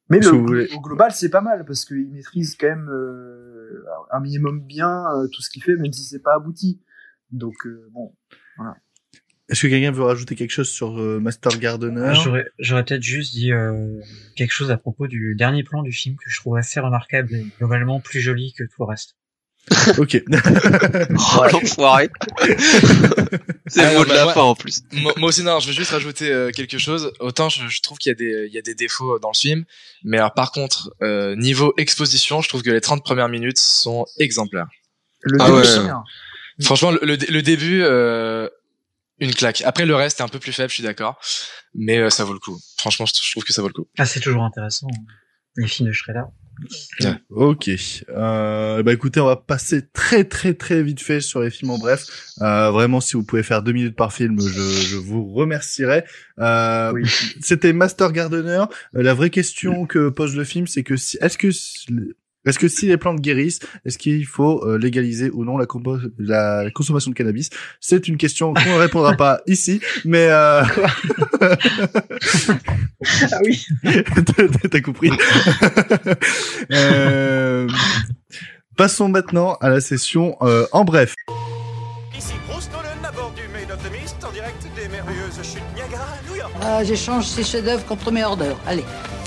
[0.08, 0.68] Mais le, voulez.
[0.74, 5.28] au global, c'est pas mal parce qu'il maîtrise quand même euh, un minimum bien euh,
[5.28, 6.82] tout ce qu'il fait, même si c'est pas abouti.
[7.30, 8.14] Donc euh, bon,
[9.50, 12.14] Est-ce que quelqu'un veut rajouter quelque chose sur euh, Master Gardener?
[12.14, 14.00] J'aurais, j'aurais peut-être juste dit euh,
[14.36, 17.46] quelque chose à propos du dernier plan du film que je trouve assez remarquable et
[17.58, 19.16] globalement plus joli que tout le reste.
[19.98, 20.22] Ok.
[20.28, 22.08] Oh l'enfoiré.
[23.66, 24.82] c'est le Alors, mot de bah, la fin en plus.
[24.92, 27.12] Moi, moi aussi, non, je veux juste rajouter euh, quelque chose.
[27.20, 29.38] Autant je, je trouve qu'il y a des, il y a des défauts dans le
[29.38, 29.64] film,
[30.04, 34.04] mais alors par contre, euh, niveau exposition, je trouve que les 30 premières minutes sont
[34.18, 34.68] exemplaires.
[35.22, 35.92] le Ah début, ouais.
[36.62, 38.48] Franchement, le, le, le début, euh,
[39.18, 39.62] une claque.
[39.62, 41.18] Après, le reste est un peu plus faible, je suis d'accord,
[41.74, 42.58] mais euh, ça vaut le coup.
[42.78, 43.88] Franchement, je, trouve que ça vaut le coup.
[43.98, 44.88] Ah, c'est toujours intéressant.
[44.92, 45.04] hein.
[45.56, 46.22] Les films de Shredder.
[47.30, 47.70] Ok.
[48.10, 51.78] Euh, bah écoutez, on va passer très très très vite fait sur les films en
[51.78, 52.06] bref.
[52.42, 56.04] Euh, vraiment, si vous pouvez faire deux minutes par film, je, je vous remercierai.
[56.38, 57.08] Euh, Oui.
[57.40, 58.64] C'était Master Gardener.
[58.96, 61.50] Euh, la vraie question que pose le film, c'est que si, est-ce que
[62.46, 65.98] est-ce que si les plantes guérissent, est-ce qu'il faut euh, légaliser ou non la, compo-
[66.18, 67.50] la consommation de cannabis?
[67.80, 70.62] C'est une question qu'on ne répondra pas ici, mais euh...
[73.32, 73.64] Ah oui.
[74.70, 75.10] T'as- compris.
[76.72, 77.68] Euh,
[78.76, 81.14] Passons maintenant à la session euh, en bref.
[82.16, 85.62] Ici Bruce Nolan à bord du Maid of the Mist en direct des merveilleuses chutes
[85.76, 86.52] Niagara à New York.
[86.62, 88.58] Ah, j'échange ces chefs-d'œuvre contre mes hors-d'œuvre.
[88.66, 88.84] Allez,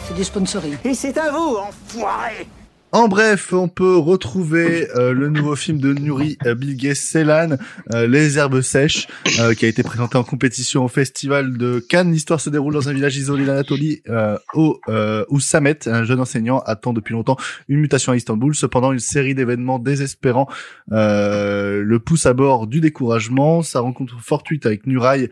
[0.07, 0.76] c'est du sponsoring.
[0.84, 2.48] Et c'est à vous, enfoiré
[2.93, 7.57] En bref, on peut retrouver euh, le nouveau film de Nuri euh, Bilge Ceylan,
[7.93, 9.07] euh, Les herbes sèches,
[9.41, 12.14] euh, qui a été présenté en compétition au festival de Cannes.
[12.14, 16.93] L'histoire se déroule dans un village isolé d'Anatolie, euh, où Samet, un jeune enseignant, attend
[16.93, 17.35] depuis longtemps
[17.68, 18.55] une mutation à Istanbul.
[18.55, 20.47] Cependant, une série d'événements désespérants
[20.89, 23.64] le pousse à bord du découragement.
[23.64, 25.30] Sa rencontre fortuite avec Nuray,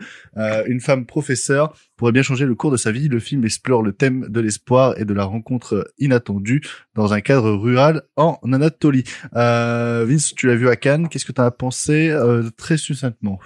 [0.66, 3.08] une femme professeure, pourrait bien changer le cours de sa vie.
[3.08, 6.62] Le film explore le thème de l'espoir et de la rencontre inattendue
[6.94, 9.04] dans un cadre rural en Anatolie.
[9.34, 11.08] Euh, Vince, tu l'as vu à Cannes.
[11.08, 13.38] Qu'est-ce que tu as pensé euh, très succinctement?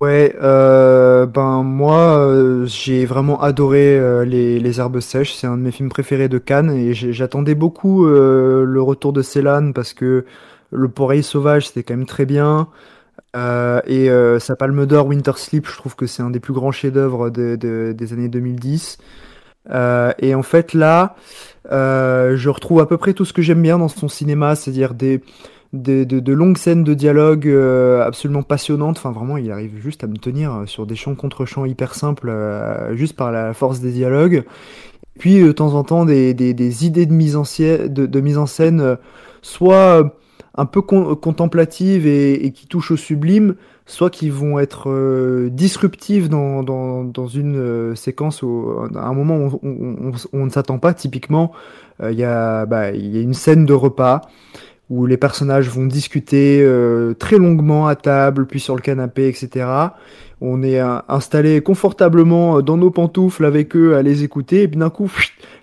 [0.00, 5.56] Ouais, euh, ben moi euh, j'ai vraiment adoré euh, les, les herbes sèches, c'est un
[5.56, 9.94] de mes films préférés de Cannes et j'attendais beaucoup euh, le retour de Ceylan parce
[9.94, 10.24] que
[10.70, 12.68] Le Poreille Sauvage c'était quand même très bien
[13.36, 16.54] Euh, et euh, sa Palme d'Or Winter Sleep je trouve que c'est un des plus
[16.54, 18.98] grands chefs-d'œuvre de, de- des années 2010
[19.70, 21.14] Euh, et en fait là
[21.70, 24.94] euh, je retrouve à peu près tout ce que j'aime bien dans son cinéma, c'est-à-dire
[24.94, 25.20] des
[25.74, 28.96] des- de, longues scènes de dialogue euh, absolument passionnantes.
[28.98, 32.30] Enfin, vraiment, il arrive juste à me tenir sur des chants contre chants hyper simples,
[32.30, 34.44] euh, juste par la force des dialogues.
[35.18, 38.46] Puis, de temps en temps, des, des, des idées de mise en, de, mise en
[38.46, 38.96] scène,
[39.42, 40.14] soit
[40.58, 43.54] un peu con- contemplatives et, qui touchent au sublime,
[43.86, 49.14] soit qui vont être euh, disruptives dans, dans, dans une euh, séquence, où, à un
[49.14, 50.94] moment où on, ne s'attend pas.
[50.94, 51.52] Typiquement,
[52.02, 54.22] euh, il y a, bah, y a une scène de repas
[54.90, 59.66] où les personnages vont discuter euh, très longuement à table, puis sur le canapé, etc.
[60.40, 64.78] On est euh, installé confortablement dans nos pantoufles avec eux à les écouter, et puis
[64.78, 65.08] d'un coup,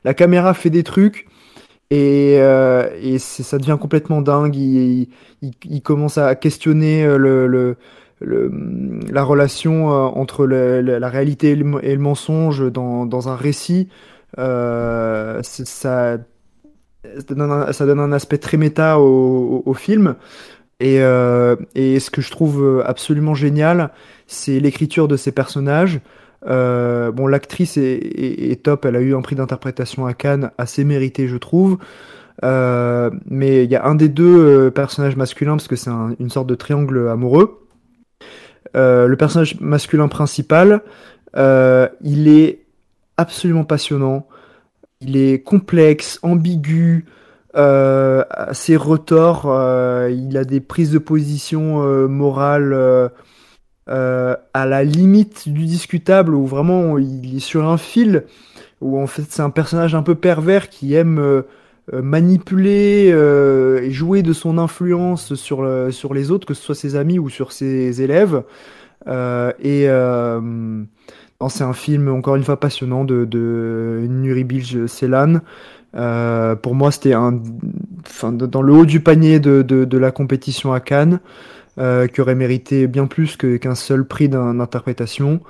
[0.06, 1.28] la caméra fait des trucs,
[1.92, 4.56] et, euh, et ça devient complètement dingue.
[4.56, 5.08] Il,
[5.42, 7.48] il, commence à questionner euh, le,
[8.22, 8.52] le,
[9.12, 13.90] la relation euh, entre la réalité et le, mensonge dans, dans un récit.
[14.40, 16.16] Euh, ça, ça
[17.86, 20.16] donne un, aspect très méta au, au- au film.
[20.80, 23.92] Et, euh, et ce que je trouve absolument génial,
[24.28, 26.02] c'est l'écriture de ces personnages.
[26.48, 31.28] Euh, bon, l'actrice est, top, elle a eu un prix d'interprétation à Cannes, assez mérité,
[31.28, 31.78] je trouve.
[32.44, 36.16] Euh, mais il y a un des deux euh, personnages masculins, parce que c'est un-
[36.20, 37.62] une sorte de triangle amoureux.
[38.74, 40.82] Le personnage masculin principal,
[41.36, 42.60] il est
[43.16, 44.28] absolument passionnant.
[45.00, 47.06] Il est complexe, ambigu,
[47.54, 49.46] assez retors.
[49.48, 52.74] euh, il a des prises de position morales
[53.90, 58.24] euh, à la limite du discutable, où vraiment il est sur un fil,
[58.82, 61.42] où en fait c'est un personnage un peu pervers qui aime euh,
[61.94, 66.64] euh, manipuler euh, et jouer de son influence sur, le- sur les autres, que ce
[66.64, 68.44] soit ses amis ou sur ses élèves.
[69.08, 74.88] Euh, et euh, non, c'est un film encore une fois passionnant de, de Nuri Bilge
[74.88, 75.42] Ceylan.
[76.62, 77.40] Pour moi, c'était un,
[78.06, 81.20] enfin, dans le haut du panier de, de, de la compétition à Cannes,
[81.80, 85.42] euh, qui aurait mérité bien plus qu'un seul prix d'interprétation.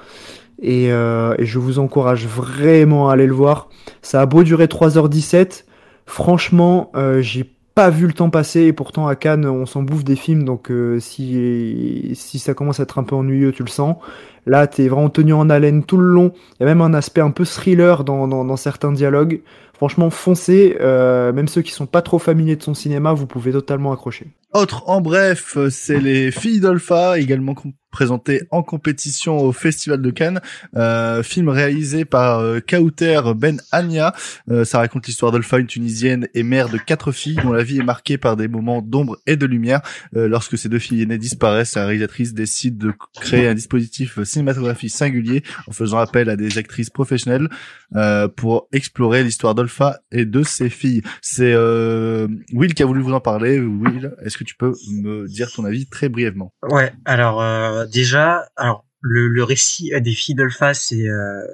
[0.62, 3.70] Et, euh, et je vous encourage vraiment à aller le voir.
[4.02, 5.66] Ça a beau durer 3h17,
[6.06, 10.06] franchement, euh, j'ai pas vu le temps passer et pourtant à Cannes on s'en bouffe
[10.06, 10.46] des films.
[10.46, 13.98] Donc euh, si si ça commence à être un peu ennuyeux tu le sens.
[14.46, 16.32] Là t'es vraiment tenu en haleine tout le long.
[16.54, 19.42] Il y a même un aspect un peu thriller dans, dans, dans certains dialogues.
[19.74, 23.52] Franchement foncez euh, même ceux qui sont pas trop familiers de son cinéma vous pouvez
[23.52, 27.56] totalement accrocher Autre en bref, c'est les filles d'Olpha, également
[27.96, 30.42] présentées en compétition au Festival de Cannes.
[30.76, 34.14] Euh, film réalisé par euh, Kauter Ben Ania.
[34.50, 37.80] Euh, ça raconte l'histoire d'Olpha, une Tunisienne et mère de quatre filles dont la vie
[37.80, 39.82] est marquée par des moments d'ombre et de lumière.
[40.16, 44.92] Euh, lorsque ces deux filles aînées disparaissent, la réalisatrice décide de créer un dispositif cinématographique
[44.92, 47.50] singulier en faisant appel à des actrices professionnelles
[47.96, 51.02] euh, pour explorer l'histoire d'Olpha et de ses filles.
[51.22, 53.60] C'est euh, Will qui a voulu vous en parler.
[53.60, 58.50] Will, est-ce que tu peux me dire ton avis très brièvement Ouais, alors euh, déjà,
[58.56, 61.46] alors le, récit euh, des filles d'Olpha, c'est euh,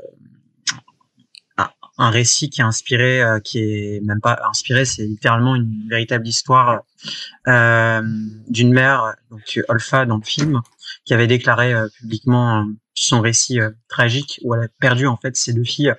[1.97, 6.81] un, récit qui est inspiré, qui est même pas inspiré, c'est littéralement une véritable histoire
[7.45, 10.61] d'une mère, donc Olpha dans le film,
[11.05, 15.63] qui avait déclaré publiquement son récit tragique où elle a perdu en fait ses deux
[15.63, 15.93] filles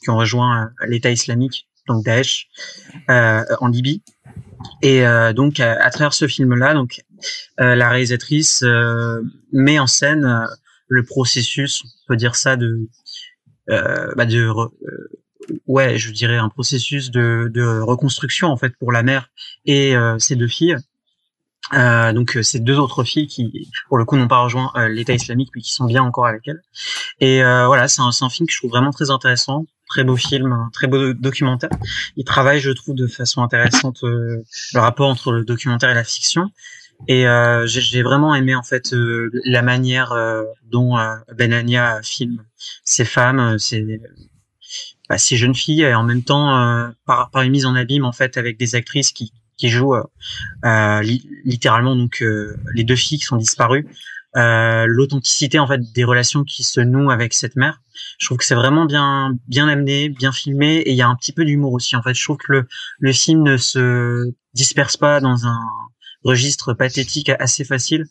[0.00, 2.48] qui ont rejoint l'État islamique, donc Daesh,
[3.08, 4.02] en Libye.
[4.82, 7.02] Et euh, donc à, travers ce film-là, donc
[7.60, 9.20] euh, la réalisatrice euh,
[9.52, 10.46] met en scène euh,
[10.88, 12.88] le processus, on peut dire ça de,
[13.70, 14.68] euh, bah de, euh,
[15.66, 19.30] ouais, je dirais un processus de, de reconstruction en fait pour la mère
[19.66, 20.76] et ses deux filles.
[21.74, 25.50] Euh, donc ces deux autres filles qui, pour le coup, n'ont pas rejoint l'État islamique,
[25.54, 26.62] mais qui sont bien encore avec elle.
[27.20, 30.16] Et euh, voilà, c'est un, un film que je trouve vraiment très intéressant, très beau
[30.16, 31.70] film, très beau documentaire.
[32.16, 34.44] Il travaille, je trouve, de façon intéressante le
[34.74, 36.50] rapport entre le documentaire et la fiction.
[37.06, 37.26] Et
[37.66, 38.92] j'ai vraiment aimé en fait
[39.44, 40.14] la manière
[40.70, 40.96] dont
[41.36, 42.44] Benania filme
[42.84, 44.00] ces femmes, ces,
[45.08, 48.12] bah, ces jeunes filles, et en même temps par, par une mise en abîme en
[48.12, 49.96] fait avec des actrices qui qui jouent
[50.64, 51.02] euh,
[51.44, 52.24] littéralement donc
[52.74, 53.86] les deux filles qui sont disparues
[54.38, 57.82] euh, l'authenticité en fait des relations qui se nouent avec cette mère.
[58.18, 61.16] Je trouve que c'est vraiment bien bien amené, bien filmé et il y a un
[61.16, 61.96] petit peu d'humour aussi.
[61.96, 62.68] En fait, je trouve que le
[63.00, 65.60] le film ne se disperse pas dans un
[66.24, 68.06] registre pathétique assez facile.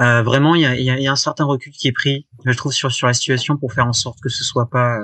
[0.00, 2.52] Euh, vraiment, il y a, y, y a, un certain recul qui est pris, je
[2.52, 4.98] trouve, sur sur la situation pour faire en sorte que ce soit pas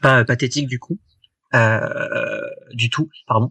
[0.00, 0.98] pas pathétique du coup.
[1.54, 2.40] Euh,
[2.72, 3.50] du tout, pardon.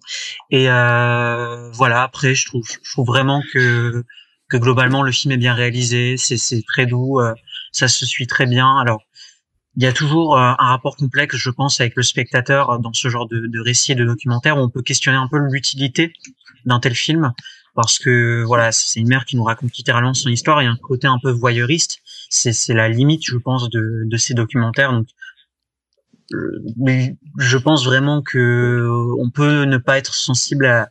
[0.49, 2.03] Et euh, voilà.
[2.03, 4.03] Après, je trouve, je trouve vraiment que
[4.51, 7.33] que globalement le film est bien réalisé, c'est très doux, euh,
[7.71, 8.77] ça se suit très bien.
[8.79, 9.01] Alors
[9.77, 12.93] il y a toujours euh, un rapport complexe, je pense, avec le spectateur euh, dans
[12.93, 16.11] ce genre de, de récit et de documentaire où on peut questionner un peu l'utilité
[16.65, 17.31] d'un tel film
[17.73, 21.07] parce que voilà, c'est une mère qui nous raconte littéralement son histoire et un côté
[21.07, 21.99] un peu voyeuriste.
[22.29, 24.91] C'est la limite, je pense, de, de ces documentaires.
[24.91, 25.07] Donc,
[26.77, 30.89] mais je pense vraiment que on peut ne pas être sensible à,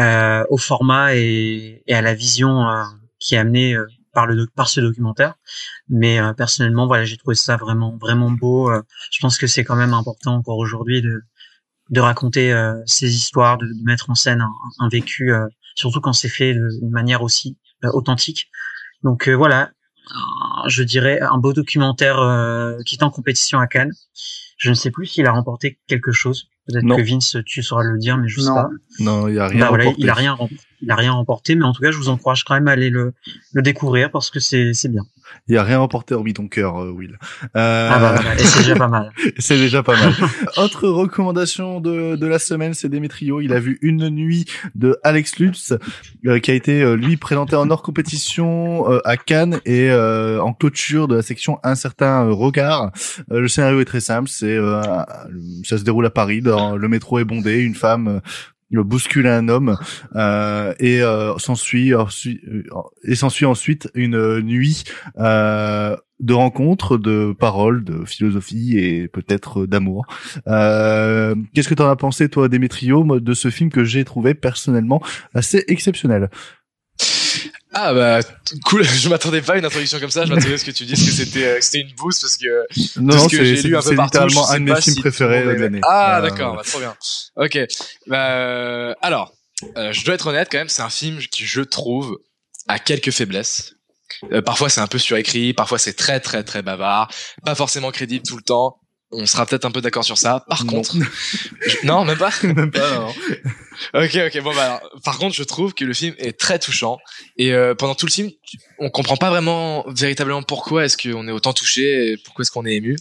[0.00, 2.84] euh, au format et, et, à la vision euh,
[3.18, 5.34] qui est amenée euh, par le par ce documentaire.
[5.88, 8.72] Mais personnellement, voilà, j'ai trouvé ça vraiment vraiment beau.
[9.12, 11.22] je pense que c'est quand même important encore aujourd'hui de
[11.90, 12.52] de raconter
[12.86, 15.32] ces histoires, de, de, mettre en scène un, un vécu,
[15.76, 18.50] surtout quand c'est fait d'une manière aussi authentique.
[19.04, 19.70] Donc voilà,
[20.66, 22.16] je dirais un beau documentaire
[22.84, 23.92] qui est en compétition à Cannes.
[24.60, 26.48] Je ne sais plus s'il a remporté quelque chose.
[26.68, 28.68] Peut-être que Vince, tu sauras le dire, mais je sais pas.
[29.00, 29.60] Non, il a rien.
[29.60, 30.36] Bah, voilà, il a rien,
[30.82, 32.90] il a rien remporté, mais en tout cas, je vous encourage quand même à aller
[32.90, 33.14] le,
[33.54, 35.02] le découvrir parce que c'est bien.
[35.48, 37.18] Il y a rien remporté hormis ton cœur, euh, Will.
[37.56, 37.90] Euh...
[37.92, 39.12] Ah bah voilà, et c'est déjà pas mal.
[39.38, 40.12] c'est déjà pas mal.
[40.56, 43.40] Autre recommandation de, de la semaine, c'est Demetrio.
[43.40, 45.72] Il a vu Une nuit de Alex Lutz,
[46.26, 51.08] euh, qui a été euh, lui présenté en hors compétition à Cannes et en clôture
[51.08, 52.92] de la section Un certain regard.
[53.28, 54.58] le scénario est très simple, c'est
[55.64, 58.20] ça se déroule à Paris, dans, le métro est bondé, une femme
[58.70, 59.76] il bouscule un homme
[60.14, 62.04] euh, et euh, s'ensuit euh,
[63.04, 64.84] et s'ensuit ensuite une nuit
[65.18, 70.06] euh, de rencontres, de paroles, de philosophie et peut-être d'amour.
[70.46, 74.34] Euh, Qu'est-ce que tu en as pensé toi, Démétrio, de ce film que j'ai trouvé
[74.34, 75.02] personnellement
[75.34, 76.30] assez exceptionnel?
[77.72, 78.20] Ah bah
[78.64, 80.84] cool, je m'attendais pas à une introduction comme ça, je m'attendais à ce que tu
[80.84, 82.66] dises que c'était euh, c'était une boost parce que
[83.00, 85.80] non, c'est littéralement un de mes films préférés de l'année.
[85.84, 86.96] Ah euh, d'accord, bah, trop bien.
[87.36, 87.58] OK.
[88.06, 89.32] Bah euh, alors,
[89.76, 92.18] je dois être honnête quand même, c'est un film qui je trouve
[92.66, 93.74] a quelques faiblesses.
[94.44, 97.08] parfois c'est un peu surécrit, parfois c'est très très très bavard,
[97.44, 98.80] pas forcément crédible tout le temps
[99.12, 100.44] on sera peut-être un peu d'accord sur ça.
[100.48, 100.96] Par contre,
[101.84, 102.32] non, même pas.
[102.42, 102.94] même pas.
[102.94, 103.08] Non.
[103.94, 104.42] ok, ok.
[104.42, 106.98] Bon bah, par contre, je trouve que le film est très touchant
[107.36, 108.30] et euh, pendant tout le film,
[108.78, 112.66] on comprend pas vraiment véritablement pourquoi est-ce qu'on est autant touché, et pourquoi est-ce qu'on
[112.66, 112.96] est ému,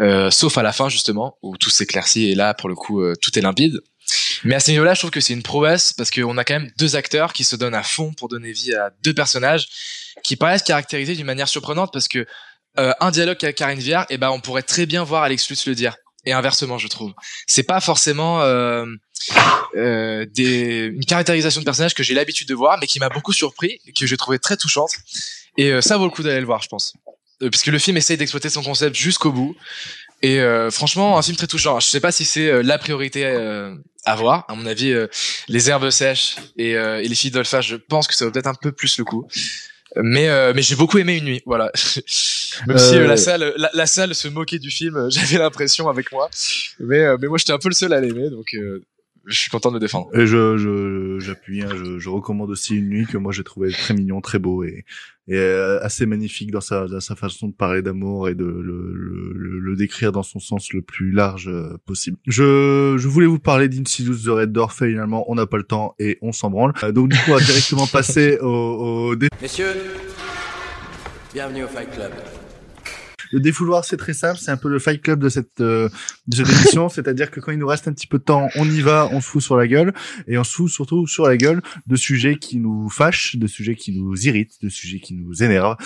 [0.00, 3.14] euh, sauf à la fin justement où tout s'éclaircit et là, pour le coup, euh,
[3.20, 3.80] tout est limpide.
[4.44, 6.70] Mais à ce niveau-là, je trouve que c'est une prouesse parce qu'on a quand même
[6.78, 9.68] deux acteurs qui se donnent à fond pour donner vie à deux personnages
[10.22, 12.26] qui paraissent caractérisés d'une manière surprenante parce que
[12.78, 15.48] euh, un dialogue avec Karine Viard, et eh ben on pourrait très bien voir Alex
[15.50, 15.96] Lutz le dire.
[16.24, 17.14] Et inversement, je trouve.
[17.46, 18.84] C'est pas forcément euh,
[19.76, 23.32] euh, des, une caractérisation de personnage que j'ai l'habitude de voir, mais qui m'a beaucoup
[23.32, 24.90] surpris, et que j'ai trouvé très touchante.
[25.56, 26.94] Et euh, ça vaut le coup d'aller le voir, je pense.
[27.42, 29.56] Euh, puisque le film essaye d'exploiter son concept jusqu'au bout.
[30.20, 31.80] Et euh, franchement, un film très touchant.
[31.80, 33.24] Je sais pas si c'est la priorité
[34.04, 34.44] à voir.
[34.48, 34.92] À mon avis,
[35.46, 38.54] les herbes sèches et, et les filles d'Olpha, je pense que ça vaut peut-être un
[38.54, 39.28] peu plus le coup
[39.96, 41.70] mais euh, mais j'ai beaucoup aimé une nuit voilà.
[42.66, 46.12] Même si euh, la salle la, la, salle se moquait du film j'avais l'impression avec
[46.12, 46.28] moi.
[46.80, 48.56] Mais euh, mais moi j'étais un peu le seul à l'aimer donc
[49.28, 52.76] je suis content de le défendre et je je j'appuie hein, je, je recommande aussi
[52.76, 54.84] une nuit que moi j'ai trouvé très mignon très beau et
[55.28, 58.94] et euh, assez magnifique dans sa, dans sa façon de parler d'amour et de le,
[58.94, 62.16] le, le, décrire dans son sens le plus large euh, possible.
[62.26, 65.94] Je, je voulais vous parler d'Insidious The Red Door, finalement on n'a pas le temps
[65.98, 66.72] et on s'en branle.
[66.82, 69.16] Euh, donc du coup on va directement passer au, au...
[69.42, 69.74] Messieurs,
[71.34, 72.12] bienvenue au Fight Club.
[73.32, 75.88] Le défouloir, c'est très simple, c'est un peu le Fight Club de cette euh,
[76.26, 78.68] de cette émission, c'est-à-dire que quand il nous reste un petit peu de temps, on
[78.68, 79.92] y va, on se fout sur la gueule.
[80.26, 83.74] Et on se fout surtout sur la gueule de sujets qui nous fâchent, de sujets
[83.74, 85.76] qui nous irritent, de sujets qui nous énervent.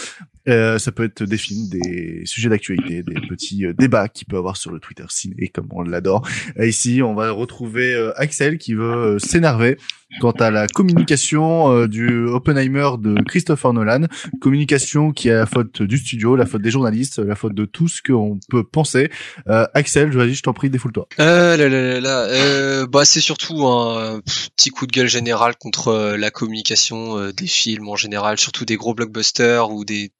[0.48, 4.36] Euh, ça peut être des films, des sujets d'actualité, des petits euh, débats qu'il peut
[4.36, 6.26] avoir sur le Twitter ciné, comme on l'adore.
[6.60, 9.76] ici, on va retrouver Axel qui veut s'énerver
[10.20, 14.06] quant à la communication euh, du Oppenheimer de Christopher Nolan,
[14.40, 17.88] communication qui est la faute du studio, la faute des journalistes, la faute de tout
[17.88, 19.10] ce qu'on peut penser.
[19.48, 21.08] Euh, Axel, vas-y, je t'en prie, défoule-toi.
[21.20, 24.20] Euh, là, là, là, là, euh, bah c'est surtout un
[24.56, 28.64] petit coup de gueule général contre euh, la communication euh, des films en général, surtout
[28.64, 30.12] des gros blockbusters ou des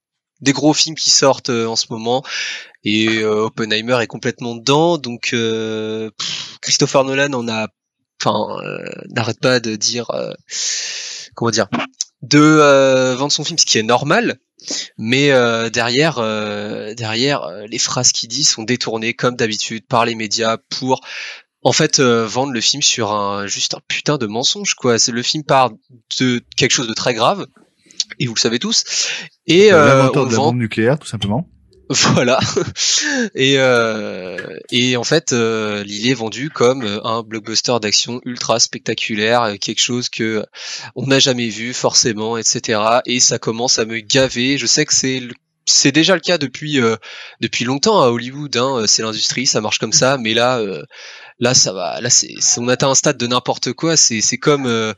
[0.43, 2.23] des gros films qui sortent euh, en ce moment.
[2.85, 6.11] Et euh, Oppenheimer est complètement dedans, donc euh,
[6.61, 7.69] Christopher Nolan en a,
[8.21, 8.57] enfin,
[9.09, 10.11] n'arrête pas de dire,
[11.35, 11.69] comment dire,
[12.23, 14.39] de vendre son film, ce qui est normal.
[14.99, 15.29] Mais
[15.71, 16.17] derrière,
[16.95, 21.01] derrière, les phrases qu'il dit sont détournées comme d'habitude par les médias pour
[21.63, 24.99] en fait vendre le film sur un juste un putain de mensonge quoi.
[24.99, 25.71] C'est le film part
[26.19, 27.47] de quelque chose de très grave
[28.19, 28.85] et vous le savez tous.
[29.47, 31.49] Et euh, L'inventeur on de la vend bombe nucléaire, tout simplement.
[32.15, 32.39] voilà.
[33.35, 34.39] et euh,
[34.71, 39.55] et en fait, euh, il est vendu comme euh, un blockbuster d'action ultra spectaculaire, euh,
[39.57, 40.45] quelque chose que
[40.95, 42.81] on n'a jamais vu forcément, etc.
[43.05, 44.57] Et ça commence à me gaver.
[44.59, 45.35] Je sais que c'est le-
[45.67, 46.97] c'est déjà le cas depuis euh,
[47.41, 48.57] depuis longtemps à Hollywood.
[48.57, 50.17] Hein, c'est l'industrie, ça marche comme ça.
[50.19, 50.83] Mais là, euh,
[51.43, 52.01] Là, ça va.
[52.01, 53.97] Là, c'est, on atteint un stade de n'importe quoi.
[53.97, 54.95] C'est, comme, euh,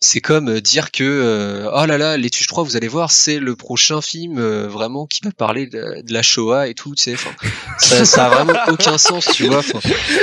[0.00, 3.10] c'est comme euh, dire que, euh, oh là là, les Tuches 3, vous allez voir,
[3.10, 6.94] c'est le prochain film euh, vraiment qui va parler de, la Shoah et tout.
[6.94, 7.16] Tu sais,
[7.78, 9.60] ça, ça a vraiment aucun sens, tu vois.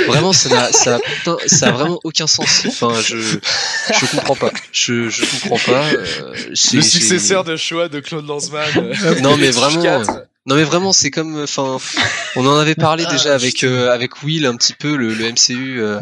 [0.08, 2.66] Vraiment, ça n'a, ça, a, ça a vraiment aucun sens.
[2.66, 4.50] Enfin, je, je comprends pas.
[4.72, 5.84] Je, je comprends pas.
[5.84, 8.68] Euh, le successeur de Shoah de Claude Lanzmann.
[8.76, 9.80] Euh, non, mais vraiment.
[9.80, 11.76] 4 non mais vraiment c'est comme enfin
[12.36, 15.30] on en avait parlé Ah, déjà avec euh, avec Will un petit peu le, le
[15.32, 16.00] MCU euh,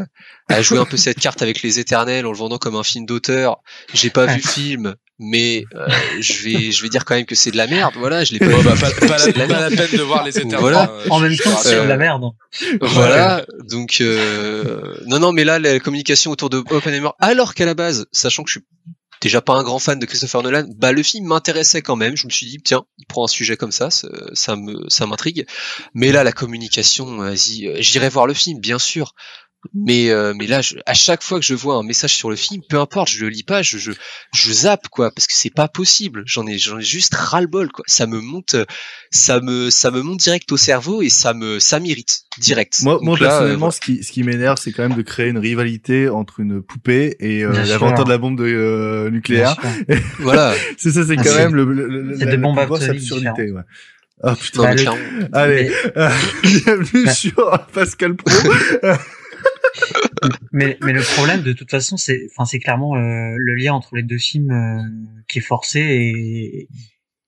[0.49, 3.05] a joué un peu cette carte avec les éternels en le vendant comme un film
[3.05, 3.59] d'auteur.
[3.93, 5.89] J'ai pas vu le film mais euh,
[6.21, 8.39] je vais je vais dire quand même que c'est de la merde voilà je l'ai
[8.39, 8.63] pas vu.
[8.63, 10.61] bah, pas, pas la, la pas la peine de voir les éternels.
[10.61, 10.89] Voilà.
[10.93, 12.23] euh, En même temps, te c'est de la merde.
[12.81, 13.45] voilà.
[13.69, 18.07] Donc euh, non non mais là la communication autour de Oppenheimer alors qu'à la base
[18.13, 18.67] sachant que je suis
[19.21, 20.67] déjà pas un grand fan de Christopher Nolan.
[20.77, 22.17] Bah le film m'intéressait quand même.
[22.17, 25.47] Je me suis dit tiens il prend un sujet comme ça ça, me ça m'intrigue.
[25.95, 29.15] Mais là la communication vas-y euh, j'irai voir le film bien sûr
[29.75, 32.37] mais euh, mais là je- à chaque fois que je vois un message sur le
[32.37, 33.91] film peu importe je le lis pas je je,
[34.33, 37.49] je zappe quoi parce que c'est pas possible j'en ai j'en ai juste ras le
[37.49, 38.55] bol quoi ça me monte
[39.11, 42.95] ça me ça me monte direct au cerveau et ça me ça m'irrite direct Moi,
[42.95, 45.29] Donc moi là, personnellement, euh, ce qui, ce qui m'énerve, c'est quand même de créer
[45.29, 49.57] une rivalité entre une poupée et euh, l'inventeur de la bombe de, euh, nucléaire.
[50.21, 52.59] Voilà c'est ça, c'est Ah, quand même le, le, le- c'est la, des la bombes
[52.61, 53.51] absurdité.
[53.51, 53.63] Ouais.
[54.23, 54.75] Ah putain.
[54.75, 55.41] non, mais Bah.
[55.41, 56.11] Allez, Mais- euh,
[56.45, 57.13] bienvenue Bah.
[57.15, 58.33] sur Pascal Pro.
[60.53, 63.95] mais, mais le problème, de toute façon, c'est, enfin, c'est clairement euh, le lien entre
[63.97, 64.83] les deux films euh,
[65.29, 66.69] qui est forcé et,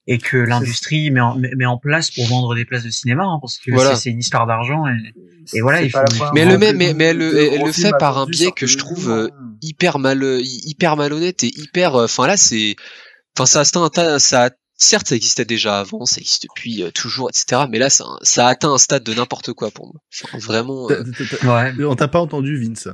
[0.06, 3.24] et que l'industrie met en, met met en place pour vendre des places de cinéma,
[3.24, 3.94] hein, parce que Voilà.
[3.96, 4.84] c'est une histoire d'argent.
[4.88, 5.98] Et, et voilà, il faut.
[6.34, 8.76] Mais elle le met- mais- mais elle elle le fait par un biais que je
[8.78, 9.28] trouve, euh,
[9.62, 12.76] hyper mal euh, hyper malhonnête et hyper euh, enfin là c'est
[13.36, 14.50] enfin ça a atteint un tas- ça
[14.80, 18.46] certes ça existait déjà avant ça existe depuis euh, toujours etc mais là ça, ça
[18.46, 21.04] a atteint un stade de n'importe quoi pour moi Enfin, vraiment euh,
[21.44, 21.84] Ouais.
[21.84, 22.88] On t'a pas entendu, Vince.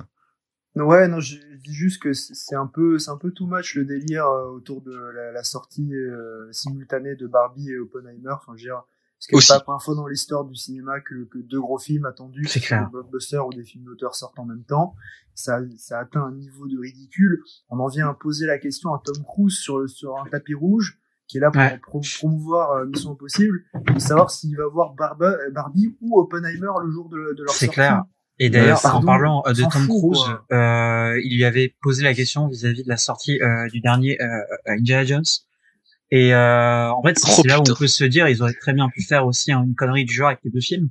[0.74, 3.74] Ouais, non, je dis juste que c'est c'est un peu, c'est un peu too much
[3.76, 8.32] le délire euh, autour de la, la sortie euh, simultanée de Barbie et Oppenheimer.
[8.32, 8.82] Enfin, je veux dire,
[9.18, 9.46] parce que Aussi.
[9.46, 12.42] c'est pas la première fois dans l'histoire du cinéma que, que deux gros films attendus,
[12.44, 14.94] des blockbusters ou des films d'auteur sortent en même temps.
[15.34, 17.42] Ça, ça atteint un niveau de ridicule.
[17.70, 20.52] On en vient à poser la question à Tom Cruise sur, le- sur un tapis
[20.54, 20.98] rouge,
[21.28, 21.78] qui est là pour Ouais.
[21.82, 23.59] pro- promouvoir euh, Mission Impossible,
[23.94, 27.66] de savoir s'il va voir Barbe- Barbie ou Oppenheimer le jour de, de leur C'est
[27.66, 27.74] sortie.
[27.74, 28.03] clair.
[28.39, 30.20] Et d'ailleurs, en parlant euh, de Tom Cruise,
[30.53, 34.27] euh, il lui avait posé la question vis-à-vis de la sortie euh, du dernier euh,
[34.66, 35.24] Indiana Jones.
[36.11, 38.53] Et euh, en fait, c'est Oh, c'est là où on peut se dire, ils auraient
[38.61, 40.90] très bien pu faire aussi hein, une connerie du genre avec les deux films.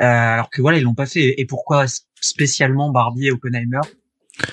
[0.00, 1.34] Euh, alors que voilà, ils l'ont pas fait.
[1.40, 1.84] Et pourquoi
[2.20, 3.80] spécialement Barbie et Oppenheimer?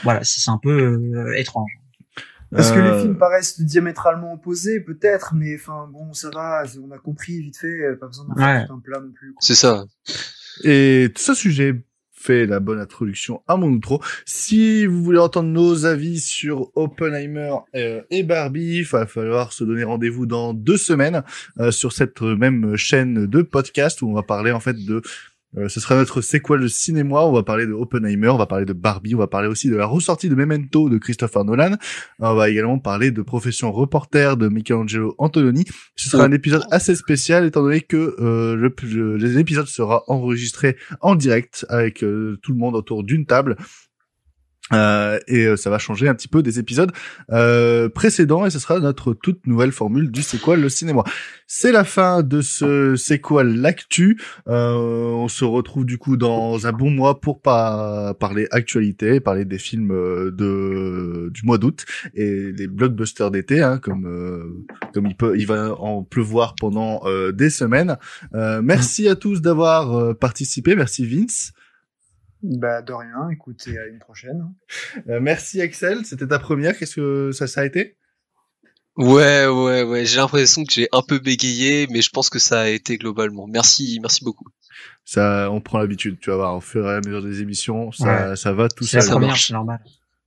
[0.03, 1.69] Voilà, c'est c'est un peu euh, étrange.
[2.51, 6.91] Parce que Euh, les films paraissent diamétralement opposés, peut-être, mais enfin bon, ça va, on
[6.91, 8.67] a compris vite fait, euh, pas besoin d'en faire Ouais.
[8.67, 9.33] tout un plat non plus.
[9.39, 9.85] c'est ça
[10.63, 14.01] Et ce sujet fait la bonne introduction à mon outro.
[14.25, 19.63] Si vous voulez entendre nos avis sur Oppenheimer euh, et Barbie, il va falloir se
[19.63, 21.23] donner rendez-vous dans deux semaines
[21.59, 25.01] euh, sur cette même chaîne de podcast où on va parler en fait de
[25.57, 27.21] euh, ce sera notre sequel de cinéma.
[27.21, 29.75] On va parler de Oppenheimer, on va parler de Barbie, on va parler aussi de
[29.75, 31.75] la ressortie de Memento de Christopher Nolan.
[32.19, 35.65] On va également parler de Profession reporter de Michelangelo Antonioni.
[35.95, 40.75] Ce sera un épisode assez spécial étant donné que euh, le- le- l'épisode sera enregistré
[41.01, 43.55] en direct avec euh, tout le monde autour d'une table.
[44.73, 46.91] Euh, et euh, ça va changer un petit peu des épisodes
[47.31, 51.03] euh, précédents et ce sera notre toute nouvelle formule du c'est le cinéma.
[51.45, 54.19] C'est la fin de ce c'est l'actu.
[54.47, 59.45] Euh, on se retrouve du coup dans un bon mois pour pas parler actualité, parler
[59.45, 61.85] des films euh, de du mois d'août
[62.15, 64.65] et des blockbusters d'été, hein, comme
[64.95, 67.97] comme il peut il va en pleuvoir pendant des semaines.
[68.33, 70.75] merci à tous d'avoir participé.
[70.75, 71.53] Merci Vince.
[72.47, 74.53] Bah de rien, écoutez, à une prochaine.
[75.09, 77.97] Euh, merci Axel, c'était ta première, qu'est-ce que ça, ça a été?
[78.97, 82.61] Ouais, ouais, ouais, j'ai l'impression que j'ai un peu bégayé, mais je pense que ça
[82.61, 83.45] a été globalement.
[83.47, 84.45] Merci, merci beaucoup.
[85.03, 88.29] Ça, on prend l'habitude, tu vas voir, au fur et à mesure des émissions, ça,
[88.29, 88.35] Ouais.
[88.37, 89.11] ça va tout C'est la seul.
[89.11, 89.79] première, c'est normal.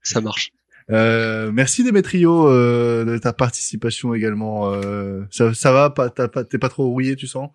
[0.03, 0.51] Ça marche.
[0.91, 4.71] Euh, merci Démétrio euh, de ta participation également.
[4.73, 7.49] Euh, ça, ça va, pas, t'as pas, t'es pas trop rouillé, tu sens?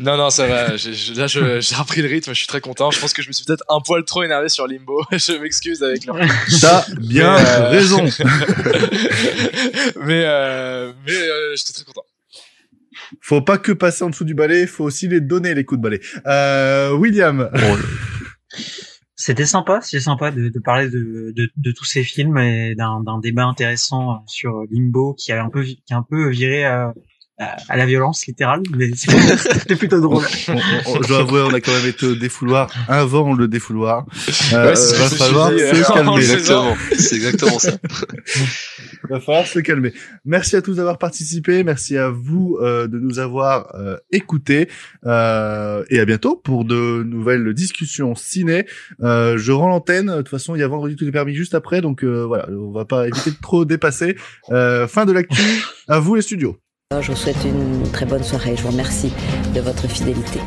[0.00, 0.68] Non, non, ça va.
[0.68, 2.32] Là, je- j'ai repris le rythme.
[2.32, 2.90] Je suis très content.
[2.90, 5.02] Je pense que je me suis peut-être un poil trop énervé sur Limbo.
[5.12, 6.16] je m'excuse avec leur.
[6.60, 8.04] T'as bien Mais, euh, raison.
[10.04, 12.02] mais euh, mais euh, j'étais très content.
[13.22, 15.82] Faut pas que passer en dessous du balai, faut aussi les donner les coups de
[15.82, 16.00] balai.
[16.26, 17.50] Euh, William.
[19.16, 23.00] C'était sympa, c'était sympa de, de parler de, de, de tous ces films et d'un
[23.02, 26.92] d'un débat intéressant sur Limbo qui a un peu qui a un peu viré à,
[27.38, 30.24] à, à la violence littérale, mais c'était plutôt drôle.
[30.48, 30.56] On- on-
[30.98, 34.06] on- je dois avouer, on a quand même été au défouloir avant le défouloir.
[34.52, 36.16] Euh, Ouais, va falloir se euh, calmer.
[36.18, 36.76] Exactement.
[36.96, 37.72] C'est exactement ça.
[39.10, 39.92] va falloir se calmer.
[40.24, 41.62] Merci à tous d'avoir participé.
[41.64, 44.68] Merci à vous euh, de nous avoir euh, écoutés.
[45.06, 48.66] Euh, et à bientôt pour de nouvelles discussions ciné.
[49.02, 50.06] Euh, je rends l'antenne.
[50.08, 51.80] De toute façon, il y a vendredi tout est permis juste après.
[51.80, 54.16] Donc euh, voilà, on va pas éviter de trop dépasser.
[54.50, 55.40] Euh, fin de l'actu.
[55.88, 56.58] À vous les studios.
[56.90, 58.56] Je vous souhaite une très bonne soirée.
[58.56, 59.12] Je vous remercie
[59.54, 60.40] de votre fidélité.